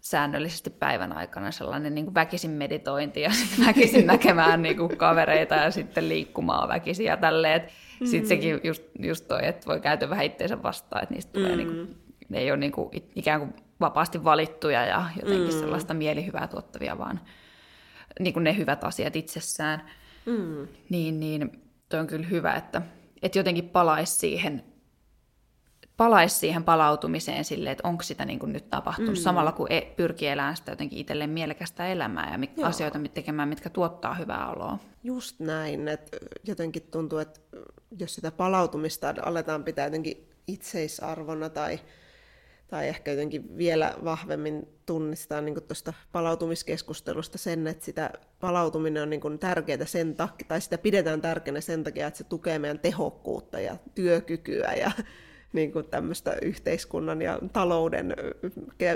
säännöllisesti 0.00 0.70
päivän 0.70 1.12
aikana 1.12 1.50
sellainen 1.50 1.94
niin 1.94 2.04
kuin 2.04 2.14
väkisin 2.14 2.50
meditointi 2.50 3.20
ja 3.20 3.30
sitten 3.38 3.66
väkisin 3.66 4.06
näkemään 4.12 4.62
niin 4.62 4.76
kuin 4.76 4.96
kavereita 4.96 5.54
ja 5.54 5.70
sitten 5.70 6.08
liikkumaan 6.08 6.68
väkisin 6.68 7.06
ja 7.06 7.16
tälleen. 7.16 7.60
Mm. 8.00 8.06
Sitten 8.06 8.28
sekin 8.28 8.60
just, 8.64 8.82
just 8.98 9.28
toi, 9.28 9.46
että 9.46 9.66
voi 9.66 9.80
käytä 9.80 10.10
vähän 10.10 10.24
itseensä 10.24 10.62
vastaan, 10.62 11.02
että 11.02 11.14
niistä 11.14 11.32
tulee 11.32 11.56
niin 11.56 11.68
kuin, 11.68 11.78
mm. 11.78 11.94
ne 12.28 12.38
ei 12.38 12.50
ole 12.50 12.58
niin 12.58 12.72
kuin, 12.72 12.90
ikään 13.14 13.40
kuin 13.40 13.63
vapaasti 13.80 14.24
valittuja 14.24 14.86
ja 14.86 15.04
jotenkin 15.16 15.54
mm. 15.54 15.60
sellaista 15.60 15.94
mielihyvää 15.94 16.48
tuottavia, 16.48 16.98
vaan 16.98 17.20
niin 18.20 18.32
kuin 18.32 18.44
ne 18.44 18.56
hyvät 18.56 18.84
asiat 18.84 19.16
itsessään. 19.16 19.90
Mm. 20.26 20.68
Niin, 20.88 21.20
niin 21.20 21.62
toi 21.88 22.00
on 22.00 22.06
kyllä 22.06 22.26
hyvä, 22.26 22.54
että, 22.54 22.82
että 23.22 23.38
jotenkin 23.38 23.68
palaisi 23.68 24.12
siihen 24.12 24.64
palaisi 25.96 26.36
siihen 26.36 26.64
palautumiseen 26.64 27.44
sille, 27.44 27.70
että 27.70 27.88
onko 27.88 28.02
sitä 28.02 28.24
niin 28.24 28.38
kuin 28.38 28.52
nyt 28.52 28.70
tapahtunut, 28.70 29.14
mm. 29.14 29.22
samalla 29.22 29.52
kun 29.52 29.72
e- 29.72 29.92
pyrkii 29.96 30.28
elämään 30.28 30.56
sitä 30.56 30.72
jotenkin 30.72 30.98
itselleen 30.98 31.30
mielekästä 31.30 31.86
elämää 31.86 32.32
ja 32.32 32.38
mit- 32.38 32.64
asioita 32.64 32.98
tekemään, 33.14 33.48
mitkä 33.48 33.70
tuottaa 33.70 34.14
hyvää 34.14 34.50
oloa. 34.50 34.78
Just 35.04 35.40
näin, 35.40 35.88
että 35.88 36.16
jotenkin 36.44 36.82
tuntuu, 36.90 37.18
että 37.18 37.40
jos 37.98 38.14
sitä 38.14 38.30
palautumista 38.30 39.14
aletaan 39.22 39.64
pitää 39.64 39.86
jotenkin 39.86 40.28
itseisarvona 40.46 41.48
tai, 41.48 41.80
tai 42.68 42.88
ehkä 42.88 43.10
jotenkin 43.10 43.56
vielä 43.56 43.94
vahvemmin 44.04 44.68
tunnistaa 44.86 45.40
niin 45.40 45.62
tuosta 45.68 45.92
palautumiskeskustelusta 46.12 47.38
sen, 47.38 47.66
että 47.66 47.84
sitä 47.84 48.10
palautuminen 48.40 49.02
on 49.02 49.10
niin 49.10 49.38
tärkeää 49.40 49.84
sen 49.84 50.14
takia, 50.14 50.48
tai 50.48 50.60
sitä 50.60 50.78
pidetään 50.78 51.20
tärkeänä 51.20 51.60
sen 51.60 51.84
takia, 51.84 52.06
että 52.06 52.18
se 52.18 52.24
tukee 52.24 52.58
meidän 52.58 52.78
tehokkuutta 52.78 53.60
ja 53.60 53.76
työkykyä 53.94 54.72
ja 54.72 54.90
niin 55.52 55.72
kuin 55.72 55.84
tämmöistä 55.84 56.36
yhteiskunnan 56.42 57.22
ja 57.22 57.38
talouden 57.52 58.14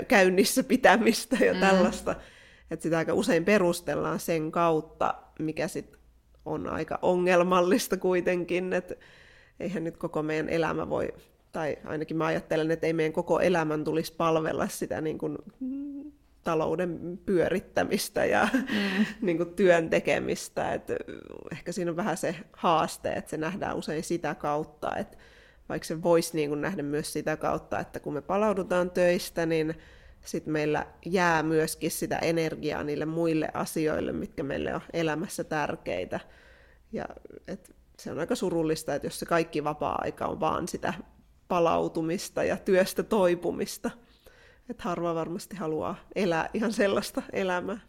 käynnissä 0.07 0.63
pitämistä 0.63 1.37
ja 1.45 1.53
mm. 1.53 1.59
tällaista. 1.59 2.15
Että 2.71 2.83
sitä 2.83 2.97
aika 2.97 3.13
usein 3.13 3.45
perustellaan 3.45 4.19
sen 4.19 4.51
kautta, 4.51 5.13
mikä 5.39 5.67
sitten 5.67 5.99
on 6.45 6.67
aika 6.67 6.99
ongelmallista 7.01 7.97
kuitenkin, 7.97 8.73
että 8.73 8.95
eihän 9.59 9.83
nyt 9.83 9.97
koko 9.97 10.23
meidän 10.23 10.49
elämä 10.49 10.89
voi, 10.89 11.13
tai 11.51 11.77
ainakin 11.85 12.17
mä 12.17 12.25
ajattelen, 12.25 12.71
että 12.71 12.87
ei 12.87 12.93
meidän 12.93 13.13
koko 13.13 13.39
elämän 13.39 13.83
tulisi 13.83 14.13
palvella 14.17 14.67
sitä 14.67 15.01
niin 15.01 15.17
kuin 15.17 15.37
talouden 16.43 17.19
pyörittämistä 17.25 18.25
ja 18.25 18.47
mm. 18.53 19.05
niin 19.21 19.37
kuin 19.37 19.55
työn 19.55 19.89
tekemistä. 19.89 20.73
Et 20.73 20.87
ehkä 21.51 21.71
siinä 21.71 21.91
on 21.91 21.97
vähän 21.97 22.17
se 22.17 22.35
haaste, 22.53 23.13
että 23.13 23.29
se 23.29 23.37
nähdään 23.37 23.77
usein 23.77 24.03
sitä 24.03 24.35
kautta, 24.35 24.95
että 24.95 25.17
vaikka 25.69 25.85
se 25.85 26.03
voisi 26.03 26.35
niin 26.35 26.49
kuin 26.49 26.61
nähdä 26.61 26.83
myös 26.83 27.13
sitä 27.13 27.37
kautta, 27.37 27.79
että 27.79 27.99
kun 27.99 28.13
me 28.13 28.21
palaudutaan 28.21 28.91
töistä, 28.91 29.45
niin 29.45 29.75
sitten 30.25 30.53
meillä 30.53 30.85
jää 31.05 31.43
myöskin 31.43 31.91
sitä 31.91 32.17
energiaa 32.17 32.83
niille 32.83 33.05
muille 33.05 33.49
asioille, 33.53 34.11
mitkä 34.11 34.43
meille 34.43 34.75
on 34.75 34.81
elämässä 34.93 35.43
tärkeitä. 35.43 36.19
Ja 36.91 37.05
et 37.47 37.75
se 37.99 38.11
on 38.11 38.19
aika 38.19 38.35
surullista, 38.35 38.95
että 38.95 39.05
jos 39.05 39.19
se 39.19 39.25
kaikki 39.25 39.63
vapaa-aika 39.63 40.25
on 40.25 40.39
vaan 40.39 40.67
sitä 40.67 40.93
palautumista 41.49 42.43
ja 42.43 42.57
työstä 42.57 43.03
toipumista. 43.03 43.91
Että 44.69 44.83
harva 44.83 45.15
varmasti 45.15 45.55
haluaa 45.55 45.95
elää 46.15 46.49
ihan 46.53 46.73
sellaista 46.73 47.21
elämää. 47.33 47.79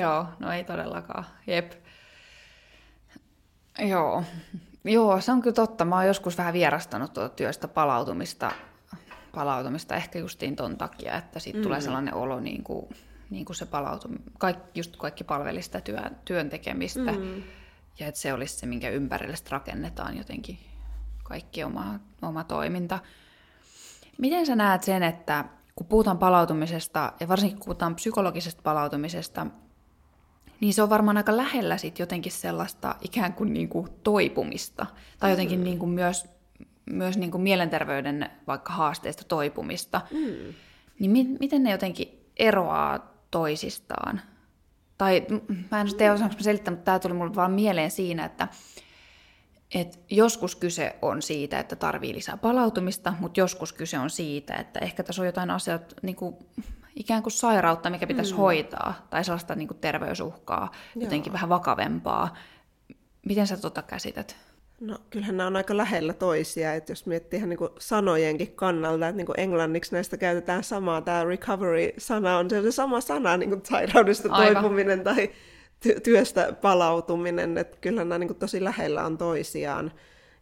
Joo, 0.00 0.26
no 0.38 0.52
ei 0.52 0.64
todellakaan. 0.64 1.24
Jep. 1.46 1.72
Joo, 3.78 4.24
Joo, 4.84 5.20
se 5.20 5.32
on 5.32 5.42
kyllä 5.42 5.54
totta. 5.54 5.84
Mä 5.84 5.96
oon 5.96 6.06
joskus 6.06 6.38
vähän 6.38 6.52
vierastanut 6.52 7.12
tuota 7.12 7.34
työstä 7.34 7.68
palautumista, 7.68 8.52
palautumista 9.34 9.94
ehkä 9.94 10.18
justiin 10.18 10.56
ton 10.56 10.76
takia, 10.76 11.16
että 11.16 11.38
siitä 11.38 11.58
mm. 11.58 11.62
tulee 11.62 11.80
sellainen 11.80 12.14
olo, 12.14 12.40
niin 12.40 12.64
kuin, 12.64 12.88
niin 13.30 13.44
kuin 13.44 13.56
se 13.56 13.66
palautuminen, 13.66 14.24
kaikki, 14.38 14.80
just 14.80 14.96
kaikki 14.96 15.24
palveli 15.24 15.62
sitä 15.62 15.80
työn, 15.80 16.16
työn 16.24 16.50
tekemistä. 16.50 17.12
Mm. 17.12 17.42
Ja 17.98 18.06
että 18.06 18.20
se 18.20 18.32
olisi 18.32 18.56
se, 18.56 18.66
minkä 18.66 18.90
ympärille 18.90 19.36
rakennetaan 19.50 20.16
jotenkin 20.16 20.58
kaikki 21.30 21.64
oma, 21.64 22.00
oma 22.22 22.44
toiminta. 22.44 22.98
Miten 24.18 24.46
sä 24.46 24.56
näet 24.56 24.82
sen, 24.82 25.02
että 25.02 25.44
kun 25.74 25.86
puhutaan 25.86 26.18
palautumisesta, 26.18 27.12
ja 27.20 27.28
varsinkin 27.28 27.58
kun 27.58 27.64
puhutaan 27.64 27.94
psykologisesta 27.94 28.62
palautumisesta, 28.62 29.46
niin 30.60 30.74
se 30.74 30.82
on 30.82 30.90
varmaan 30.90 31.16
aika 31.16 31.36
lähellä 31.36 31.76
sit 31.76 31.98
jotenkin 31.98 32.32
sellaista 32.32 32.94
ikään 33.02 33.32
kuin, 33.32 33.52
niin 33.52 33.68
kuin 33.68 33.88
toipumista. 34.04 34.86
Tai 35.18 35.30
jotenkin 35.30 35.58
mm. 35.58 35.64
niin 35.64 35.78
kuin 35.78 35.90
myös, 35.90 36.24
myös 36.90 37.18
niin 37.18 37.30
kuin 37.30 37.42
mielenterveyden 37.42 38.30
vaikka 38.46 38.72
haasteista 38.72 39.24
toipumista. 39.24 40.00
Mm. 40.10 40.54
Niin 40.98 41.10
mi- 41.10 41.36
miten 41.40 41.62
ne 41.62 41.70
jotenkin 41.70 42.26
eroaa 42.36 43.14
toisistaan? 43.30 44.20
Tai 44.98 45.26
mä 45.70 45.80
en 45.80 45.96
tiedä, 45.96 46.12
osaanko 46.12 46.36
mä 46.36 46.42
selittää, 46.42 46.72
mutta 46.72 46.84
tämä 46.84 46.98
tuli 46.98 47.14
mulle 47.14 47.34
vaan 47.34 47.52
mieleen 47.52 47.90
siinä, 47.90 48.24
että 48.24 48.48
et 49.74 50.00
joskus 50.10 50.56
kyse 50.56 50.96
on 51.02 51.22
siitä, 51.22 51.58
että 51.58 51.76
tarvii 51.76 52.14
lisää 52.14 52.36
palautumista, 52.36 53.14
mutta 53.20 53.40
joskus 53.40 53.72
kyse 53.72 53.98
on 53.98 54.10
siitä, 54.10 54.54
että 54.54 54.78
ehkä 54.78 55.02
tässä 55.02 55.22
on 55.22 55.26
jotain 55.26 55.50
asioita, 55.50 55.94
niin 56.02 56.16
kuin 56.16 56.36
ikään 56.96 57.22
kuin 57.22 57.32
sairautta, 57.32 57.90
mikä 57.90 58.06
pitäisi 58.06 58.32
mm. 58.32 58.36
hoitaa, 58.36 59.06
tai 59.10 59.24
sellaista 59.24 59.54
niin 59.54 59.68
kuin 59.68 59.78
terveysuhkaa, 59.78 60.70
Joo. 60.94 61.04
jotenkin 61.04 61.32
vähän 61.32 61.48
vakavempaa. 61.48 62.36
Miten 63.26 63.46
sä 63.46 63.56
tota 63.56 63.82
käsität? 63.82 64.36
No 64.80 64.98
kyllähän 65.10 65.36
nämä 65.36 65.46
on 65.46 65.56
aika 65.56 65.76
lähellä 65.76 66.12
toisia, 66.12 66.74
että 66.74 66.92
jos 66.92 67.06
miettii 67.06 67.36
ihan 67.36 67.48
niin 67.48 67.58
kuin 67.58 67.70
sanojenkin 67.78 68.52
kannalta, 68.52 69.08
että 69.08 69.16
niin 69.16 69.26
kuin 69.26 69.40
englanniksi 69.40 69.92
näistä 69.92 70.16
käytetään 70.16 70.64
samaa, 70.64 71.02
tämä 71.02 71.24
recovery-sana 71.24 72.38
on 72.38 72.50
se 72.50 72.72
sama 72.72 73.00
sana, 73.00 73.36
niin 73.36 73.50
kuin 73.50 73.62
sairaudesta 73.64 74.32
Aika. 74.32 74.54
toipuminen 74.54 75.04
tai 75.04 75.30
ty- 75.80 76.00
työstä 76.00 76.52
palautuminen, 76.60 77.58
että 77.58 77.76
kyllähän 77.80 78.08
nämä 78.08 78.18
niin 78.18 78.34
tosi 78.34 78.64
lähellä 78.64 79.04
on 79.04 79.18
toisiaan. 79.18 79.92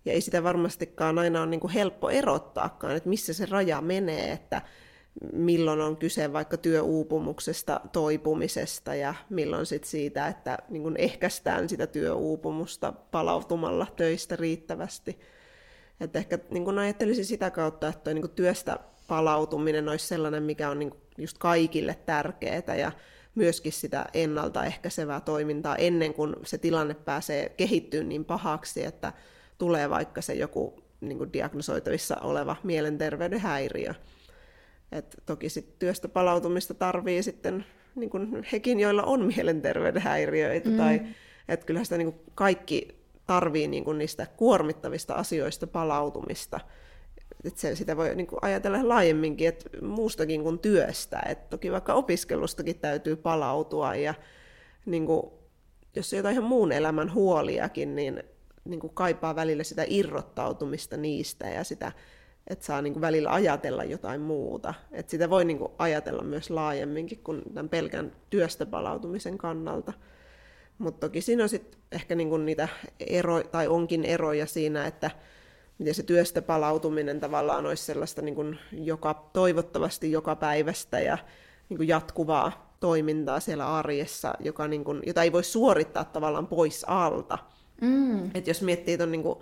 Ja 0.04 0.12
ei 0.12 0.20
sitä 0.20 0.42
varmastikaan 0.42 1.18
aina 1.18 1.40
ole 1.40 1.50
niin 1.50 1.68
helppo 1.74 2.10
erottaakaan, 2.10 2.96
että 2.96 3.08
missä 3.08 3.32
se 3.32 3.46
raja 3.46 3.80
menee, 3.80 4.32
että 4.32 4.62
milloin 5.32 5.80
on 5.80 5.96
kyse 5.96 6.32
vaikka 6.32 6.56
työuupumuksesta, 6.56 7.80
toipumisesta 7.92 8.94
ja 8.94 9.14
milloin 9.30 9.66
sit 9.66 9.84
siitä, 9.84 10.28
että 10.28 10.58
niin 10.68 10.96
ehkäistään 10.96 11.68
sitä 11.68 11.86
työuupumusta 11.86 12.92
palautumalla 12.92 13.86
töistä 13.96 14.36
riittävästi. 14.36 15.18
Et 16.00 16.16
ehkä 16.16 16.38
niin 16.50 16.78
ajattelisin 16.78 17.24
sitä 17.24 17.50
kautta, 17.50 17.88
että 17.88 18.14
niin 18.14 18.30
työstä 18.30 18.78
palautuminen 19.08 19.88
olisi 19.88 20.06
sellainen, 20.06 20.42
mikä 20.42 20.70
on 20.70 20.78
niin 20.78 20.92
just 21.18 21.38
kaikille 21.38 21.98
tärkeää 22.06 22.76
ja 22.78 22.92
myöskin 23.38 23.72
sitä 23.72 24.06
ennaltaehkäisevää 24.14 25.20
toimintaa 25.20 25.76
ennen 25.76 26.14
kuin 26.14 26.36
se 26.44 26.58
tilanne 26.58 26.94
pääsee 26.94 27.48
kehittyyn 27.48 28.08
niin 28.08 28.24
pahaksi, 28.24 28.84
että 28.84 29.12
tulee 29.58 29.90
vaikka 29.90 30.20
se 30.20 30.34
joku 30.34 30.82
niin 31.00 31.32
diagnosoitavissa 31.32 32.16
oleva 32.16 32.56
mielenterveyden 32.62 33.40
häiriö. 33.40 33.94
Et 34.92 35.16
toki 35.26 35.48
sit 35.48 35.78
työstä 35.78 36.08
palautumista 36.08 36.74
tarvii 36.74 37.22
sitten 37.22 37.64
niin 37.94 38.10
kun 38.10 38.44
hekin, 38.52 38.80
joilla 38.80 39.02
on 39.02 39.26
mielenterveyden 39.26 40.02
häiriöitä. 40.02 40.68
Mm. 40.68 40.76
Tai, 40.76 41.00
et 41.48 41.64
kyllähän 41.64 41.86
sitä 41.86 41.98
niin 41.98 42.14
kaikki 42.34 42.88
tarvii 43.26 43.68
niin 43.68 43.84
kun 43.84 43.98
niistä 43.98 44.26
kuormittavista 44.36 45.14
asioista 45.14 45.66
palautumista. 45.66 46.60
Et 47.44 47.56
se, 47.56 47.76
sitä 47.76 47.96
voi 47.96 48.14
niin 48.14 48.28
ajatella 48.42 48.88
laajemminkin, 48.88 49.48
että 49.48 49.70
muustakin 49.82 50.42
kuin 50.42 50.58
työstä. 50.58 51.22
Et 51.28 51.48
toki 51.48 51.72
vaikka 51.72 51.94
opiskelustakin 51.94 52.78
täytyy 52.78 53.16
palautua 53.16 53.94
ja 53.94 54.14
niin 54.86 55.06
kun, 55.06 55.32
jos 55.96 56.12
on 56.12 56.16
jotain 56.16 56.32
ihan 56.32 56.44
muun 56.44 56.72
elämän 56.72 57.14
huoliakin, 57.14 57.96
niin, 57.96 58.22
niin 58.64 58.80
kaipaa 58.94 59.36
välillä 59.36 59.64
sitä 59.64 59.84
irrottautumista 59.86 60.96
niistä 60.96 61.48
ja 61.48 61.64
sitä 61.64 61.92
että 62.48 62.64
saa 62.64 62.82
niin 62.82 62.92
kuin 62.92 63.00
välillä 63.00 63.32
ajatella 63.32 63.84
jotain 63.84 64.20
muuta. 64.20 64.74
Että 64.92 65.10
sitä 65.10 65.30
voi 65.30 65.44
niin 65.44 65.58
kuin 65.58 65.72
ajatella 65.78 66.22
myös 66.22 66.50
laajemminkin 66.50 67.18
kuin 67.18 67.42
tämän 67.54 67.68
pelkän 67.68 68.12
työstä 68.30 68.66
palautumisen 68.66 69.38
kannalta. 69.38 69.92
Mutta 70.78 71.06
toki 71.06 71.20
siinä 71.20 71.42
on 71.42 71.48
sitten 71.48 71.80
ehkä 71.92 72.14
niin 72.14 72.28
kuin 72.28 72.46
niitä 72.46 72.68
ero, 73.00 73.42
tai 73.42 73.68
onkin 73.68 74.04
eroja 74.04 74.46
siinä, 74.46 74.86
että 74.86 75.10
miten 75.78 75.94
se 75.94 76.02
työstä 76.02 76.42
palautuminen 76.42 77.20
tavallaan 77.20 77.66
olisi 77.66 77.84
sellaista 77.84 78.22
niin 78.22 78.34
kuin 78.34 78.58
joka, 78.72 79.30
toivottavasti 79.32 80.12
joka 80.12 80.36
päivästä 80.36 81.00
ja 81.00 81.18
niin 81.68 81.76
kuin 81.76 81.88
jatkuvaa 81.88 82.76
toimintaa 82.80 83.40
siellä 83.40 83.76
arjessa, 83.76 84.34
joka 84.40 84.68
niin 84.68 84.84
kuin, 84.84 85.02
jota 85.06 85.22
ei 85.22 85.32
voi 85.32 85.44
suorittaa 85.44 86.04
tavallaan 86.04 86.46
pois 86.46 86.84
alta. 86.86 87.38
Mm. 87.80 88.30
Et 88.34 88.46
jos 88.46 88.62
miettii 88.62 88.96
tuon 88.96 89.12
niin 89.12 89.36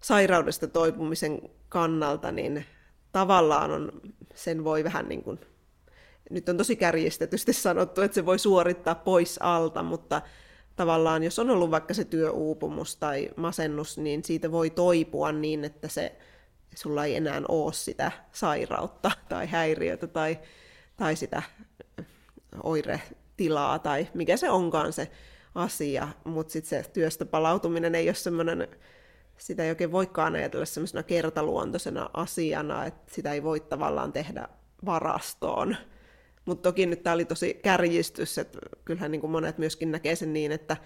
sairaudesta 0.00 0.66
toipumisen 0.66 1.40
kannalta, 1.68 2.32
niin 2.32 2.64
tavallaan 3.12 3.70
on, 3.70 3.92
sen 4.34 4.64
voi 4.64 4.84
vähän 4.84 5.08
niin 5.08 5.22
kuin, 5.22 5.40
nyt 6.30 6.48
on 6.48 6.56
tosi 6.56 6.76
kärjistetysti 6.76 7.52
sanottu, 7.52 8.00
että 8.00 8.14
se 8.14 8.26
voi 8.26 8.38
suorittaa 8.38 8.94
pois 8.94 9.38
alta, 9.42 9.82
mutta 9.82 10.22
tavallaan 10.78 11.22
jos 11.22 11.38
on 11.38 11.50
ollut 11.50 11.70
vaikka 11.70 11.94
se 11.94 12.04
työuupumus 12.04 12.96
tai 12.96 13.28
masennus, 13.36 13.98
niin 13.98 14.24
siitä 14.24 14.52
voi 14.52 14.70
toipua 14.70 15.32
niin, 15.32 15.64
että 15.64 15.88
se, 15.88 16.18
sulla 16.74 17.04
ei 17.04 17.16
enää 17.16 17.42
ole 17.48 17.72
sitä 17.72 18.12
sairautta 18.32 19.10
tai 19.28 19.46
häiriötä 19.46 20.06
tai, 20.06 20.38
tai 20.96 21.16
sitä 21.16 21.42
oiretilaa 22.62 23.78
tai 23.78 24.08
mikä 24.14 24.36
se 24.36 24.50
onkaan 24.50 24.92
se 24.92 25.10
asia, 25.54 26.08
mutta 26.24 26.52
sitten 26.52 26.84
se 26.84 26.90
työstä 26.90 27.24
palautuminen 27.24 27.94
ei 27.94 28.08
ole 28.08 28.14
semmoinen 28.14 28.68
sitä 29.38 29.64
ei 29.64 29.70
oikein 29.70 29.92
voikaan 29.92 30.34
ajatella 30.34 30.66
semmoisena 30.66 31.02
kertaluontoisena 31.02 32.10
asiana, 32.14 32.84
että 32.84 33.14
sitä 33.14 33.32
ei 33.32 33.42
voi 33.42 33.60
tavallaan 33.60 34.12
tehdä 34.12 34.48
varastoon. 34.84 35.76
Mutta 36.48 36.68
toki 36.68 36.86
nyt 36.86 37.02
tämä 37.02 37.14
oli 37.14 37.24
tosi 37.24 37.54
kärjistys, 37.62 38.38
että 38.38 38.58
kyllähän 38.84 39.10
niin 39.10 39.20
kuin 39.20 39.30
monet 39.30 39.58
myöskin 39.58 39.90
näkee 39.90 40.16
sen 40.16 40.32
niin, 40.32 40.52
että 40.52 40.76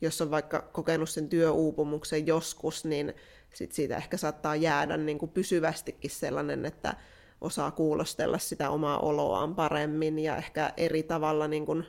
jos 0.00 0.20
on 0.20 0.30
vaikka 0.30 0.60
kokenut 0.72 1.10
sen 1.10 1.28
työuupumuksen 1.28 2.26
joskus, 2.26 2.84
niin 2.84 3.14
sit 3.54 3.72
siitä 3.72 3.96
ehkä 3.96 4.16
saattaa 4.16 4.56
jäädä 4.56 4.96
niin 4.96 5.18
kuin 5.18 5.30
pysyvästikin 5.30 6.10
sellainen, 6.10 6.66
että 6.66 6.94
osaa 7.40 7.70
kuulostella 7.70 8.38
sitä 8.38 8.70
omaa 8.70 8.98
oloaan 8.98 9.54
paremmin 9.54 10.18
ja 10.18 10.36
ehkä 10.36 10.72
eri 10.76 11.02
tavalla 11.02 11.48
niin 11.48 11.66
kuin, 11.66 11.84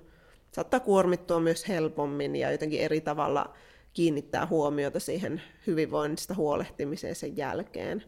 saattaa 0.51 0.79
kuormittua 0.79 1.39
myös 1.39 1.67
helpommin 1.67 2.35
ja 2.35 2.51
jotenkin 2.51 2.81
eri 2.81 3.01
tavalla 3.01 3.53
kiinnittää 3.93 4.45
huomiota 4.45 4.99
siihen 4.99 5.41
hyvinvoinnista 5.67 6.33
huolehtimiseen 6.33 7.15
sen 7.15 7.37
jälkeen. 7.37 8.03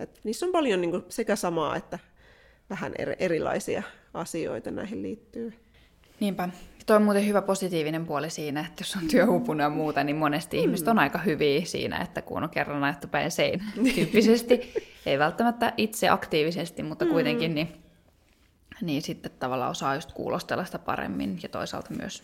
Et 0.00 0.20
niissä 0.24 0.46
on 0.46 0.52
paljon 0.52 0.80
niin 0.80 0.90
kuin 0.90 1.04
sekä 1.08 1.36
samaa 1.36 1.76
että 1.76 1.98
vähän 2.70 2.94
erilaisia 3.18 3.82
asioita 4.16 4.70
näihin 4.70 5.02
liittyy. 5.02 5.52
Niinpä. 6.20 6.48
Tuo 6.86 6.96
on 6.96 7.02
muuten 7.02 7.26
hyvä 7.26 7.42
positiivinen 7.42 8.06
puoli 8.06 8.30
siinä, 8.30 8.60
että 8.60 8.80
jos 8.80 8.96
on 8.96 9.08
työuupunut 9.08 9.62
ja 9.62 9.70
muuta, 9.70 10.04
niin 10.04 10.16
monesti 10.16 10.56
mm. 10.56 10.62
ihmiset 10.62 10.88
on 10.88 10.98
aika 10.98 11.18
hyviä 11.18 11.64
siinä, 11.64 11.98
että 11.98 12.22
kun 12.22 12.42
on 12.42 12.50
kerran 12.50 12.84
ajettu 12.84 13.08
päin 13.08 13.30
sein 13.30 13.62
tyyppisesti. 13.94 14.74
Ei 15.06 15.18
välttämättä 15.18 15.72
itse 15.76 16.08
aktiivisesti, 16.08 16.82
mutta 16.82 17.04
mm. 17.04 17.10
kuitenkin 17.10 17.54
niin, 17.54 17.82
niin 18.80 19.02
sitten 19.02 19.32
tavallaan 19.38 19.70
osaa 19.70 19.94
just 19.94 20.12
kuulostella 20.12 20.64
sitä 20.64 20.78
paremmin 20.78 21.38
ja 21.42 21.48
toisaalta 21.48 21.94
myös, 21.94 22.22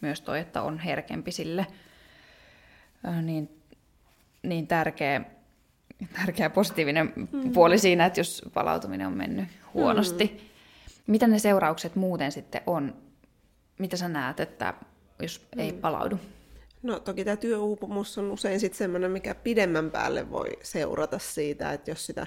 myös 0.00 0.20
toi, 0.20 0.40
että 0.40 0.62
on 0.62 0.78
herkempi 0.78 1.32
sille. 1.32 1.66
Äh, 3.08 3.22
niin, 3.22 3.50
niin 4.42 4.66
tärkeä, 4.66 5.24
tärkeä 6.12 6.50
positiivinen 6.50 7.12
mm. 7.16 7.52
puoli 7.52 7.78
siinä, 7.78 8.06
että 8.06 8.20
jos 8.20 8.42
palautuminen 8.54 9.06
on 9.06 9.16
mennyt 9.16 9.48
huonosti. 9.74 10.24
Mm. 10.24 10.49
Mitä 11.10 11.26
ne 11.26 11.38
seuraukset 11.38 11.96
muuten 11.96 12.32
sitten 12.32 12.60
on? 12.66 12.94
Mitä 13.78 13.96
sä 13.96 14.08
näet, 14.08 14.40
että 14.40 14.74
jos 15.22 15.40
mm. 15.56 15.60
ei 15.60 15.72
palaudu? 15.72 16.18
No 16.82 17.00
toki 17.00 17.24
tämä 17.24 17.36
työuupumus 17.36 18.18
on 18.18 18.30
usein 18.30 18.60
sitten 18.60 18.78
semmoinen, 18.78 19.10
mikä 19.10 19.34
pidemmän 19.34 19.90
päälle 19.90 20.30
voi 20.30 20.48
seurata 20.62 21.18
siitä, 21.18 21.72
että 21.72 21.90
jos 21.90 22.06
sitä 22.06 22.26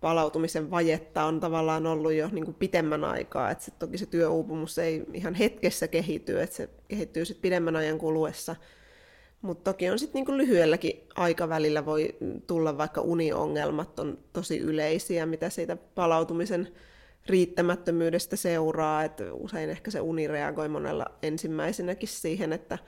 palautumisen 0.00 0.70
vajetta 0.70 1.24
on 1.24 1.40
tavallaan 1.40 1.86
ollut 1.86 2.12
jo 2.12 2.28
niin 2.32 2.44
kuin 2.44 2.54
pitemmän 2.54 3.04
aikaa, 3.04 3.50
että 3.50 3.64
sit 3.64 3.78
toki 3.78 3.98
se 3.98 4.06
työuupumus 4.06 4.78
ei 4.78 5.04
ihan 5.12 5.34
hetkessä 5.34 5.88
kehity, 5.88 6.40
että 6.40 6.56
se 6.56 6.68
kehittyy 6.88 7.24
sitten 7.24 7.42
pidemmän 7.42 7.76
ajan 7.76 7.98
kuluessa. 7.98 8.56
Mutta 9.42 9.72
toki 9.72 9.90
on 9.90 9.98
sitten 9.98 10.24
niin 10.24 10.36
lyhyelläkin 10.36 11.00
aikavälillä 11.14 11.86
voi 11.86 12.16
tulla 12.46 12.78
vaikka 12.78 13.00
uniongelmat 13.00 13.98
on 13.98 14.18
tosi 14.32 14.58
yleisiä, 14.58 15.26
mitä 15.26 15.50
siitä 15.50 15.76
palautumisen 15.76 16.68
riittämättömyydestä 17.26 18.36
seuraa, 18.36 19.04
että 19.04 19.32
usein 19.32 19.70
ehkä 19.70 19.90
se 19.90 20.00
uni 20.00 20.28
reagoi 20.28 20.68
monella 20.68 21.06
ensimmäisenäkin 21.22 22.08
siihen, 22.08 22.52
että 22.52 22.78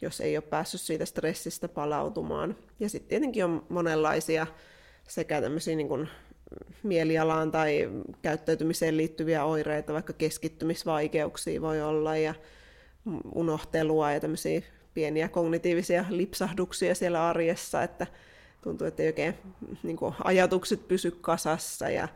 jos 0.00 0.20
ei 0.20 0.36
ole 0.36 0.44
päässyt 0.50 0.80
siitä 0.80 1.04
stressistä 1.04 1.68
palautumaan. 1.68 2.56
Ja 2.80 2.88
sitten 2.88 3.08
tietenkin 3.08 3.44
on 3.44 3.66
monenlaisia 3.68 4.46
sekä 5.08 5.40
tämmöisiä 5.40 5.76
niin 5.76 5.88
kuin 5.88 6.08
mielialaan 6.82 7.50
tai 7.50 7.90
käyttäytymiseen 8.22 8.96
liittyviä 8.96 9.44
oireita, 9.44 9.92
vaikka 9.92 10.12
keskittymisvaikeuksia 10.12 11.60
voi 11.60 11.82
olla 11.82 12.16
ja 12.16 12.34
unohtelua 13.34 14.12
ja 14.12 14.20
tämmöisiä 14.20 14.62
pieniä 14.94 15.28
kognitiivisia 15.28 16.04
lipsahduksia 16.10 16.94
siellä 16.94 17.28
arjessa, 17.28 17.82
että 17.82 18.06
tuntuu, 18.62 18.86
että 18.86 19.02
ei 19.02 19.08
oikein 19.08 19.34
niin 19.82 19.96
kuin, 19.96 20.14
ajatukset 20.24 20.88
pysy 20.88 21.10
kasassa 21.10 21.88
ja 21.88 22.08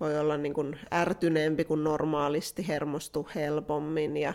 voi 0.00 0.18
olla 0.18 0.36
niin 0.36 0.54
kuin 0.54 0.78
ärtyneempi 0.94 1.64
kuin 1.64 1.84
normaalisti, 1.84 2.68
hermostu 2.68 3.28
helpommin 3.34 4.16
ja 4.16 4.34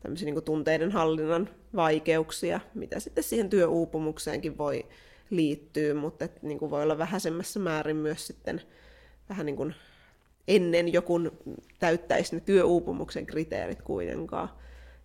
tämmöisiä 0.00 0.26
niin 0.26 0.34
kuin 0.34 0.44
tunteiden 0.44 0.92
hallinnan 0.92 1.48
vaikeuksia, 1.76 2.60
mitä 2.74 3.00
sitten 3.00 3.24
siihen 3.24 3.50
työuupumukseenkin 3.50 4.58
voi 4.58 4.86
liittyä, 5.30 5.94
mutta 5.94 6.24
et, 6.24 6.42
niin 6.42 6.58
kuin 6.58 6.70
voi 6.70 6.82
olla 6.82 6.98
vähäisemmässä 6.98 7.60
määrin 7.60 7.96
myös 7.96 8.26
sitten 8.26 8.62
vähän 9.28 9.46
niin 9.46 9.56
kuin 9.56 9.74
ennen 10.48 10.92
joku 10.92 11.20
täyttäisi 11.78 12.34
ne 12.34 12.40
työuupumuksen 12.40 13.26
kriteerit 13.26 13.82
kuitenkaan. 13.82 14.48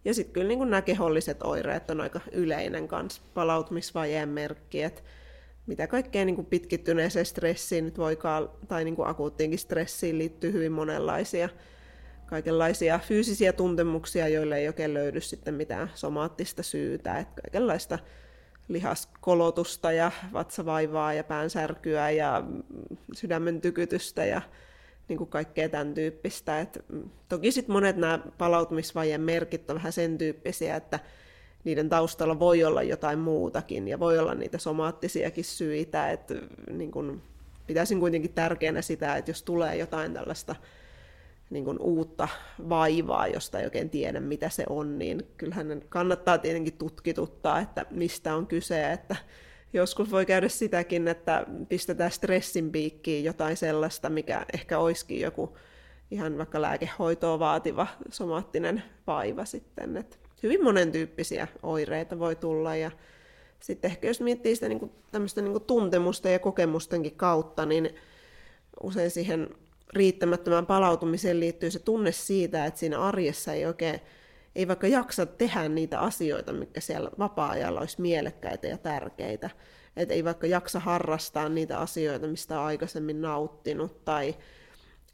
Ja 0.06 0.14
sitten 0.14 0.34
kyllä 0.34 0.48
niin 0.48 0.58
kuin 0.58 0.70
nämä 0.70 0.82
keholliset 0.82 1.44
oireet 1.44 1.90
on 1.90 2.02
aika 2.02 2.20
yleinen 2.32 2.88
kans 2.88 3.22
palautumisvajeen 3.34 4.30
merkki, 4.30 4.84
että 4.84 5.02
mitä 5.68 5.88
kaikkea 5.88 6.26
niin 6.26 6.36
kuin 6.36 6.46
pitkittyneeseen 6.46 7.26
stressiin 7.26 7.86
nyt 7.86 7.98
voikaan, 7.98 8.50
tai 8.68 8.84
niin 8.84 8.96
kuin 8.96 9.08
akuuttiinkin 9.08 9.60
stressiin 9.60 10.18
liittyy 10.18 10.54
hyvin 10.54 10.72
monenlaisia 10.72 11.50
kaikenlaisia 12.32 13.00
fyysisiä 13.00 13.54
tuntemuksia, 13.54 14.28
joille 14.28 14.58
ei 14.58 14.68
oikein 14.68 14.94
löydy 14.94 15.22
sitten 15.22 15.54
mitään 15.54 15.92
somaattista 15.96 16.64
syytä, 16.64 17.20
että 17.20 17.42
kaikenlaista 17.42 18.00
lihaskolotusta 18.68 19.92
ja 19.92 20.12
vatsavaivaa 20.34 21.14
ja 21.14 21.24
päänsärkyä 21.24 22.10
ja 22.10 22.44
sydämen 23.14 23.62
tykytystä 23.62 24.26
ja 24.26 24.42
niin 25.08 25.18
kuin 25.18 25.30
kaikkea 25.30 25.70
tämän 25.70 25.94
tyyppistä. 25.94 26.60
Et 26.60 26.86
toki 27.30 27.52
sitten 27.52 27.74
monet 27.74 27.98
nämä 27.98 28.20
palautumisvajeen 28.38 29.22
merkit 29.22 29.70
on 29.70 29.76
vähän 29.76 29.94
sen 29.94 30.18
tyyppisiä, 30.18 30.76
että 30.76 31.00
niiden 31.64 31.90
taustalla 31.90 32.40
voi 32.40 32.64
olla 32.64 32.84
jotain 32.84 33.20
muutakin 33.20 33.88
ja 33.88 34.00
voi 34.00 34.20
olla 34.20 34.36
niitä 34.36 34.58
somaattisiakin 34.58 35.44
syitä. 35.44 36.12
Että 36.12 36.34
niin 36.72 36.92
kun, 36.92 37.22
pitäisin 37.68 38.00
kuitenkin 38.00 38.34
tärkeänä 38.34 38.82
sitä, 38.82 39.16
että 39.16 39.32
jos 39.32 39.44
tulee 39.44 39.78
jotain 39.78 40.14
tällaista 40.14 40.56
niin 41.52 41.66
kun 41.66 41.80
uutta 41.80 42.28
vaivaa, 42.70 43.28
josta 43.28 43.60
ei 43.60 43.66
oikein 43.66 43.90
tiedä, 43.90 44.20
mitä 44.20 44.50
se 44.50 44.64
on, 44.70 45.00
niin 45.00 45.28
kyllähän 45.38 45.82
kannattaa 45.90 46.38
tietenkin 46.38 46.78
tutkituttaa, 46.78 47.60
että 47.60 47.86
mistä 47.90 48.36
on 48.36 48.48
kyse, 48.48 48.92
että 48.92 49.16
joskus 49.74 50.12
voi 50.12 50.26
käydä 50.26 50.50
sitäkin, 50.50 51.08
että 51.08 51.46
pistetään 51.70 52.12
stressin 52.12 52.72
piikkiin 52.72 53.24
jotain 53.24 53.58
sellaista, 53.58 54.10
mikä 54.10 54.46
ehkä 54.54 54.80
olisikin 54.80 55.20
joku 55.20 55.58
ihan 56.12 56.38
vaikka 56.38 56.62
lääkehoitoa 56.62 57.40
vaativa 57.40 57.88
somaattinen 58.10 58.84
vaiva 59.08 59.46
sitten. 59.46 59.98
Että 59.98 60.18
hyvin 60.44 60.64
monentyyppisiä 60.64 61.48
oireita 61.64 62.20
voi 62.20 62.36
tulla 62.36 62.76
ja 62.76 62.92
sitten 63.60 63.92
ehkä 63.92 64.08
jos 64.08 64.22
miettii 64.22 64.56
sitä 64.56 64.70
niin 64.70 64.80
kuin, 64.80 64.92
tämmöistä 65.12 66.30
ja 66.30 66.40
kokemustenkin 66.40 67.16
kautta, 67.16 67.66
niin 67.66 67.96
usein 68.84 69.12
siihen 69.12 69.50
riittämättömään 69.94 70.66
palautumiseen 70.66 71.40
liittyy 71.40 71.72
se 71.72 71.80
tunne 71.80 72.12
siitä, 72.12 72.66
että 72.66 72.80
siinä 72.80 73.00
arjessa 73.00 73.54
ei 73.54 73.66
oikein, 73.66 74.00
ei 74.56 74.68
vaikka 74.68 74.88
jaksa 74.88 75.26
tehdä 75.26 75.70
niitä 75.70 76.00
asioita, 76.00 76.54
mitkä 76.54 76.82
siellä 76.82 77.10
vapaa-ajalla 77.20 77.80
olisi 77.80 78.02
mielekkäitä 78.02 78.68
ja 78.68 78.78
tärkeitä. 78.78 79.50
Että 79.98 80.14
ei 80.14 80.24
vaikka 80.24 80.48
jaksa 80.48 80.80
harrastaa 80.80 81.50
niitä 81.50 81.78
asioita, 81.78 82.28
mistä 82.28 82.60
on 82.60 82.66
aikaisemmin 82.66 83.22
nauttinut, 83.22 84.06
tai 84.06 84.36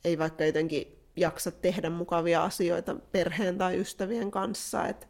ei 0.05 0.17
vaikka 0.17 0.45
jotenkin 0.45 0.96
jaksa 1.17 1.51
tehdä 1.51 1.89
mukavia 1.89 2.43
asioita 2.43 2.95
perheen 3.11 3.57
tai 3.57 3.79
ystävien 3.79 4.31
kanssa. 4.31 4.87
Et 4.87 5.07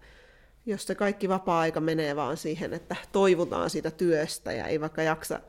jos 0.66 0.86
se 0.88 0.96
kaikki 0.96 1.30
vapaa-aika 1.30 1.80
menee 1.80 2.16
vaan 2.16 2.38
siihen, 2.38 2.74
että 2.74 2.96
toivutaan 3.12 3.70
siitä 3.70 3.92
työstä 3.92 4.52
ja 4.52 4.68
ei 4.68 4.82
vaikka 4.82 5.02
jaksa 5.02 5.40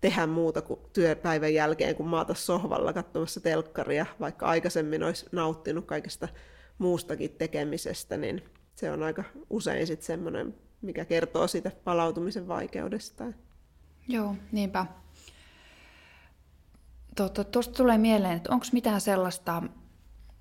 tehdä 0.00 0.26
muuta 0.26 0.62
kuin 0.62 0.80
työpäivän 0.92 1.54
jälkeen, 1.54 1.96
kun 1.96 2.08
maata 2.08 2.34
sohvalla 2.34 2.92
katsomassa 2.92 3.40
telkkaria, 3.40 4.06
vaikka 4.20 4.46
aikaisemmin 4.46 5.02
olisi 5.02 5.26
nauttinut 5.32 5.86
kaikesta 5.86 6.28
muustakin 6.78 7.30
tekemisestä, 7.30 8.16
niin 8.16 8.44
se 8.74 8.90
on 8.90 9.02
aika 9.02 9.24
usein 9.50 9.86
sitten 9.86 10.06
semmoinen, 10.06 10.54
mikä 10.82 11.04
kertoo 11.04 11.46
siitä 11.46 11.70
palautumisen 11.84 12.48
vaikeudesta. 12.48 13.24
Joo, 14.08 14.34
niinpä. 14.52 14.86
Tuosta 17.52 17.74
tulee 17.76 17.98
mieleen, 17.98 18.36
että 18.36 18.52
onko 18.52 18.66
mitään 18.72 19.00
sellaista 19.00 19.62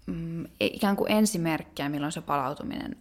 mm, 0.10 0.46
ikään 0.60 0.96
kuin 0.96 1.12
ensimerkkiä, 1.12 1.90
milloin 1.90 2.12
se 2.12 2.22
palautuminen 2.22 2.96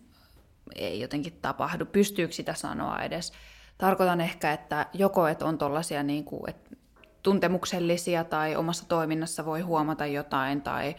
ei 0.74 1.00
jotenkin 1.00 1.38
tapahdu. 1.42 1.86
Pystyykö 1.86 2.34
sitä 2.34 2.54
sanoa 2.54 3.02
edes? 3.02 3.32
Tarkoitan 3.78 4.20
ehkä, 4.20 4.52
että 4.52 4.86
joko 4.92 5.28
että 5.28 5.46
on 5.46 5.58
tuollaisia 5.58 6.02
niin 6.02 6.24
kuin, 6.24 6.50
että 6.50 6.76
tuntemuksellisia 7.22 8.24
tai 8.24 8.56
omassa 8.56 8.88
toiminnassa 8.88 9.44
voi 9.44 9.60
huomata 9.60 10.06
jotain 10.06 10.62
tai 10.62 10.96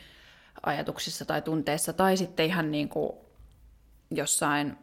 ajatuksissa 0.65 1.25
tai 1.25 1.41
tunteissa, 1.41 1.93
tai 1.93 2.17
sitten 2.17 2.45
ihan 2.45 2.71
niin 2.71 2.89
kuin 2.89 3.11
jossain, 4.11 4.77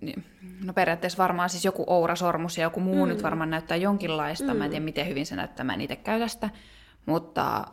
niin, 0.00 0.24
no 0.64 0.72
periaatteessa 0.72 1.18
varmaan 1.18 1.50
siis 1.50 1.64
joku 1.64 1.84
ourasormus 1.86 2.58
ja 2.58 2.62
joku 2.62 2.80
muu 2.80 3.06
mm. 3.06 3.08
nyt 3.08 3.22
varmaan 3.22 3.50
näyttää 3.50 3.76
jonkinlaista, 3.76 4.54
mm. 4.54 4.58
mä 4.58 4.64
en 4.64 4.70
tiedä 4.70 4.84
miten 4.84 5.08
hyvin 5.08 5.26
se 5.26 5.36
näyttää, 5.36 5.64
mä 5.64 5.74
en 5.74 5.80
itse 5.80 5.96
käy 5.96 6.28
sitä, 6.28 6.50
mutta, 7.06 7.64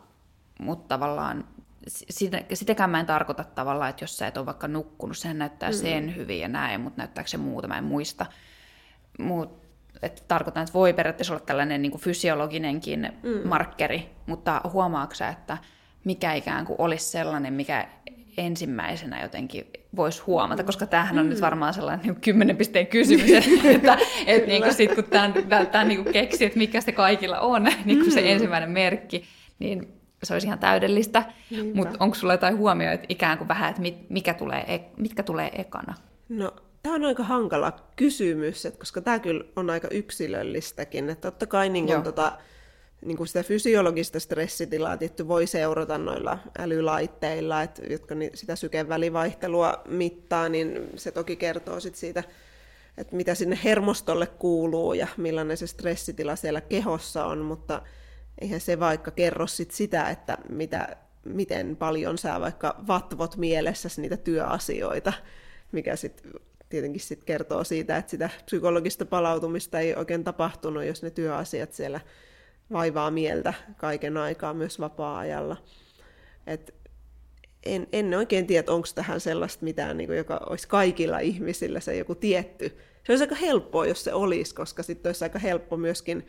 mutta 0.60 0.88
tavallaan 0.88 1.44
sitä, 1.86 2.42
sitäkään 2.54 2.90
mä 2.90 3.00
en 3.00 3.06
tarkoita 3.06 3.44
tavallaan, 3.44 3.90
että 3.90 4.04
jos 4.04 4.16
sä 4.16 4.26
et 4.26 4.36
ole 4.36 4.46
vaikka 4.46 4.68
nukkunut, 4.68 5.18
sehän 5.18 5.38
näyttää 5.38 5.70
mm. 5.70 5.76
sen 5.76 6.16
hyvin 6.16 6.40
ja 6.40 6.48
näin, 6.48 6.80
mutta 6.80 7.00
näyttääkö 7.00 7.30
se 7.30 7.36
muuta, 7.36 7.68
mä 7.68 7.78
en 7.78 7.84
muista. 7.84 8.26
Mut, 9.18 9.66
että 10.02 10.22
tarkoitan, 10.28 10.62
että 10.62 10.74
voi 10.74 10.92
periaatteessa 10.92 11.34
olla 11.34 11.44
tällainen 11.44 11.82
niin 11.82 11.92
kuin 11.92 12.02
fysiologinenkin 12.02 13.12
mm. 13.22 13.48
markkeri, 13.48 14.10
mutta 14.26 14.60
huomaatko 14.72 15.24
että 15.30 15.58
mikä 16.04 16.34
ikään 16.34 16.66
kuin 16.66 16.76
olisi 16.80 17.04
sellainen, 17.04 17.52
mikä 17.52 17.88
ensimmäisenä 18.36 19.22
jotenkin 19.22 19.66
voisi 19.96 20.22
huomata, 20.22 20.64
koska 20.64 20.86
tämähän 20.86 21.18
on 21.18 21.26
mm. 21.26 21.30
nyt 21.30 21.40
varmaan 21.40 21.74
sellainen 21.74 22.06
niin 22.06 22.20
kymmenen 22.20 22.56
pisteen 22.56 22.86
kysymys, 22.86 23.30
että 23.64 23.98
et, 24.26 24.46
niin 24.46 24.62
kuin 24.62 24.74
sit, 24.74 24.94
kun 24.94 25.04
tämän, 25.04 25.32
tämän 25.72 25.88
niin 25.88 26.02
kuin 26.02 26.12
keksi, 26.12 26.44
että 26.44 26.58
mikä 26.58 26.80
se 26.80 26.92
kaikilla 26.92 27.40
on, 27.40 27.64
niin 27.84 27.98
kuin 27.98 28.12
se 28.12 28.20
mm. 28.20 28.26
ensimmäinen 28.26 28.70
merkki, 28.70 29.24
niin 29.58 29.95
se 30.26 30.32
olisi 30.34 30.46
ihan 30.46 30.58
täydellistä. 30.58 31.24
Mutta 31.74 31.96
onko 32.00 32.14
sulla 32.14 32.34
jotain 32.34 32.56
huomioita 32.56 33.04
ikään 33.08 33.38
kuin 33.38 33.48
vähän, 33.48 33.70
että 33.70 33.82
mikä 34.08 34.34
tulee, 34.34 34.74
e-, 34.74 34.90
mitkä 34.96 35.22
tulee 35.22 35.50
ekana? 35.60 35.94
No 36.28 36.52
Tämä 36.86 36.96
on 36.96 37.04
aika 37.04 37.22
hankala 37.22 37.72
kysymys, 37.96 38.66
että 38.66 38.78
koska 38.78 39.00
tämä 39.00 39.18
kyllä 39.18 39.44
on 39.56 39.70
aika 39.70 39.88
yksilöllistäkin. 39.90 41.10
Että 41.10 41.30
totta 41.30 41.46
kai 41.46 41.68
niin 41.68 41.86
kuin, 41.86 42.02
tota, 42.02 42.32
niin 43.04 43.16
kuin 43.16 43.26
sitä 43.26 43.42
fysiologista 43.42 44.20
stressitilaa 44.20 44.96
tietty 44.96 45.28
voi 45.28 45.46
seurata 45.46 45.98
noilla 45.98 46.38
älylaitteilla, 46.58 47.62
että, 47.62 47.82
jotka 47.90 48.14
sitä 48.34 48.56
syken 48.56 48.88
välivaihtelua 48.88 49.82
mittaa, 49.88 50.48
niin 50.48 50.90
se 50.96 51.10
toki 51.10 51.36
kertoo 51.36 51.80
sit 51.80 51.94
siitä, 51.94 52.24
että 52.98 53.16
mitä 53.16 53.34
sinne 53.34 53.58
hermostolle 53.64 54.26
kuuluu 54.26 54.94
ja 54.94 55.06
millainen 55.16 55.56
se 55.56 55.66
stressitila 55.66 56.36
siellä 56.36 56.60
kehossa 56.60 57.24
on, 57.24 57.38
mutta 57.38 57.82
eihän 58.38 58.60
se 58.60 58.80
vaikka 58.80 59.10
kerro 59.10 59.46
sit 59.46 59.70
sitä, 59.70 60.10
että 60.10 60.38
mitä, 60.48 60.96
miten 61.24 61.76
paljon 61.76 62.18
sä 62.18 62.40
vaikka 62.40 62.76
vatvot 62.86 63.36
mielessäsi 63.36 64.00
niitä 64.00 64.16
työasioita, 64.16 65.12
mikä 65.72 65.96
sitten 65.96 66.32
tietenkin 66.68 67.00
sit 67.00 67.24
kertoo 67.24 67.64
siitä, 67.64 67.96
että 67.96 68.10
sitä 68.10 68.30
psykologista 68.44 69.06
palautumista 69.06 69.80
ei 69.80 69.94
oikein 69.94 70.24
tapahtunut, 70.24 70.84
jos 70.84 71.02
ne 71.02 71.10
työasiat 71.10 71.72
siellä 71.72 72.00
vaivaa 72.72 73.10
mieltä 73.10 73.54
kaiken 73.76 74.16
aikaa 74.16 74.54
myös 74.54 74.80
vapaa-ajalla. 74.80 75.56
Et 76.46 76.74
en, 77.66 77.86
en 77.92 78.14
oikein 78.14 78.46
tiedä, 78.46 78.72
onko 78.72 78.88
tähän 78.94 79.20
sellaista 79.20 79.64
mitään, 79.64 79.96
niin 79.96 80.08
kuin, 80.08 80.16
joka 80.16 80.40
olisi 80.50 80.68
kaikilla 80.68 81.18
ihmisillä 81.18 81.80
se 81.80 81.96
joku 81.96 82.14
tietty. 82.14 82.68
Se 83.04 83.12
olisi 83.12 83.24
aika 83.24 83.34
helppoa, 83.34 83.86
jos 83.86 84.04
se 84.04 84.14
olisi, 84.14 84.54
koska 84.54 84.82
sitten 84.82 85.08
olisi 85.08 85.24
aika 85.24 85.38
helppo 85.38 85.76
myöskin 85.76 86.26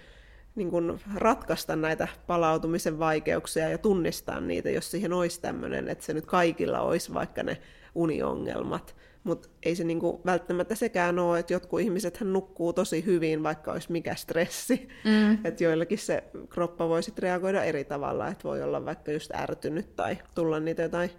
niin 0.57 0.69
kuin 0.69 0.99
ratkaista 1.15 1.75
näitä 1.75 2.07
palautumisen 2.27 2.99
vaikeuksia 2.99 3.69
ja 3.69 3.77
tunnistaa 3.77 4.39
niitä, 4.39 4.69
jos 4.69 4.91
siihen 4.91 5.13
olisi 5.13 5.41
tämmöinen, 5.41 5.87
että 5.87 6.05
se 6.05 6.13
nyt 6.13 6.25
kaikilla 6.25 6.79
olisi 6.81 7.13
vaikka 7.13 7.43
ne 7.43 7.57
uniongelmat. 7.95 8.95
Mutta 9.23 9.49
ei 9.63 9.75
se 9.75 9.83
niinku 9.83 10.21
välttämättä 10.25 10.75
sekään 10.75 11.19
ole, 11.19 11.39
että 11.39 11.53
jotkut 11.53 11.81
ihmiset 11.81 12.21
nukkuu 12.21 12.73
tosi 12.73 13.05
hyvin, 13.05 13.43
vaikka 13.43 13.71
olisi 13.71 13.91
mikä 13.91 14.15
stressi. 14.15 14.87
Mm. 15.05 15.37
Että 15.47 15.63
joillakin 15.63 15.97
se 15.97 16.23
kroppa 16.49 16.89
voi 16.89 17.03
sitten 17.03 17.23
reagoida 17.23 17.63
eri 17.63 17.83
tavalla, 17.83 18.27
että 18.27 18.43
voi 18.43 18.63
olla 18.63 18.85
vaikka 18.85 19.11
just 19.11 19.31
ärtynyt 19.35 19.95
tai 19.95 20.17
tulla 20.35 20.59
niitä 20.59 20.81
jotain 20.81 21.09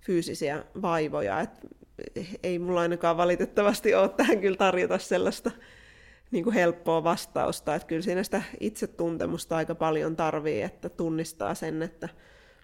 fyysisiä 0.00 0.64
vaivoja. 0.82 1.40
Et 1.40 1.50
ei 2.42 2.58
mulla 2.58 2.80
ainakaan 2.80 3.16
valitettavasti 3.16 3.94
ole 3.94 4.08
tähän 4.08 4.40
kyllä 4.40 4.56
tarjota 4.56 4.98
sellaista 4.98 5.50
niin 6.30 6.44
kuin 6.44 6.54
helppoa 6.54 7.04
vastausta. 7.04 7.74
Että 7.74 7.88
kyllä 7.88 8.02
siinä 8.02 8.22
sitä 8.22 8.42
itsetuntemusta 8.60 9.56
aika 9.56 9.74
paljon 9.74 10.16
tarvii, 10.16 10.62
että 10.62 10.88
tunnistaa 10.88 11.54
sen, 11.54 11.82
että 11.82 12.08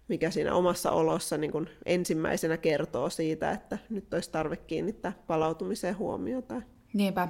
mikä 0.08 0.30
siinä 0.30 0.54
omassa 0.54 0.90
olossa 0.90 1.38
niin 1.38 1.52
kuin 1.52 1.68
ensimmäisenä 1.86 2.56
kertoo 2.56 3.10
siitä, 3.10 3.50
että 3.50 3.78
nyt 3.90 4.14
olisi 4.14 4.30
tarve 4.30 4.56
kiinnittää 4.56 5.12
palautumiseen 5.26 5.98
huomiota. 5.98 6.62
Niinpä. 6.92 7.28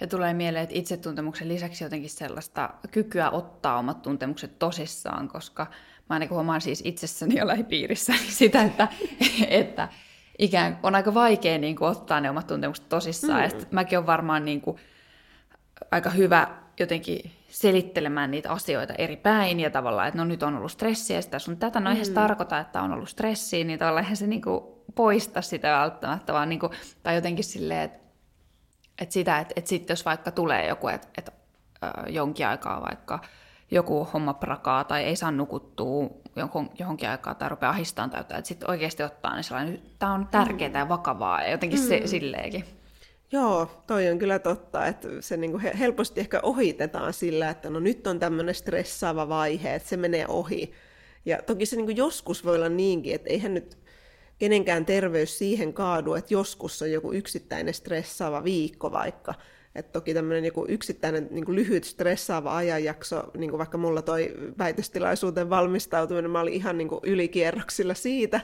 Ja 0.00 0.06
tulee 0.06 0.34
mieleen, 0.34 0.62
että 0.62 0.78
itsetuntemuksen 0.78 1.48
lisäksi 1.48 1.84
jotenkin 1.84 2.10
sellaista 2.10 2.70
kykyä 2.90 3.30
ottaa 3.30 3.78
omat 3.78 4.02
tuntemukset 4.02 4.58
tosissaan, 4.58 5.28
koska 5.28 5.66
mä 6.10 6.14
ainakin 6.14 6.34
huomaan 6.34 6.60
siis 6.60 6.82
itsessäni 6.84 7.38
jo 7.38 7.46
lähipiirissä 7.46 8.14
sitä, 8.28 8.62
että, 8.62 8.88
että 9.48 9.88
ikään 10.38 10.78
on 10.82 10.94
aika 10.94 11.14
vaikea 11.14 11.58
niin 11.58 11.76
kuin, 11.76 11.90
ottaa 11.90 12.20
ne 12.20 12.30
omat 12.30 12.46
tuntemukset 12.46 12.88
tosissaan. 12.88 13.50
Mm. 13.50 13.58
Ja 13.58 13.66
mäkin 13.70 13.98
olen 13.98 14.06
varmaan 14.06 14.44
niin 14.44 14.60
kuin, 14.60 14.76
aika 15.90 16.10
hyvä 16.10 16.48
jotenkin 16.80 17.30
selittelemään 17.48 18.30
niitä 18.30 18.50
asioita 18.50 18.94
eri 18.98 19.16
päin 19.16 19.60
ja 19.60 19.70
tavallaan, 19.70 20.08
että 20.08 20.18
no 20.18 20.24
nyt 20.24 20.42
on 20.42 20.56
ollut 20.56 20.72
stressiä 20.72 21.16
ja 21.16 21.22
sitä 21.22 21.38
sun 21.38 21.56
tätä, 21.56 21.80
no 21.80 21.90
eihän 21.90 22.06
se 22.06 22.10
mm. 22.10 22.14
tarkoita, 22.14 22.58
että 22.58 22.82
on 22.82 22.92
ollut 22.92 23.08
stressiä, 23.08 23.64
niin 23.64 23.78
tavallaan 23.78 24.04
eihän 24.04 24.16
se 24.16 24.26
niinku 24.26 24.84
poista 24.94 25.42
sitä 25.42 25.72
välttämättä, 25.72 26.32
vaan 26.32 26.48
niinku, 26.48 26.70
tai 27.02 27.14
jotenkin 27.14 27.44
silleen, 27.44 27.82
että, 27.82 27.98
että 28.98 29.12
sitä, 29.12 29.38
että, 29.38 29.54
että 29.56 29.68
sitten 29.68 29.92
jos 29.92 30.04
vaikka 30.04 30.30
tulee 30.30 30.68
joku, 30.68 30.88
että, 30.88 31.08
että 31.18 31.32
jonkin 32.08 32.46
aikaa 32.46 32.82
vaikka 32.82 33.18
joku 33.70 34.08
homma 34.12 34.34
prakaa 34.34 34.84
tai 34.84 35.04
ei 35.04 35.16
saa 35.16 35.30
nukuttua 35.30 36.10
johon, 36.36 36.70
johonkin 36.78 37.08
aikaa 37.08 37.34
tai 37.34 37.48
rupeaa 37.48 37.72
ahistamaan 37.72 38.10
tai 38.10 38.20
jotain, 38.20 38.38
että 38.38 38.48
sitten 38.48 38.70
oikeasti 38.70 39.02
ottaa 39.02 39.34
niin 39.34 39.44
sellainen, 39.44 39.82
tämä 39.98 40.14
on 40.14 40.28
tärkeää 40.30 40.70
mm. 40.70 40.76
ja 40.76 40.88
vakavaa 40.88 41.42
ja 41.42 41.50
jotenkin 41.50 41.80
mm. 41.80 41.86
se, 41.86 42.02
silleenkin. 42.04 42.64
Joo, 43.32 43.70
toi 43.86 44.08
on 44.08 44.18
kyllä 44.18 44.38
totta, 44.38 44.86
että 44.86 45.08
se 45.20 45.36
niinku 45.36 45.60
helposti 45.78 46.20
ehkä 46.20 46.40
ohitetaan 46.42 47.12
sillä, 47.12 47.50
että 47.50 47.70
no 47.70 47.80
nyt 47.80 48.06
on 48.06 48.18
tämmöinen 48.18 48.54
stressaava 48.54 49.28
vaihe, 49.28 49.74
että 49.74 49.88
se 49.88 49.96
menee 49.96 50.26
ohi. 50.28 50.72
Ja 51.26 51.42
toki 51.42 51.66
se 51.66 51.76
niinku 51.76 51.92
joskus 51.92 52.44
voi 52.44 52.56
olla 52.56 52.68
niinkin, 52.68 53.14
että 53.14 53.30
eihän 53.30 53.54
nyt 53.54 53.78
kenenkään 54.38 54.86
terveys 54.86 55.38
siihen 55.38 55.72
kaadu, 55.72 56.14
että 56.14 56.34
joskus 56.34 56.82
on 56.82 56.92
joku 56.92 57.12
yksittäinen 57.12 57.74
stressaava 57.74 58.44
viikko 58.44 58.92
vaikka. 58.92 59.34
Et 59.74 59.92
toki 59.92 60.14
tämmöinen 60.14 60.44
joku 60.44 60.66
yksittäinen 60.68 61.28
niin 61.30 61.44
kuin 61.44 61.56
lyhyt 61.56 61.84
stressaava 61.84 62.56
ajanjakso, 62.56 63.30
niin 63.36 63.50
kuin 63.50 63.58
vaikka 63.58 63.78
mulla 63.78 64.02
toi 64.02 64.34
väitöstilaisuuteen 64.58 65.50
valmistautuminen, 65.50 66.30
mä 66.30 66.40
olin 66.40 66.54
ihan 66.54 66.78
niin 66.78 66.88
kuin 66.88 67.00
ylikierroksilla 67.02 67.94
siitä, 67.94 68.40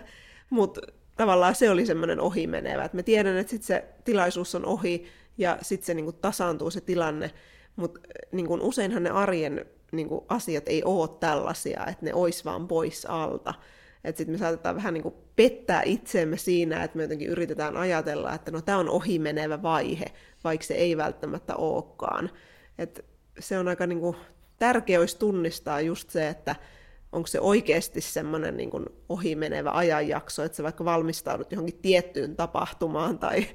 mutta 0.50 0.80
tavallaan 1.20 1.54
se 1.54 1.70
oli 1.70 1.86
semmoinen 1.86 2.20
ohimenevä. 2.20 2.84
Et 2.84 2.92
mä 2.92 3.02
tiedän, 3.02 3.36
että 3.36 3.50
sit 3.50 3.62
se 3.62 3.84
tilaisuus 4.04 4.54
on 4.54 4.66
ohi 4.66 5.06
ja 5.38 5.58
sitten 5.62 5.86
se 5.86 5.94
niinku 5.94 6.12
tasaantuu 6.12 6.70
se 6.70 6.80
tilanne, 6.80 7.30
mutta 7.76 8.00
niinku 8.32 8.58
useinhan 8.60 9.02
ne 9.02 9.10
arjen 9.10 9.66
niinku 9.92 10.24
asiat 10.28 10.68
ei 10.68 10.84
ole 10.84 11.08
tällaisia, 11.20 11.86
että 11.86 12.04
ne 12.04 12.14
ois 12.14 12.44
vaan 12.44 12.68
pois 12.68 13.06
alta. 13.06 13.54
Että 14.04 14.18
sitten 14.18 14.34
me 14.34 14.38
saatetaan 14.38 14.76
vähän 14.76 14.94
niinku 14.94 15.14
pettää 15.36 15.82
itseemme 15.84 16.36
siinä, 16.36 16.84
että 16.84 16.96
me 16.96 17.02
jotenkin 17.02 17.28
yritetään 17.28 17.76
ajatella, 17.76 18.34
että 18.34 18.50
no 18.50 18.60
tämä 18.62 18.78
on 18.78 18.88
ohimenevä 18.88 19.62
vaihe, 19.62 20.06
vaikka 20.44 20.66
se 20.66 20.74
ei 20.74 20.96
välttämättä 20.96 21.56
olekaan. 21.56 22.30
Et 22.78 23.04
se 23.38 23.58
on 23.58 23.68
aika 23.68 23.86
niinku, 23.86 24.16
tärkeä 24.58 25.00
olisi 25.00 25.18
tunnistaa 25.18 25.80
just 25.80 26.10
se, 26.10 26.28
että 26.28 26.56
onko 27.12 27.26
se 27.26 27.40
oikeasti 27.40 28.00
semmoinen 28.00 28.56
niin 28.56 28.70
kuin 28.70 28.86
ohimenevä 29.08 29.70
ajanjakso, 29.70 30.42
että 30.44 30.56
sä 30.56 30.62
vaikka 30.62 30.84
valmistaudut 30.84 31.52
johonkin 31.52 31.78
tiettyyn 31.82 32.36
tapahtumaan 32.36 33.18
tai 33.18 33.46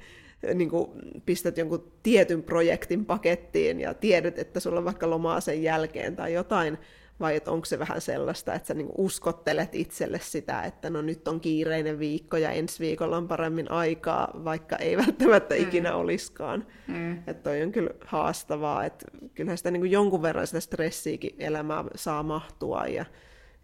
niin 0.54 0.70
kuin 0.70 0.90
pistät 1.26 1.58
jonkun 1.58 1.92
tietyn 2.02 2.42
projektin 2.42 3.06
pakettiin 3.06 3.80
ja 3.80 3.94
tiedät, 3.94 4.38
että 4.38 4.60
sulla 4.60 4.78
on 4.78 4.84
vaikka 4.84 5.10
lomaa 5.10 5.40
sen 5.40 5.62
jälkeen 5.62 6.16
tai 6.16 6.32
jotain, 6.32 6.78
vai 7.20 7.36
että 7.36 7.50
onko 7.50 7.64
se 7.64 7.78
vähän 7.78 8.00
sellaista, 8.00 8.54
että 8.54 8.68
sä 8.68 8.74
niin 8.74 8.86
kuin 8.86 9.06
uskottelet 9.06 9.74
itselle 9.74 10.20
sitä, 10.22 10.62
että 10.62 10.90
no 10.90 11.02
nyt 11.02 11.28
on 11.28 11.40
kiireinen 11.40 11.98
viikko 11.98 12.36
ja 12.36 12.50
ensi 12.50 12.80
viikolla 12.80 13.16
on 13.16 13.28
paremmin 13.28 13.70
aikaa, 13.70 14.40
vaikka 14.44 14.76
ei 14.76 14.96
välttämättä 15.06 15.54
mm. 15.54 15.62
ikinä 15.62 15.94
oliskaan. 15.94 16.66
Mm. 16.86 17.12
Että 17.12 17.42
toi 17.42 17.62
on 17.62 17.72
kyllä 17.72 17.90
haastavaa, 18.06 18.84
että 18.84 19.06
kyllähän 19.34 19.58
sitä 19.58 19.70
niin 19.70 19.80
kuin 19.80 19.90
jonkun 19.90 20.22
verran 20.22 20.46
sitä 20.46 20.60
stressiäkin 20.60 21.34
elämää 21.38 21.84
saa 21.94 22.22
mahtua 22.22 22.86
ja 22.86 23.04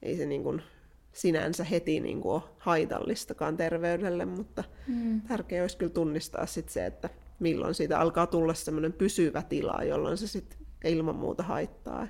ei 0.03 0.17
se 0.17 0.27
niin 0.27 0.43
kuin 0.43 0.63
sinänsä 1.13 1.65
heti 1.65 2.01
niin 2.01 2.21
kuin 2.21 2.35
ole 2.35 2.43
haitallistakaan 2.59 3.57
terveydelle, 3.57 4.25
mutta 4.25 4.65
mm. 4.87 5.21
tärkeää 5.21 5.63
olisi 5.63 5.77
kyllä 5.77 5.93
tunnistaa 5.93 6.47
sit 6.47 6.69
se, 6.69 6.87
että 6.87 7.09
milloin 7.39 7.75
siitä 7.75 8.01
alkaa 8.01 8.27
tulla 8.27 8.55
semmoinen 8.55 8.93
pysyvä 8.93 9.43
tila, 9.43 9.85
jolloin 9.85 10.17
se 10.17 10.27
sitten 10.27 10.59
ilman 10.85 11.17
muuta 11.17 11.43
haittaa. 11.43 12.09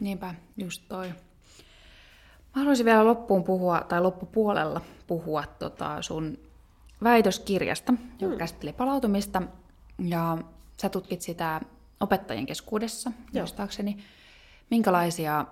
Niinpä, 0.00 0.34
just 0.56 0.82
toi. 0.88 1.08
Mä 2.54 2.60
haluaisin 2.60 2.86
vielä 2.86 3.04
loppuun 3.04 3.44
puhua, 3.44 3.80
tai 3.88 4.00
loppupuolella 4.00 4.80
puhua 5.06 5.44
tota 5.58 6.02
sun 6.02 6.38
väitöskirjasta, 7.02 7.94
joka 8.20 8.34
mm. 8.34 8.38
käsitteli 8.38 8.72
palautumista. 8.72 9.42
Ja 9.98 10.38
sä 10.82 10.88
tutkit 10.88 11.20
sitä 11.20 11.60
opettajien 12.00 12.46
keskuudessa, 12.46 13.12
muistaakseni. 13.34 13.96
Minkälaisia 14.70 15.46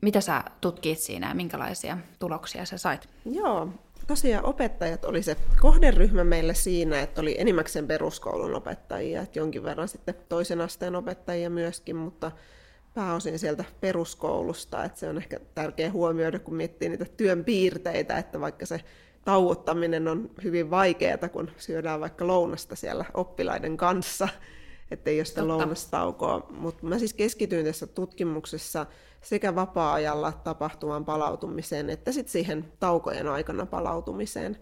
mitä 0.00 0.20
sä 0.20 0.44
tutkit 0.60 0.98
siinä 0.98 1.28
ja 1.28 1.34
minkälaisia 1.34 1.98
tuloksia 2.18 2.64
sä 2.64 2.78
sait? 2.78 3.08
Joo, 3.24 3.68
tosiaan 4.06 4.44
opettajat 4.44 5.04
oli 5.04 5.22
se 5.22 5.36
kohderyhmä 5.60 6.24
meille 6.24 6.54
siinä, 6.54 7.00
että 7.00 7.20
oli 7.20 7.36
enimmäkseen 7.38 7.86
peruskoulun 7.86 8.54
opettajia, 8.54 9.22
että 9.22 9.38
jonkin 9.38 9.64
verran 9.64 9.88
sitten 9.88 10.14
toisen 10.28 10.60
asteen 10.60 10.96
opettajia 10.96 11.50
myöskin, 11.50 11.96
mutta 11.96 12.32
pääosin 12.94 13.38
sieltä 13.38 13.64
peruskoulusta, 13.80 14.84
että 14.84 14.98
se 14.98 15.08
on 15.08 15.16
ehkä 15.16 15.40
tärkeä 15.54 15.92
huomioida, 15.92 16.38
kun 16.38 16.54
miettii 16.54 16.88
niitä 16.88 17.06
työn 17.16 17.44
piirteitä, 17.44 18.18
että 18.18 18.40
vaikka 18.40 18.66
se 18.66 18.80
tauottaminen 19.24 20.08
on 20.08 20.30
hyvin 20.44 20.70
vaikeaa, 20.70 21.28
kun 21.32 21.50
syödään 21.56 22.00
vaikka 22.00 22.26
lounasta 22.26 22.76
siellä 22.76 23.04
oppilaiden 23.14 23.76
kanssa, 23.76 24.28
että 24.90 25.10
ei 25.10 25.18
ole 25.18 25.24
sitä 25.24 25.48
lounastaukoa. 25.48 26.46
Mutta 26.50 26.86
mä 26.86 26.98
siis 26.98 27.14
keskityin 27.14 27.64
tässä 27.64 27.86
tutkimuksessa 27.86 28.86
sekä 29.24 29.54
vapaa-ajalla 29.54 30.32
tapahtuvaan 30.32 31.04
palautumiseen, 31.04 31.90
että 31.90 32.12
sitten 32.12 32.32
siihen 32.32 32.72
taukojen 32.80 33.28
aikana 33.28 33.66
palautumiseen. 33.66 34.58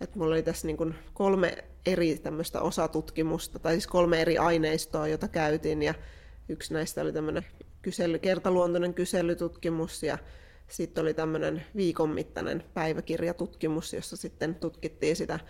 Et 0.00 0.14
mulla 0.14 0.34
oli 0.34 0.42
tässä 0.42 0.66
niin 0.66 0.76
kuin 0.76 0.94
kolme 1.14 1.64
eri 1.86 2.18
tämmöistä 2.18 2.60
osatutkimusta, 2.60 3.58
tai 3.58 3.72
siis 3.72 3.86
kolme 3.86 4.20
eri 4.20 4.38
aineistoa, 4.38 5.08
jota 5.08 5.28
käytin, 5.28 5.82
ja 5.82 5.94
yksi 6.48 6.74
näistä 6.74 7.02
oli 7.02 7.12
tämmöinen 7.12 7.46
kysely, 7.82 8.18
kertaluontoinen 8.18 8.94
kyselytutkimus, 8.94 10.02
ja 10.02 10.18
sitten 10.68 11.02
oli 11.02 11.14
tämmöinen 11.14 11.64
viikon 11.76 12.10
mittainen 12.10 12.64
päiväkirjatutkimus, 12.74 13.92
jossa 13.92 14.16
sitten 14.16 14.54
tutkittiin 14.54 15.16
sitä 15.16 15.40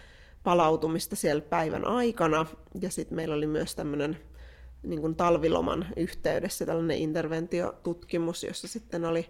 palautumista 0.42 1.16
siellä 1.16 1.42
päivän 1.42 1.84
aikana. 1.84 2.46
Ja 2.80 2.90
sitten 2.90 3.16
meillä 3.16 3.34
oli 3.34 3.46
myös 3.46 3.74
tämmöinen 3.74 4.18
niin 4.82 5.00
kuin 5.00 5.16
talviloman 5.16 5.86
yhteydessä 5.96 6.66
tällainen 6.66 6.98
interventiotutkimus, 6.98 8.44
jossa 8.44 8.68
sitten 8.68 9.04
oli 9.04 9.26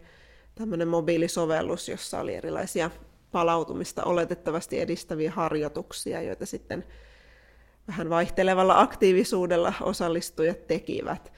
tämmöinen 0.55 0.89
mobiilisovellus, 0.89 1.89
jossa 1.89 2.21
oli 2.21 2.35
erilaisia 2.35 2.91
palautumista 3.33 4.05
oletettavasti 4.05 4.81
edistäviä 4.81 5.31
harjoituksia, 5.31 6.23
joita 6.23 6.47
sitten 6.47 6.85
vähän 7.89 8.11
vaihtelevalla 8.11 8.81
aktiivisuudella 8.81 9.73
osallistujat 9.81 10.67
tekivät. 10.67 11.33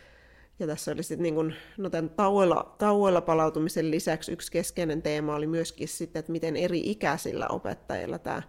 Ja 0.58 0.66
tässä 0.66 0.92
oli 0.92 1.02
sitten 1.02 1.22
niin 1.22 1.34
kuin, 1.34 1.54
no 1.76 1.90
tämän 1.90 2.10
tauoilla, 2.10 2.74
tauoilla 2.78 3.20
palautumisen 3.20 3.90
lisäksi 3.90 4.32
yksi 4.32 4.52
keskeinen 4.52 5.02
teema 5.02 5.34
oli 5.34 5.46
myöskin 5.46 5.88
sitten, 5.88 6.20
että 6.20 6.32
miten 6.32 6.56
eri 6.56 6.80
ikäisillä 6.84 7.48
opettajilla 7.48 8.18
tämä 8.18 8.42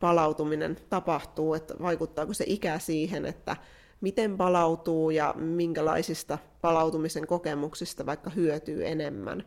palautuminen 0.00 0.76
tapahtuu, 0.88 1.54
että 1.54 1.74
vaikuttaako 1.82 2.32
se 2.32 2.44
ikä 2.48 2.78
siihen, 2.78 3.26
että 3.26 3.56
miten 4.00 4.36
palautuu 4.36 5.10
ja 5.10 5.34
minkälaisista 5.36 6.38
palautumisen 6.60 7.26
kokemuksista 7.26 8.06
vaikka 8.06 8.30
hyötyy 8.30 8.86
enemmän. 8.86 9.44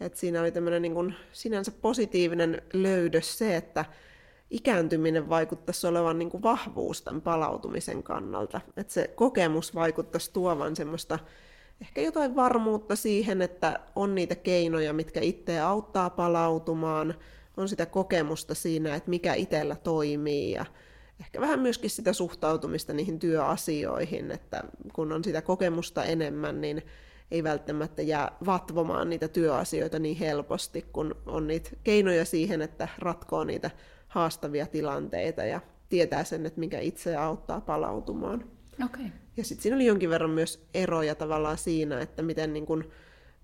Et 0.00 0.16
siinä 0.16 0.40
oli 0.40 0.52
tämmöinen 0.52 0.82
niin 0.82 1.14
sinänsä 1.32 1.70
positiivinen 1.70 2.62
löydös 2.72 3.38
se, 3.38 3.56
että 3.56 3.84
ikääntyminen 4.50 5.28
vaikuttaisi 5.28 5.86
olevan 5.86 6.18
niin 6.18 6.30
kuin 6.30 6.42
vahvuus 6.42 7.02
tämän 7.02 7.22
palautumisen 7.22 8.02
kannalta. 8.02 8.60
Että 8.76 8.92
se 8.92 9.08
kokemus 9.14 9.74
vaikuttaisi 9.74 10.32
tuovan 10.32 10.76
semmoista 10.76 11.18
ehkä 11.80 12.00
jotain 12.00 12.36
varmuutta 12.36 12.96
siihen, 12.96 13.42
että 13.42 13.80
on 13.96 14.14
niitä 14.14 14.34
keinoja, 14.34 14.92
mitkä 14.92 15.20
itseä 15.20 15.68
auttaa 15.68 16.10
palautumaan, 16.10 17.14
on 17.56 17.68
sitä 17.68 17.86
kokemusta 17.86 18.54
siinä, 18.54 18.94
että 18.94 19.10
mikä 19.10 19.34
itsellä 19.34 19.76
toimii 19.76 20.50
ja 20.50 20.66
ehkä 21.20 21.40
vähän 21.40 21.60
myöskin 21.60 21.90
sitä 21.90 22.12
suhtautumista 22.12 22.92
niihin 22.92 23.18
työasioihin, 23.18 24.30
että 24.30 24.62
kun 24.92 25.12
on 25.12 25.24
sitä 25.24 25.42
kokemusta 25.42 26.04
enemmän, 26.04 26.60
niin 26.60 26.82
ei 27.30 27.42
välttämättä 27.42 28.02
jää 28.02 28.36
vatvomaan 28.46 29.10
niitä 29.10 29.28
työasioita 29.28 29.98
niin 29.98 30.16
helposti, 30.16 30.82
kun 30.92 31.14
on 31.26 31.46
niitä 31.46 31.70
keinoja 31.84 32.24
siihen, 32.24 32.62
että 32.62 32.88
ratkoo 32.98 33.44
niitä 33.44 33.70
haastavia 34.08 34.66
tilanteita 34.66 35.44
ja 35.44 35.60
tietää 35.88 36.24
sen, 36.24 36.46
että 36.46 36.60
mikä 36.60 36.80
itse 36.80 37.16
auttaa 37.16 37.60
palautumaan. 37.60 38.44
Okay. 38.84 39.04
Ja 39.36 39.44
sitten 39.44 39.62
siinä 39.62 39.76
oli 39.76 39.86
jonkin 39.86 40.10
verran 40.10 40.30
myös 40.30 40.66
eroja 40.74 41.14
tavallaan 41.14 41.58
siinä, 41.58 42.00
että 42.00 42.22
miten 42.22 42.52
niin 42.52 42.66
kun 42.66 42.84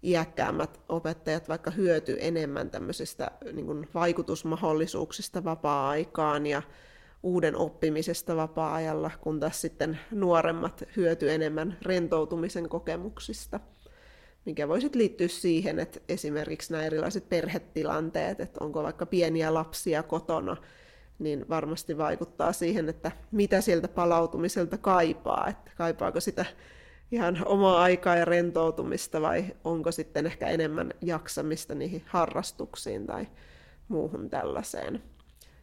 iäkkäämmät 0.02 0.80
opettajat 0.88 1.48
vaikka 1.48 1.70
hyöty 1.70 2.16
enemmän 2.20 2.70
tämmöisistä 2.70 3.30
niin 3.52 3.66
kun 3.66 3.86
vaikutusmahdollisuuksista 3.94 5.44
vapaa-aikaan 5.44 6.46
ja 6.46 6.62
uuden 7.24 7.56
oppimisesta 7.56 8.36
vapaa-ajalla, 8.36 9.10
kun 9.20 9.40
taas 9.40 9.60
sitten 9.60 9.98
nuoremmat 10.10 10.84
hyöty 10.96 11.32
enemmän 11.32 11.78
rentoutumisen 11.82 12.68
kokemuksista 12.68 13.60
mikä 14.44 14.68
voisi 14.68 14.90
liittyä 14.94 15.28
siihen, 15.28 15.78
että 15.78 16.00
esimerkiksi 16.08 16.72
nämä 16.72 16.84
erilaiset 16.84 17.28
perhetilanteet, 17.28 18.40
että 18.40 18.64
onko 18.64 18.82
vaikka 18.82 19.06
pieniä 19.06 19.54
lapsia 19.54 20.02
kotona, 20.02 20.56
niin 21.18 21.48
varmasti 21.48 21.98
vaikuttaa 21.98 22.52
siihen, 22.52 22.88
että 22.88 23.12
mitä 23.30 23.60
sieltä 23.60 23.88
palautumiselta 23.88 24.78
kaipaa, 24.78 25.48
että 25.48 25.70
kaipaako 25.76 26.20
sitä 26.20 26.44
ihan 27.12 27.42
omaa 27.46 27.82
aikaa 27.82 28.16
ja 28.16 28.24
rentoutumista 28.24 29.20
vai 29.20 29.44
onko 29.64 29.92
sitten 29.92 30.26
ehkä 30.26 30.46
enemmän 30.46 30.90
jaksamista 31.00 31.74
niihin 31.74 32.02
harrastuksiin 32.06 33.06
tai 33.06 33.26
muuhun 33.88 34.30
tällaiseen. 34.30 35.02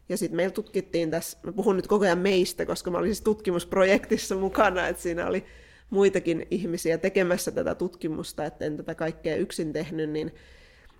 Ja 0.10 0.18
sitten 0.18 0.36
meillä 0.36 0.54
tutkittiin 0.54 1.12
tässä, 1.12 1.38
mä 1.43 1.52
puhun 1.52 1.76
nyt 1.76 1.88
koko 1.88 2.06
ajan 2.06 2.18
meistä, 2.18 2.66
koska 2.66 2.91
mä 2.91 2.97
olin 2.97 3.10
siis 3.10 3.22
tutkimusprojektissa 3.22 4.36
mukana, 4.36 4.88
että 4.88 5.02
siinä 5.02 5.28
oli 5.28 5.45
muitakin 5.89 6.47
ihmisiä 6.52 6.97
tekemässä 6.97 7.52
tätä 7.52 7.76
tutkimusta, 7.76 8.45
että 8.45 8.66
en 8.66 8.78
tätä 8.78 8.95
kaikkea 8.95 9.36
yksin 9.36 9.74
tehnyt, 9.74 10.10
niin 10.10 10.32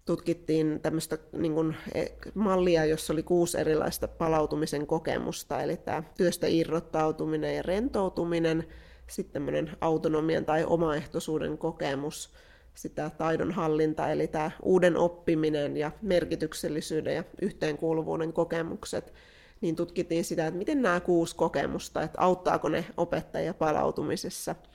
tutkittiin 0.06 0.80
tämmöistä 0.82 1.18
niin 1.32 1.76
e, 1.93 2.06
mallia, 2.34 2.86
jossa 2.86 3.14
oli 3.14 3.24
kuusi 3.24 3.58
erilaista 3.58 4.08
palautumisen 4.08 4.88
kokemusta, 4.88 5.62
eli 5.62 5.78
tämä 5.78 6.04
työstä 6.18 6.47
irrottautuminen 6.47 7.56
ja 7.56 7.62
rentoutuminen, 7.62 8.68
sitten 9.08 9.34
tämmöinen 9.34 9.78
autonomian 9.82 10.45
tai 10.45 10.64
omaehtoisuuden 10.68 11.58
kokemus, 11.58 12.34
sitä 12.74 13.11
taidonhallinta, 13.17 14.09
eli 14.09 14.28
tämä 14.28 14.51
uuden 14.63 14.97
oppiminen 14.97 15.78
ja 15.78 15.91
merkityksellisyyden 16.01 17.15
ja 17.15 17.24
yhteenkuuluvuuden 17.41 18.34
kokemukset, 18.34 19.13
niin 19.61 19.76
tutkittiin 19.76 20.26
sitä, 20.26 20.47
että 20.47 20.57
miten 20.57 20.82
nämä 20.82 20.99
kuusi 20.99 21.36
kokemusta, 21.36 22.01
että 22.01 22.22
auttaako 22.22 22.69
ne 22.69 22.86
opettajia 22.97 23.53
palautumisessa– 23.53 24.55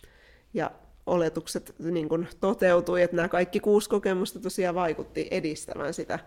ja 0.57 0.71
oletukset 1.07 1.75
niin 1.79 2.09
kuin 2.09 2.29
toteutui, 2.41 3.03
että 3.03 3.17
nämä 3.17 3.29
kaikki 3.29 3.61
kuusi 3.61 3.91
kokemusta 3.91 4.41
tosiaan 4.41 4.75
vaikutti 4.75 5.29
edistämään 5.31 5.95
sitä 5.95 6.19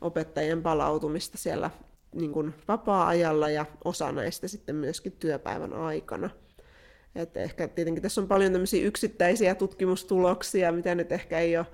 opettajien 0.00 0.62
palautumista 0.62 1.38
siellä 1.38 1.70
niin 2.14 2.32
kuin 2.32 2.54
vapaa-ajalla 2.68 3.50
ja 3.50 3.66
osa 3.84 4.12
näistä 4.12 4.48
sitten 4.48 4.76
myöskin 4.76 5.12
työpäivän 5.12 5.72
aikana. 5.72 6.30
Et 7.14 7.36
ehkä 7.36 7.68
tietenkin 7.68 8.02
tässä 8.02 8.20
on 8.20 8.28
paljon 8.28 8.52
tämmöisiä 8.52 8.86
yksittäisiä 8.86 9.54
tutkimustuloksia, 9.54 10.72
mitä 10.72 10.94
nyt 10.94 11.12
ehkä 11.12 11.38
ei 11.38 11.56
ole, 11.56 11.66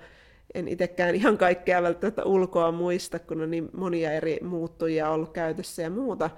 en 0.55 0.69
itsekään 0.69 1.15
ihan 1.15 1.39
kaikkea 1.39 1.83
välttämättä 1.83 2.25
ulkoa 2.25 2.73
muista, 2.73 3.19
kun 3.19 3.41
on 3.41 3.51
niin 3.51 3.69
monia 3.73 4.13
eri 4.13 4.39
muuttujia 4.43 5.11
ollut 5.11 5.33
käytössä 5.33 5.83
ja 5.83 5.91
muuta, 5.91 6.31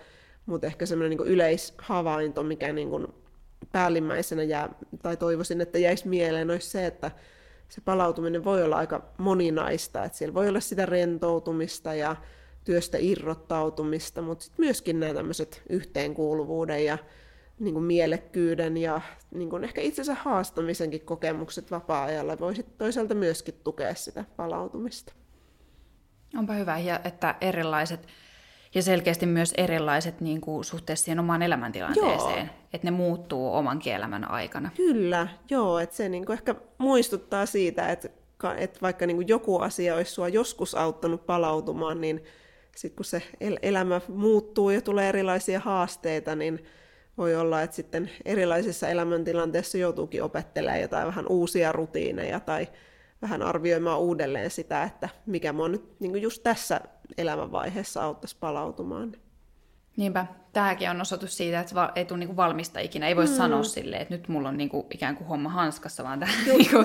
mutta 0.47 0.67
ehkä 0.67 0.87
semmoinen 0.87 1.19
niin 1.19 1.29
yleishavainto, 1.29 2.43
mikä 2.43 2.73
niin 2.73 2.91
kuin 2.91 3.07
päällimmäisenä 3.73 4.43
jää, 4.43 4.69
tai 5.03 5.17
toivoisin, 5.17 5.61
että 5.61 5.79
jäisi 5.79 6.09
mieleen, 6.09 6.51
olisi 6.51 6.71
se, 6.71 6.87
että 6.87 7.11
se 7.69 7.81
palautuminen 7.81 8.45
voi 8.45 8.63
olla 8.63 8.77
aika 8.77 9.03
moninaista, 9.19 10.05
että 10.05 10.19
siellä 10.19 10.35
voi 10.35 10.49
olla 10.49 10.61
sitä 10.61 10.87
rentoutumista 10.87 11.95
ja 11.95 12.17
työstä 12.65 12.99
irrottautumista, 13.01 14.23
mutta 14.23 14.45
sitten 14.45 14.65
myöskin 14.65 15.01
nämä 15.01 15.15
tämmöiset 15.15 15.63
yhteenkuuluvuuden 15.69 16.85
ja 16.85 16.99
niin 17.59 17.75
kuin 17.75 17.85
mielekkyyden 17.85 18.77
ja 18.77 19.01
niin 19.31 19.51
kuin 19.51 19.65
ehkä 19.65 19.81
itsensä 19.81 20.15
haastamisenkin 20.15 21.01
kokemukset 21.01 21.71
vapaa-ajalla 21.71 22.39
voisi 22.39 22.63
toisaalta 22.63 23.15
myöskin 23.15 23.55
tukea 23.65 23.95
sitä 23.95 24.25
palautumista. 24.37 25.13
Onpa 26.39 26.53
hyvä, 26.53 26.77
että 27.05 27.35
erilaiset 27.41 28.07
ja 28.75 28.83
selkeästi 28.83 29.27
myös 29.27 29.55
erilaiset 29.57 30.21
niin 30.21 30.41
kuin, 30.41 30.65
suhteessa 30.65 31.05
siihen 31.05 31.21
omaan 31.21 31.43
elämäntilanteeseen, 31.43 32.47
joo. 32.47 32.55
että 32.73 32.87
ne 32.87 32.91
muuttuu 32.91 33.55
oman 33.55 33.81
elämän 33.87 34.31
aikana. 34.31 34.71
Kyllä, 34.77 35.29
joo, 35.51 35.79
että 35.79 35.97
se 35.97 36.09
niin 36.09 36.27
kuin 36.27 36.35
ehkä 36.35 36.55
muistuttaa 36.79 37.47
siitä, 37.47 37.89
että, 37.89 38.09
että 38.57 38.79
vaikka 38.83 39.07
niin 39.07 39.17
kuin 39.17 39.29
joku 39.29 39.59
asia 39.59 39.95
olisi 39.95 40.13
sua 40.13 40.29
joskus 40.29 40.75
auttanut 40.75 41.27
palautumaan, 41.27 42.01
niin 42.01 42.25
sitten 42.77 42.97
kun 42.97 43.05
se 43.05 43.23
elämä 43.63 44.01
muuttuu 44.09 44.71
ja 44.71 44.81
tulee 44.81 45.09
erilaisia 45.09 45.61
haasteita, 45.61 46.37
niin 46.37 46.65
voi 47.19 47.37
olla, 47.37 47.63
että 47.63 47.77
sitten 47.77 48.11
erilaisissa 48.25 48.89
elämäntilanteissa 48.89 49.79
joutuukin 49.79 50.23
opettelemaan 50.23 50.81
jotain 50.81 51.07
vähän 51.07 51.27
uusia 51.29 51.73
rutiineja 51.73 52.41
tai 52.41 52.69
vähän 53.23 53.43
arvioimaan 53.43 54.01
uudelleen 54.01 54.51
sitä, 54.51 54.83
että 54.83 55.09
mikä 55.27 55.53
mua 55.53 55.69
nyt 55.69 56.01
niin 56.01 56.23
just 56.23 56.43
tässä 56.43 56.81
elämänvaiheessa 57.19 58.03
auttaisi 58.03 58.37
palautumaan. 58.41 59.13
Niinpä. 59.97 60.27
Tämäkin 60.53 60.91
on 60.91 61.01
osoitus 61.01 61.37
siitä, 61.37 61.61
että 61.61 61.93
ei 61.95 62.05
tule 62.05 62.19
niinku 62.19 62.37
valmista 62.37 62.81
ikinä. 62.81 63.09
Ei 63.09 63.17
voi 63.17 63.25
mm. 63.25 63.33
sanoa 63.33 63.63
silleen, 63.63 64.03
että 64.03 64.15
nyt 64.15 64.29
mulla 64.29 64.49
on 64.49 64.57
niinku 64.57 64.87
ikään 64.95 65.17
kuin 65.17 65.29
homma 65.29 65.49
hanskassa, 65.49 66.05
vaan 66.05 66.21
tämä 66.21 66.33
niinku 66.47 66.77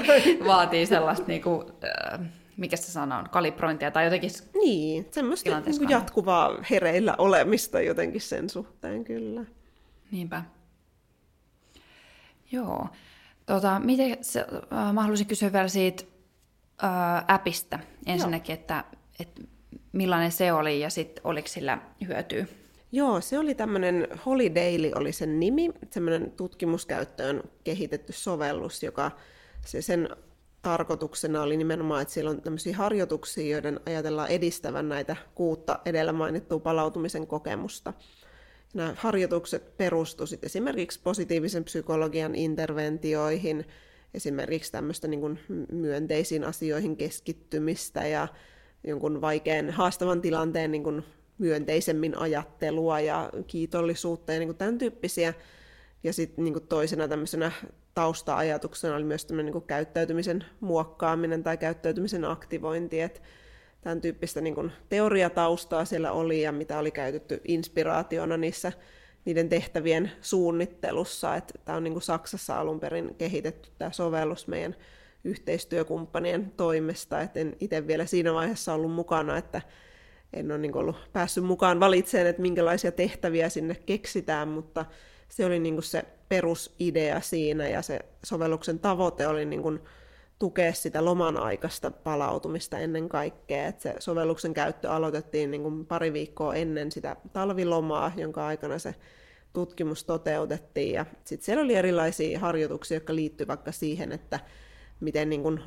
vaatii 0.48 0.86
sellaista, 0.86 1.28
niinku, 1.28 1.66
äh, 1.84 2.20
mikä 2.58 2.78
se 2.78 2.92
sana 2.92 3.18
on, 3.18 3.30
kalibrointia 3.30 3.92
tai 3.92 4.04
jotenkin... 4.04 4.32
Niin, 4.54 5.08
semmoista 5.12 5.60
niinku 5.60 5.86
jatkuvaa 5.90 6.58
hereillä 6.70 7.16
olemista 7.18 7.82
jotenkin 7.82 8.22
sen 8.22 8.50
suhteen, 8.50 9.04
kyllä. 9.04 9.46
Niinpä. 10.12 10.44
Joo. 12.52 12.88
Tota, 13.46 13.80
miten 13.80 14.18
se, 14.22 14.46
äh, 14.74 14.94
mä 14.94 15.02
haluaisin 15.02 15.28
kysyä 15.28 15.54
vielä 15.54 15.68
siitä 15.68 16.04
äh, 16.84 16.90
appista 17.28 17.80
ensinnäkin, 18.06 18.54
että, 18.54 18.84
että 19.20 19.42
millainen 19.92 20.32
se 20.32 20.54
oli 20.54 20.80
ja 20.80 20.90
sitten 20.90 21.22
oliko 21.28 21.48
sillä 21.48 21.78
hyötyä? 22.08 22.46
Joo, 22.92 23.22
se 23.22 23.40
oli 23.40 23.56
tämmöinen 23.56 24.08
Holidaily 24.26 24.92
oli 24.96 25.12
sen 25.12 25.40
nimi, 25.40 25.72
semmoinen 25.92 26.32
tutkimuskäyttöön 26.32 27.44
kehitetty 27.64 28.14
sovellus, 28.14 28.84
joka 28.84 29.12
se 29.66 29.82
sen 29.82 30.10
tarkoituksena 30.62 31.42
oli 31.42 31.58
nimenomaan, 31.58 32.02
että 32.02 32.14
siellä 32.14 32.32
on 32.32 32.42
tämmöisiä 32.42 32.78
harjoituksia, 32.78 33.52
joiden 33.52 33.80
ajatellaan 33.86 34.30
edistävän 34.30 34.90
näitä 34.90 35.16
kuutta 35.36 35.80
edellä 35.86 36.14
mainittua 36.14 36.60
palautumisen 36.60 37.28
kokemusta. 37.28 37.94
Nämä 38.74 38.94
harjoitukset 38.98 39.78
perustuivat 39.78 40.44
esimerkiksi 40.44 41.00
positiivisen 41.04 41.64
psykologian 41.64 42.36
interventioihin, 42.36 43.66
esimerkiksi 44.14 44.72
tämmöistä 44.72 45.08
niin 45.08 45.20
kuin 45.20 45.40
myönteisiin 45.72 46.44
asioihin 46.44 46.98
keskittymistä 46.98 48.08
ja 48.08 48.28
jonkun 48.84 49.22
vaikean 49.22 49.70
haastavan 49.70 50.22
tilanteen 50.22 50.72
niin 50.72 50.84
kuin 50.84 51.04
myönteisemmin 51.38 52.18
ajattelua 52.18 53.00
ja 53.00 53.30
kiitollisuutta 53.48 54.34
ja 54.34 54.40
niin 54.40 54.48
kuin 54.48 54.58
tämän 54.58 54.78
tyyppisiä. 54.78 55.34
Ja 56.04 56.14
sitten 56.14 56.46
niin 56.46 56.68
toisena 56.70 57.08
tämmöisenä 57.08 57.52
tausta-ajatuksena 57.94 58.96
oli 58.96 59.04
myös 59.04 59.28
niin 59.30 59.62
käyttäytymisen 59.68 60.46
muokkaaminen 60.60 61.44
tai 61.44 61.58
käyttäytymisen 61.58 62.26
aktivointi, 62.26 63.02
että 63.02 63.20
tämän 63.84 64.02
tyyppistä 64.02 64.42
niin 64.42 64.56
kuin 64.56 64.72
teoriataustaa 64.90 65.86
siellä 65.86 66.12
oli 66.12 66.42
ja 66.42 66.52
mitä 66.52 66.80
oli 66.80 66.92
käytetty 66.92 67.42
inspiraationa 67.48 68.38
niissä 68.38 68.72
niiden 69.26 69.50
tehtävien 69.50 70.12
suunnittelussa. 70.22 71.36
Että 71.36 71.54
tämä 71.66 71.76
on 71.78 71.84
niin 71.84 71.94
kuin 71.94 72.04
Saksassa 72.04 72.60
alun 72.60 72.80
perin 72.80 73.16
kehitetty 73.16 73.70
tämä 73.78 73.92
sovellus 73.92 74.48
meidän 74.48 74.76
yhteistyökumppanien 75.24 76.52
toimesta, 76.58 77.22
että 77.22 77.40
en 77.40 77.56
itse 77.60 77.88
vielä 77.88 78.06
siinä 78.06 78.34
vaiheessa 78.34 78.74
ollut 78.74 78.92
mukana, 78.92 79.38
että 79.38 79.62
en 80.34 80.52
ole 80.52 80.60
niin 80.60 80.78
ollut 80.78 80.96
päässyt 81.14 81.44
mukaan 81.44 81.80
valitsemaan, 81.80 82.28
että 82.28 82.42
minkälaisia 82.42 82.92
tehtäviä 82.92 83.50
sinne 83.50 83.76
keksitään, 83.76 84.48
mutta 84.48 84.86
se 85.30 85.46
oli 85.46 85.60
niin 85.60 85.84
se 85.84 86.04
perusidea 86.30 87.22
siinä 87.22 87.68
ja 87.68 87.82
se 87.82 88.00
sovelluksen 88.26 88.80
tavoite 88.80 89.28
oli 89.28 89.46
niin 89.46 89.80
tukea 90.40 90.74
sitä 90.74 91.06
loman 91.06 91.38
aikaista 91.38 91.92
palautumista 91.92 92.80
ennen 92.80 93.10
kaikkea. 93.10 93.68
Et 93.68 93.82
se 93.82 93.96
sovelluksen 94.00 94.54
käyttö 94.54 94.92
aloitettiin 94.92 95.52
niin 95.52 95.62
kuin 95.62 95.86
pari 95.86 96.14
viikkoa 96.14 96.56
ennen 96.56 96.92
sitä 96.92 97.16
talvilomaa, 97.34 98.12
jonka 98.18 98.48
aikana 98.48 98.80
se 98.80 98.96
tutkimus 99.54 100.04
toteutettiin. 100.04 100.94
Ja 100.94 101.06
sitten 101.26 101.46
siellä 101.46 101.64
oli 101.64 101.76
erilaisia 101.76 102.40
harjoituksia, 102.40 102.96
jotka 102.96 103.16
liittyivät 103.16 103.48
vaikka 103.48 103.72
siihen, 103.72 104.12
että 104.12 104.40
miten 105.00 105.30
niin 105.30 105.44
kuin 105.44 105.60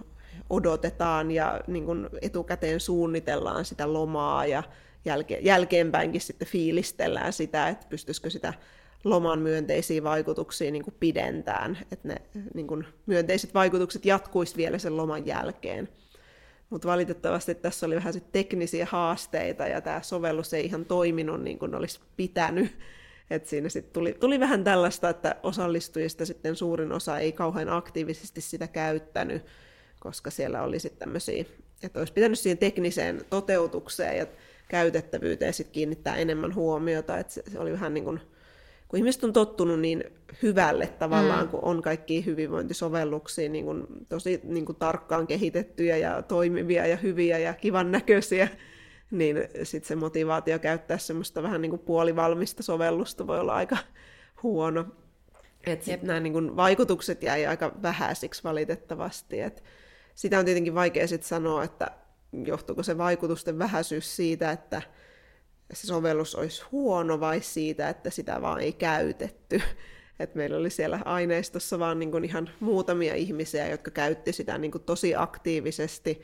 odotetaan 0.50 1.30
ja 1.30 1.60
niin 1.66 1.84
kuin 1.84 2.08
etukäteen 2.22 2.80
suunnitellaan 2.80 3.64
sitä 3.64 3.92
lomaa 3.92 4.46
ja 4.46 4.62
jälke- 5.04 5.40
jälkeenpäinkin 5.42 6.20
sitten 6.20 6.48
fiilistellään 6.48 7.32
sitä, 7.32 7.68
että 7.68 7.86
pystyisikö 7.88 8.30
sitä 8.30 8.54
loman 9.07 9.38
myönteisiä 9.38 10.02
vaikutuksia 10.02 10.70
niin 10.70 10.84
kuin 10.84 10.94
pidentään, 11.00 11.78
että 11.92 12.09
ne 12.09 12.16
niin 12.54 12.66
kuin 12.66 12.84
myönteiset 13.07 13.54
vaikutukset 13.54 14.07
jatkuisi 14.07 14.57
vielä 14.57 14.78
sen 14.78 14.96
loman 14.96 15.26
jälkeen. 15.26 15.88
Mutta 16.70 16.88
valitettavasti 16.88 17.54
tässä 17.54 17.86
oli 17.86 17.94
vähän 17.94 18.12
sit 18.12 18.32
teknisiä 18.32 18.86
haasteita 18.90 19.66
ja 19.66 19.80
tämä 19.80 20.02
sovellus 20.02 20.54
ei 20.54 20.64
ihan 20.64 20.84
toiminut 20.84 21.42
niin 21.42 21.59
kuin 21.59 21.74
olisi 21.74 22.00
pitänyt. 22.16 22.76
Et 23.30 23.46
siinä 23.46 23.68
sit 23.68 23.92
tuli, 23.92 24.16
tuli 24.20 24.40
vähän 24.40 24.64
tällaista, 24.64 25.09
että 25.09 25.36
osallistujista 25.42 26.26
sitten 26.26 26.57
suurin 26.57 26.92
osa 26.92 27.18
ei 27.18 27.32
kauhean 27.32 27.68
aktiivisesti 27.68 28.40
sitä 28.40 28.68
käyttänyt, 28.68 29.44
koska 30.00 30.30
siellä 30.30 30.62
oli 30.62 30.78
sitten 30.78 30.98
tämmöisiä, 30.98 31.44
että 31.82 31.98
olisi 31.98 32.12
pitänyt 32.12 32.38
siihen 32.38 32.59
tekniseen 32.59 33.24
toteutukseen 33.30 34.18
ja 34.18 34.26
käytettävyyteen 34.68 35.54
sit 35.54 35.68
kiinnittää 35.68 36.16
enemmän 36.16 36.54
huomiota, 36.54 37.18
että 37.18 37.32
se, 37.32 37.42
se 37.52 37.59
oli 37.59 37.72
vähän 37.72 37.94
niin 37.94 38.04
kuin 38.04 38.20
kun 38.89 38.99
ihmiset 38.99 39.24
on 39.24 39.32
tottunut 39.32 39.80
niin 39.80 40.05
hyvälle 40.43 40.87
tavallaan, 40.87 41.45
mm. 41.45 41.51
kun 41.51 41.61
on 41.62 41.82
kaikki 41.82 42.26
hyvinvointisovelluksia 42.26 43.49
niin 43.49 43.64
kuin 43.64 43.87
tosi 44.09 44.41
niin 44.45 44.64
kuin 44.64 44.76
tarkkaan 44.76 45.26
kehitettyjä 45.26 45.97
ja 45.97 46.22
toimivia 46.22 46.87
ja 46.87 46.97
hyviä 46.97 47.39
ja 47.39 47.55
kivan 47.55 47.93
näköisiä, 47.93 48.49
niin 49.11 49.37
sitten 49.62 49.89
se 49.89 49.97
motivaatio 49.97 50.59
käyttää 50.59 50.99
semmoista 50.99 51.43
vähän 51.43 51.62
niin 51.62 51.70
kuin 51.70 51.82
puolivalmista 51.82 52.62
sovellusta 52.62 53.26
voi 53.26 53.41
olla 53.41 53.55
aika 53.55 53.76
huono. 54.43 54.84
Et 55.66 55.82
sit 55.82 56.03
nämä 56.03 56.20
niin 56.20 56.32
kuin 56.32 56.57
vaikutukset 56.57 57.22
jäi 57.22 57.47
aika 57.47 57.72
vähäisiksi 57.82 58.45
valitettavasti. 58.45 59.41
Et 59.41 59.64
sitä 60.14 60.39
on 60.39 60.45
tietenkin 60.45 60.74
vaikea 60.74 61.09
sit 61.09 61.22
sanoa, 61.22 61.64
että 61.64 61.91
johtuuko 62.32 62.82
se 62.82 62.99
vaikutusten 62.99 63.59
vähäisyys 63.59 64.16
siitä, 64.16 64.51
että 64.51 64.82
se 65.72 65.86
sovellus 65.86 66.34
olisi 66.34 66.62
huono 66.72 67.20
vai 67.20 67.40
siitä, 67.40 67.88
että 67.88 68.10
sitä 68.10 68.42
vaan 68.42 68.60
ei 68.60 68.72
käytetty. 68.72 69.60
Et 70.20 70.34
meillä 70.34 70.56
oli 70.56 70.70
siellä 70.70 71.00
aineistossa 71.04 71.78
vaan 71.78 71.98
niin 71.98 72.24
ihan 72.24 72.50
muutamia 72.60 73.14
ihmisiä, 73.14 73.68
jotka 73.68 73.90
käytti 73.90 74.32
sitä 74.32 74.58
niin 74.58 74.72
tosi 74.86 75.14
aktiivisesti, 75.16 76.22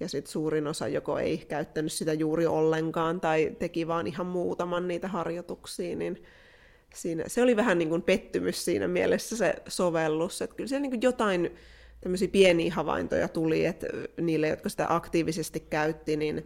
ja 0.00 0.08
sitten 0.08 0.32
suurin 0.32 0.66
osa 0.66 0.88
joko 0.88 1.18
ei 1.18 1.38
käyttänyt 1.38 1.92
sitä 1.92 2.12
juuri 2.12 2.46
ollenkaan 2.46 3.20
tai 3.20 3.56
teki 3.58 3.86
vaan 3.86 4.06
ihan 4.06 4.26
muutaman 4.26 4.88
niitä 4.88 5.08
harjoituksia, 5.08 5.96
niin 5.96 6.22
siinä, 6.94 7.24
se 7.26 7.42
oli 7.42 7.56
vähän 7.56 7.78
niin 7.78 7.88
kuin 7.88 8.02
pettymys 8.02 8.64
siinä 8.64 8.88
mielessä 8.88 9.36
se 9.36 9.54
sovellus, 9.68 10.42
että 10.42 10.56
kyllä 10.56 10.68
siellä 10.68 10.88
niin 10.88 11.02
jotain 11.02 11.50
tämmöisiä 12.00 12.28
pieniä 12.28 12.74
havaintoja 12.74 13.28
tuli, 13.28 13.64
että 13.64 13.86
niille, 14.20 14.48
jotka 14.48 14.68
sitä 14.68 14.86
aktiivisesti 14.88 15.60
käytti, 15.60 16.16
niin 16.16 16.44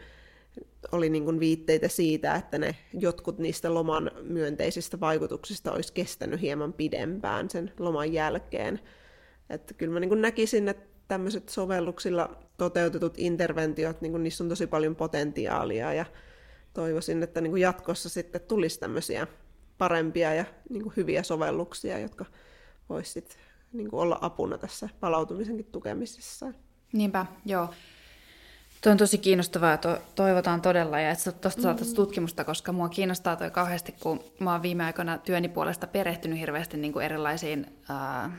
oli 0.93 1.09
niin 1.09 1.25
kuin 1.25 1.41
viitteitä 1.41 1.89
siitä, 1.89 2.35
että 2.35 2.59
ne 2.59 2.77
jotkut 2.93 3.39
niistä 3.39 3.75
loman 3.75 4.11
myönteisistä 4.23 5.01
vaikutuksista 5.01 5.73
olisi 5.73 5.93
kestänyt 5.93 6.41
hieman 6.41 6.73
pidempään 6.73 7.51
sen 7.51 7.73
loman 7.79 8.13
jälkeen. 8.13 8.81
Että 9.51 9.75
kyllä 9.75 9.93
mä 9.93 10.01
niin 10.01 10.09
kuin 10.09 10.23
näkisin, 10.23 10.69
että 10.69 10.87
tämmöiset 11.09 11.49
sovelluksilla 11.49 12.37
toteutetut 12.57 13.15
interventiot, 13.17 14.01
niin 14.01 14.13
kuin 14.13 14.23
niissä 14.23 14.45
on 14.45 14.49
tosi 14.49 14.67
paljon 14.67 14.97
potentiaalia 14.97 15.93
ja 15.93 16.05
toivoisin, 16.75 17.23
että 17.23 17.41
niin 17.41 17.51
kuin 17.51 17.63
jatkossa 17.63 18.09
sitten 18.09 18.41
tulisi 18.41 18.81
tämmöisiä 18.81 19.27
parempia 19.79 20.35
ja 20.35 20.45
niin 20.71 20.83
kuin 20.83 20.93
hyviä 20.97 21.23
sovelluksia, 21.23 21.99
jotka 21.99 22.25
voisivat 22.89 23.39
niin 23.73 23.89
olla 23.93 24.19
apuna 24.21 24.59
tässä 24.59 24.89
palautumisenkin 25.01 25.67
tukemisessa. 25.73 26.53
Niinpä, 26.93 27.27
joo. 27.45 27.69
Tuo 28.87 28.91
on 28.91 28.97
tosi 28.97 29.19
kiinnostavaa 29.19 29.71
ja 29.71 29.77
to, 29.77 29.99
toivotaan 30.15 30.63
todella, 30.63 31.01
ja 31.01 31.11
että 31.11 31.33
tuosta 31.33 31.63
saataisiin 31.63 31.93
mm. 31.93 31.97
tutkimusta, 31.97 32.45
koska 32.45 32.73
mua 32.73 32.89
kiinnostaa 32.89 33.37
toi 33.37 33.51
kauheasti, 33.51 33.95
kun 34.01 34.21
mä 34.41 34.53
oon 34.53 34.63
viime 34.63 34.85
aikoina 34.85 35.19
työni 35.19 35.49
puolesta 35.49 35.87
perehtynyt 35.87 36.39
hirveästi 36.39 36.77
niin 36.77 36.93
kuin 36.93 37.05
erilaisiin 37.05 37.67
ää, 37.89 38.31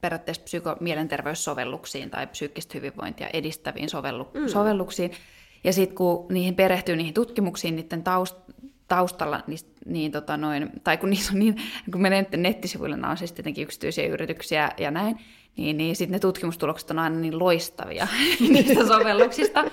periaatteessa 0.00 0.42
psyko- 0.42 0.76
mielenterveyssovelluksiin 0.80 2.10
tai 2.10 2.26
psyykkistä 2.26 2.78
hyvinvointia 2.78 3.28
edistäviin 3.32 3.88
sovellu- 3.88 4.30
mm. 4.34 4.48
sovelluksiin. 4.48 5.10
Ja 5.64 5.72
sitten 5.72 5.96
kun 5.96 6.26
niihin 6.30 6.54
perehtyy 6.54 6.96
niihin 6.96 7.14
tutkimuksiin, 7.14 7.76
niiden 7.76 8.02
taust- 8.02 8.54
taustalla, 8.88 9.40
niin, 9.46 9.58
niin 9.86 10.12
tota 10.12 10.36
noin, 10.36 10.70
tai 10.84 10.96
kun 10.96 11.10
niissä 11.10 11.32
on 11.32 11.38
niin, 11.38 11.56
kun 11.92 12.02
menee 12.02 12.26
nettisivuille, 12.36 12.96
nämä 12.96 13.10
on 13.10 13.16
siis 13.16 13.32
tietenkin 13.32 13.64
yksityisiä 13.64 14.06
yrityksiä 14.06 14.70
ja 14.78 14.90
näin, 14.90 15.18
niin, 15.56 15.76
niin 15.76 15.96
sitten 15.96 16.12
ne 16.12 16.18
tutkimustulokset 16.18 16.90
on 16.90 16.98
aina 16.98 17.16
niin 17.16 17.38
loistavia 17.38 18.08
niistä 18.52 18.86
sovelluksista. 18.86 19.64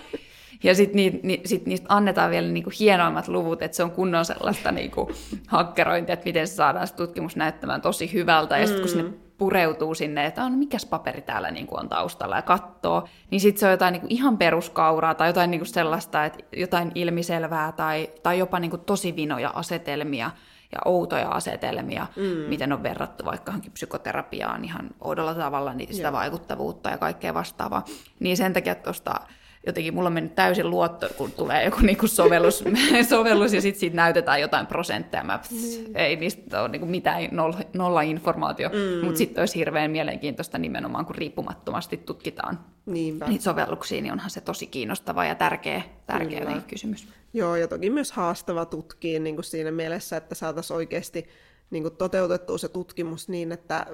Ja 0.63 0.75
sitten 0.75 0.95
ni, 0.95 1.19
ni, 1.23 1.41
sit 1.45 1.65
niistä 1.65 1.85
annetaan 1.89 2.31
vielä 2.31 2.47
niinku 2.47 2.71
hienoimmat 2.79 3.27
luvut, 3.27 3.61
että 3.61 3.77
se 3.77 3.83
on 3.83 3.91
kunnon 3.91 4.25
sellaista 4.25 4.71
niinku 4.71 5.11
hakkerointia, 5.47 6.13
että 6.13 6.25
miten 6.25 6.47
se 6.47 6.53
saadaan 6.53 6.87
se 6.87 6.95
tutkimus 6.95 7.35
näyttämään 7.35 7.81
tosi 7.81 8.13
hyvältä. 8.13 8.57
Ja 8.57 8.67
sitten 8.67 8.81
kun 8.81 8.89
sinne 8.89 9.03
mm. 9.03 9.13
pureutuu 9.37 9.95
sinne, 9.95 10.25
että 10.25 10.43
on 10.43 10.51
mikäs 10.51 10.85
paperi 10.85 11.21
täällä 11.21 11.51
niinku 11.51 11.77
on 11.77 11.89
taustalla 11.89 12.35
ja 12.35 12.41
katsoo, 12.41 13.07
niin 13.31 13.41
sitten 13.41 13.59
se 13.59 13.65
on 13.65 13.71
jotain 13.71 13.91
niinku 13.91 14.07
ihan 14.09 14.37
peruskauraa 14.37 15.15
tai 15.15 15.29
jotain 15.29 15.51
niinku 15.51 15.65
sellaista, 15.65 16.25
että 16.25 16.43
jotain 16.55 16.91
ilmiselvää 16.95 17.71
tai, 17.71 18.09
tai 18.23 18.39
jopa 18.39 18.59
niinku 18.59 18.77
tosi 18.77 19.15
vinoja 19.15 19.49
asetelmia– 19.55 20.31
ja 20.71 20.79
outoja 20.85 21.29
asetelmia, 21.29 22.07
mm. 22.15 22.23
miten 22.23 22.73
on 22.73 22.83
verrattu 22.83 23.25
vaikka 23.25 23.53
psykoterapiaan 23.73 24.65
ihan 24.65 24.89
oudolla 25.01 25.35
tavalla, 25.35 25.73
niin 25.73 25.93
sitä 25.93 26.07
Joo. 26.07 26.13
vaikuttavuutta 26.13 26.89
ja 26.89 26.97
kaikkea 26.97 27.33
vastaavaa. 27.33 27.85
Niin 28.19 28.37
sen 28.37 28.53
takia 28.53 28.75
tuosta 28.75 29.19
jotenkin 29.67 29.93
mulla 29.93 30.07
on 30.07 30.13
mennyt 30.13 30.35
täysin 30.35 30.69
luotto, 30.69 31.09
kun 31.17 31.31
tulee 31.31 31.65
joku 31.65 31.79
niinku 31.81 32.07
sovellus, 32.07 32.63
sovellus 33.09 33.53
ja 33.53 33.61
sitten 33.61 33.79
siitä 33.79 33.95
näytetään 33.95 34.41
jotain 34.41 34.67
prosentteja. 34.67 35.23
Mä, 35.23 35.37
pss, 35.37 35.79
mm. 35.87 35.95
Ei 35.95 36.15
niistä 36.15 36.61
ole 36.61 36.69
niinku 36.69 36.85
mitään 36.85 37.27
nolla, 37.31 37.57
nolla 37.73 38.01
informaatio, 38.01 38.69
mm. 38.69 39.05
mutta 39.05 39.17
sitten 39.17 39.41
olisi 39.41 39.59
hirveän 39.59 39.91
mielenkiintoista 39.91 40.57
nimenomaan, 40.57 41.05
kun 41.05 41.15
riippumattomasti 41.15 41.97
tutkitaan 41.97 42.59
Niinpä. 42.85 43.27
niitä 43.27 43.43
sovelluksia, 43.43 44.01
niin 44.01 44.13
onhan 44.13 44.29
se 44.29 44.41
tosi 44.41 44.67
kiinnostava 44.67 45.25
ja 45.25 45.35
tärkeä, 45.35 45.81
tärkeä 46.05 46.61
kysymys. 46.67 47.07
Joo, 47.33 47.55
ja 47.55 47.67
toki 47.67 47.89
myös 47.89 48.11
haastava 48.11 48.65
tutkia 48.65 49.19
niin 49.19 49.35
kuin 49.35 49.45
siinä 49.45 49.71
mielessä, 49.71 50.17
että 50.17 50.35
saataisiin 50.35 50.77
oikeasti 50.77 51.27
niin 51.69 51.83
kuin 51.83 51.95
toteutettua 51.95 52.57
se 52.57 52.69
tutkimus 52.69 53.29
niin, 53.29 53.51
että 53.51 53.85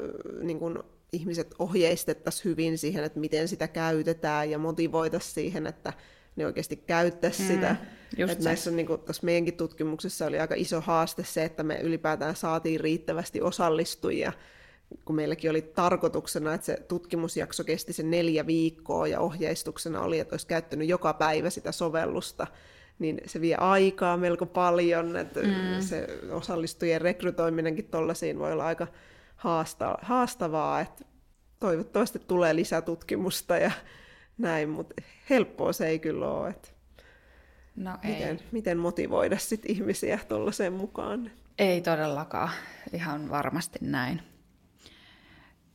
niin 0.41 0.59
kuin 0.59 0.79
ihmiset 1.11 1.55
ohjeistettaisiin 1.59 2.45
hyvin 2.45 2.77
siihen, 2.77 3.03
että 3.03 3.19
miten 3.19 3.47
sitä 3.47 3.67
käytetään 3.67 4.51
ja 4.51 4.57
motivoitaisiin 4.57 5.33
siihen, 5.33 5.67
että 5.67 5.93
niin 6.35 6.45
oikeasti 6.45 6.75
käyttäisi 6.75 7.41
mm, 7.41 7.47
sitä. 7.47 7.75
Että 8.17 8.43
näissä 8.43 8.71
niin 8.71 8.87
kuin, 8.87 9.01
tässä 9.01 9.25
meidänkin 9.25 9.57
tutkimuksessa 9.57 10.25
oli 10.25 10.39
aika 10.39 10.55
iso 10.57 10.81
haaste 10.81 11.23
se, 11.23 11.43
että 11.43 11.63
me 11.63 11.79
ylipäätään 11.83 12.35
saatiin 12.35 12.79
riittävästi 12.79 13.41
osallistujia, 13.41 14.33
kun 15.05 15.15
meilläkin 15.15 15.51
oli 15.51 15.61
tarkoituksena, 15.61 16.53
että 16.53 16.65
se 16.65 16.77
tutkimusjakso 16.87 17.63
kesti 17.63 17.93
se 17.93 18.03
neljä 18.03 18.47
viikkoa 18.47 19.07
ja 19.07 19.19
ohjeistuksena 19.19 20.01
oli, 20.01 20.19
että 20.19 20.33
olisi 20.33 20.47
käyttänyt 20.47 20.89
joka 20.89 21.13
päivä 21.13 21.49
sitä 21.49 21.71
sovellusta, 21.71 22.47
niin 22.99 23.21
se 23.25 23.41
vie 23.41 23.55
aikaa 23.55 24.17
melko 24.17 24.45
paljon, 24.45 25.17
että 25.17 25.39
mm. 25.41 25.79
se 25.79 26.07
osallistujien 26.31 27.01
rekrytoiminenkin 27.01 27.85
tuollaisiin 27.85 28.39
voi 28.39 28.51
olla 28.51 28.65
aika 28.65 28.87
haasta, 29.45 29.97
haastavaa, 30.01 30.81
että 30.81 31.05
toivottavasti 31.59 32.19
tulee 32.19 32.55
lisätutkimusta 32.55 33.57
ja 33.57 33.71
näin, 34.37 34.69
mutta 34.69 35.01
helppoa 35.29 35.73
se 35.73 35.87
ei 35.87 35.99
kyllä 35.99 36.27
ole, 36.29 36.49
että 36.49 36.69
no 37.75 37.97
ei. 38.03 38.11
Miten, 38.11 38.39
miten 38.51 38.77
motivoida 38.77 39.37
sit 39.37 39.61
ihmisiä 39.65 40.19
tuollaiseen 40.27 40.73
mukaan. 40.73 41.31
Ei 41.57 41.81
todellakaan, 41.81 42.49
ihan 42.93 43.29
varmasti 43.29 43.79
näin. 43.81 44.21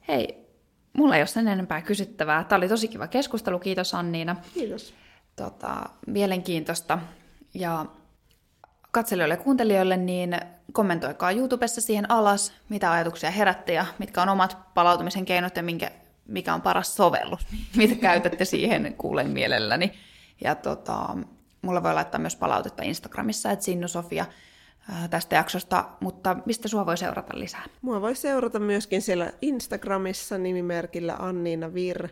Hei, 0.08 0.46
mulla 0.92 1.16
ei 1.16 1.20
ole 1.20 1.26
sen 1.26 1.48
enempää 1.48 1.82
kysyttävää. 1.82 2.44
Tämä 2.44 2.56
oli 2.56 2.68
tosi 2.68 2.88
kiva 2.88 3.06
keskustelu, 3.06 3.58
kiitos 3.58 3.94
Anniina. 3.94 4.36
Kiitos. 4.54 4.94
Tota, 5.36 5.88
mielenkiintoista. 6.06 6.98
Ja 7.54 7.86
katselijoille 8.91 9.34
ja 9.34 9.41
kuuntelijoille, 9.41 9.97
niin 9.97 10.41
kommentoikaa 10.72 11.30
YouTubessa 11.30 11.80
siihen 11.80 12.11
alas, 12.11 12.53
mitä 12.68 12.93
ajatuksia 12.93 13.30
herätti 13.30 13.72
ja 13.72 13.86
mitkä 13.99 14.22
on 14.22 14.28
omat 14.28 14.59
palautumisen 14.74 15.24
keinot 15.24 15.57
ja 15.57 15.62
minkä, 15.62 15.91
mikä 16.28 16.55
on 16.55 16.62
paras 16.62 16.97
sovellus, 16.97 17.47
mitä 17.76 17.95
käytätte 17.95 18.45
siihen, 18.45 18.95
kuulen 18.99 19.30
mielelläni. 19.30 19.93
Ja 20.45 20.55
tota, 20.55 21.16
mulla 21.62 21.82
voi 21.82 21.95
laittaa 21.95 22.20
myös 22.20 22.36
palautetta 22.36 22.82
Instagramissa, 22.82 23.51
että 23.51 23.64
Sinnu 23.64 23.88
Sofia 23.88 24.26
tästä 25.11 25.36
jaksosta, 25.36 25.84
mutta 26.01 26.36
mistä 26.47 26.68
sua 26.68 26.86
voi 26.86 26.99
seurata 26.99 27.38
lisää? 27.38 27.64
Mua 27.82 28.01
voi 28.01 28.14
seurata 28.14 28.59
myöskin 28.59 29.03
siellä 29.03 29.32
Instagramissa 29.43 30.38
nimimerkillä 30.38 31.16
Anniina 31.18 31.74
Vir. 31.74 32.09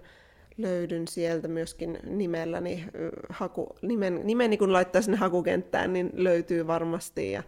Löydyn 0.58 1.08
sieltä 1.08 1.48
myöskin 1.48 1.98
nimelläni, 2.06 2.84
haku, 3.28 3.76
nimen, 3.82 4.20
nimeni 4.24 4.56
kun 4.56 4.72
laittaa 4.72 5.02
sinne 5.02 5.16
hakukenttään, 5.16 5.92
niin 5.92 6.10
löytyy 6.12 6.66
varmasti. 6.66 7.32
Ja 7.32 7.42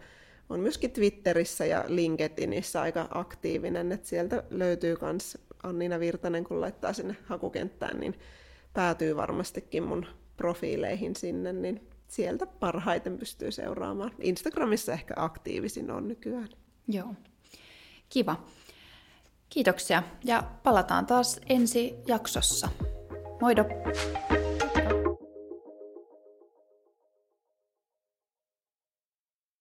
on 0.49 0.59
myöskin 0.59 0.91
Twitterissä 0.91 1.65
ja 1.65 1.83
LinkedInissä 1.87 2.81
aika 2.81 3.07
aktiivinen, 3.13 3.91
että 3.91 4.07
sieltä 4.07 4.43
löytyy 4.49 4.97
myös 5.01 5.37
Anniina 5.63 5.99
Virtanen, 5.99 6.43
kun 6.43 6.61
laittaa 6.61 6.93
sinne 6.93 7.15
hakukenttään, 7.25 7.99
niin 7.99 8.19
päätyy 8.73 9.15
varmastikin 9.15 9.83
mun 9.83 10.05
profiileihin 10.37 11.15
sinne, 11.15 11.53
niin 11.53 11.87
sieltä 12.07 12.45
parhaiten 12.45 13.17
pystyy 13.17 13.51
seuraamaan. 13.51 14.11
Instagramissa 14.19 14.93
ehkä 14.93 15.13
aktiivisin 15.17 15.91
on 15.91 16.07
nykyään. 16.07 16.49
Joo, 16.87 17.13
kiva. 18.09 18.43
Kiitoksia 19.49 20.03
ja 20.23 20.43
palataan 20.63 21.05
taas 21.05 21.41
ensi 21.49 21.95
jaksossa. 22.07 22.69
Moido! 23.41 23.65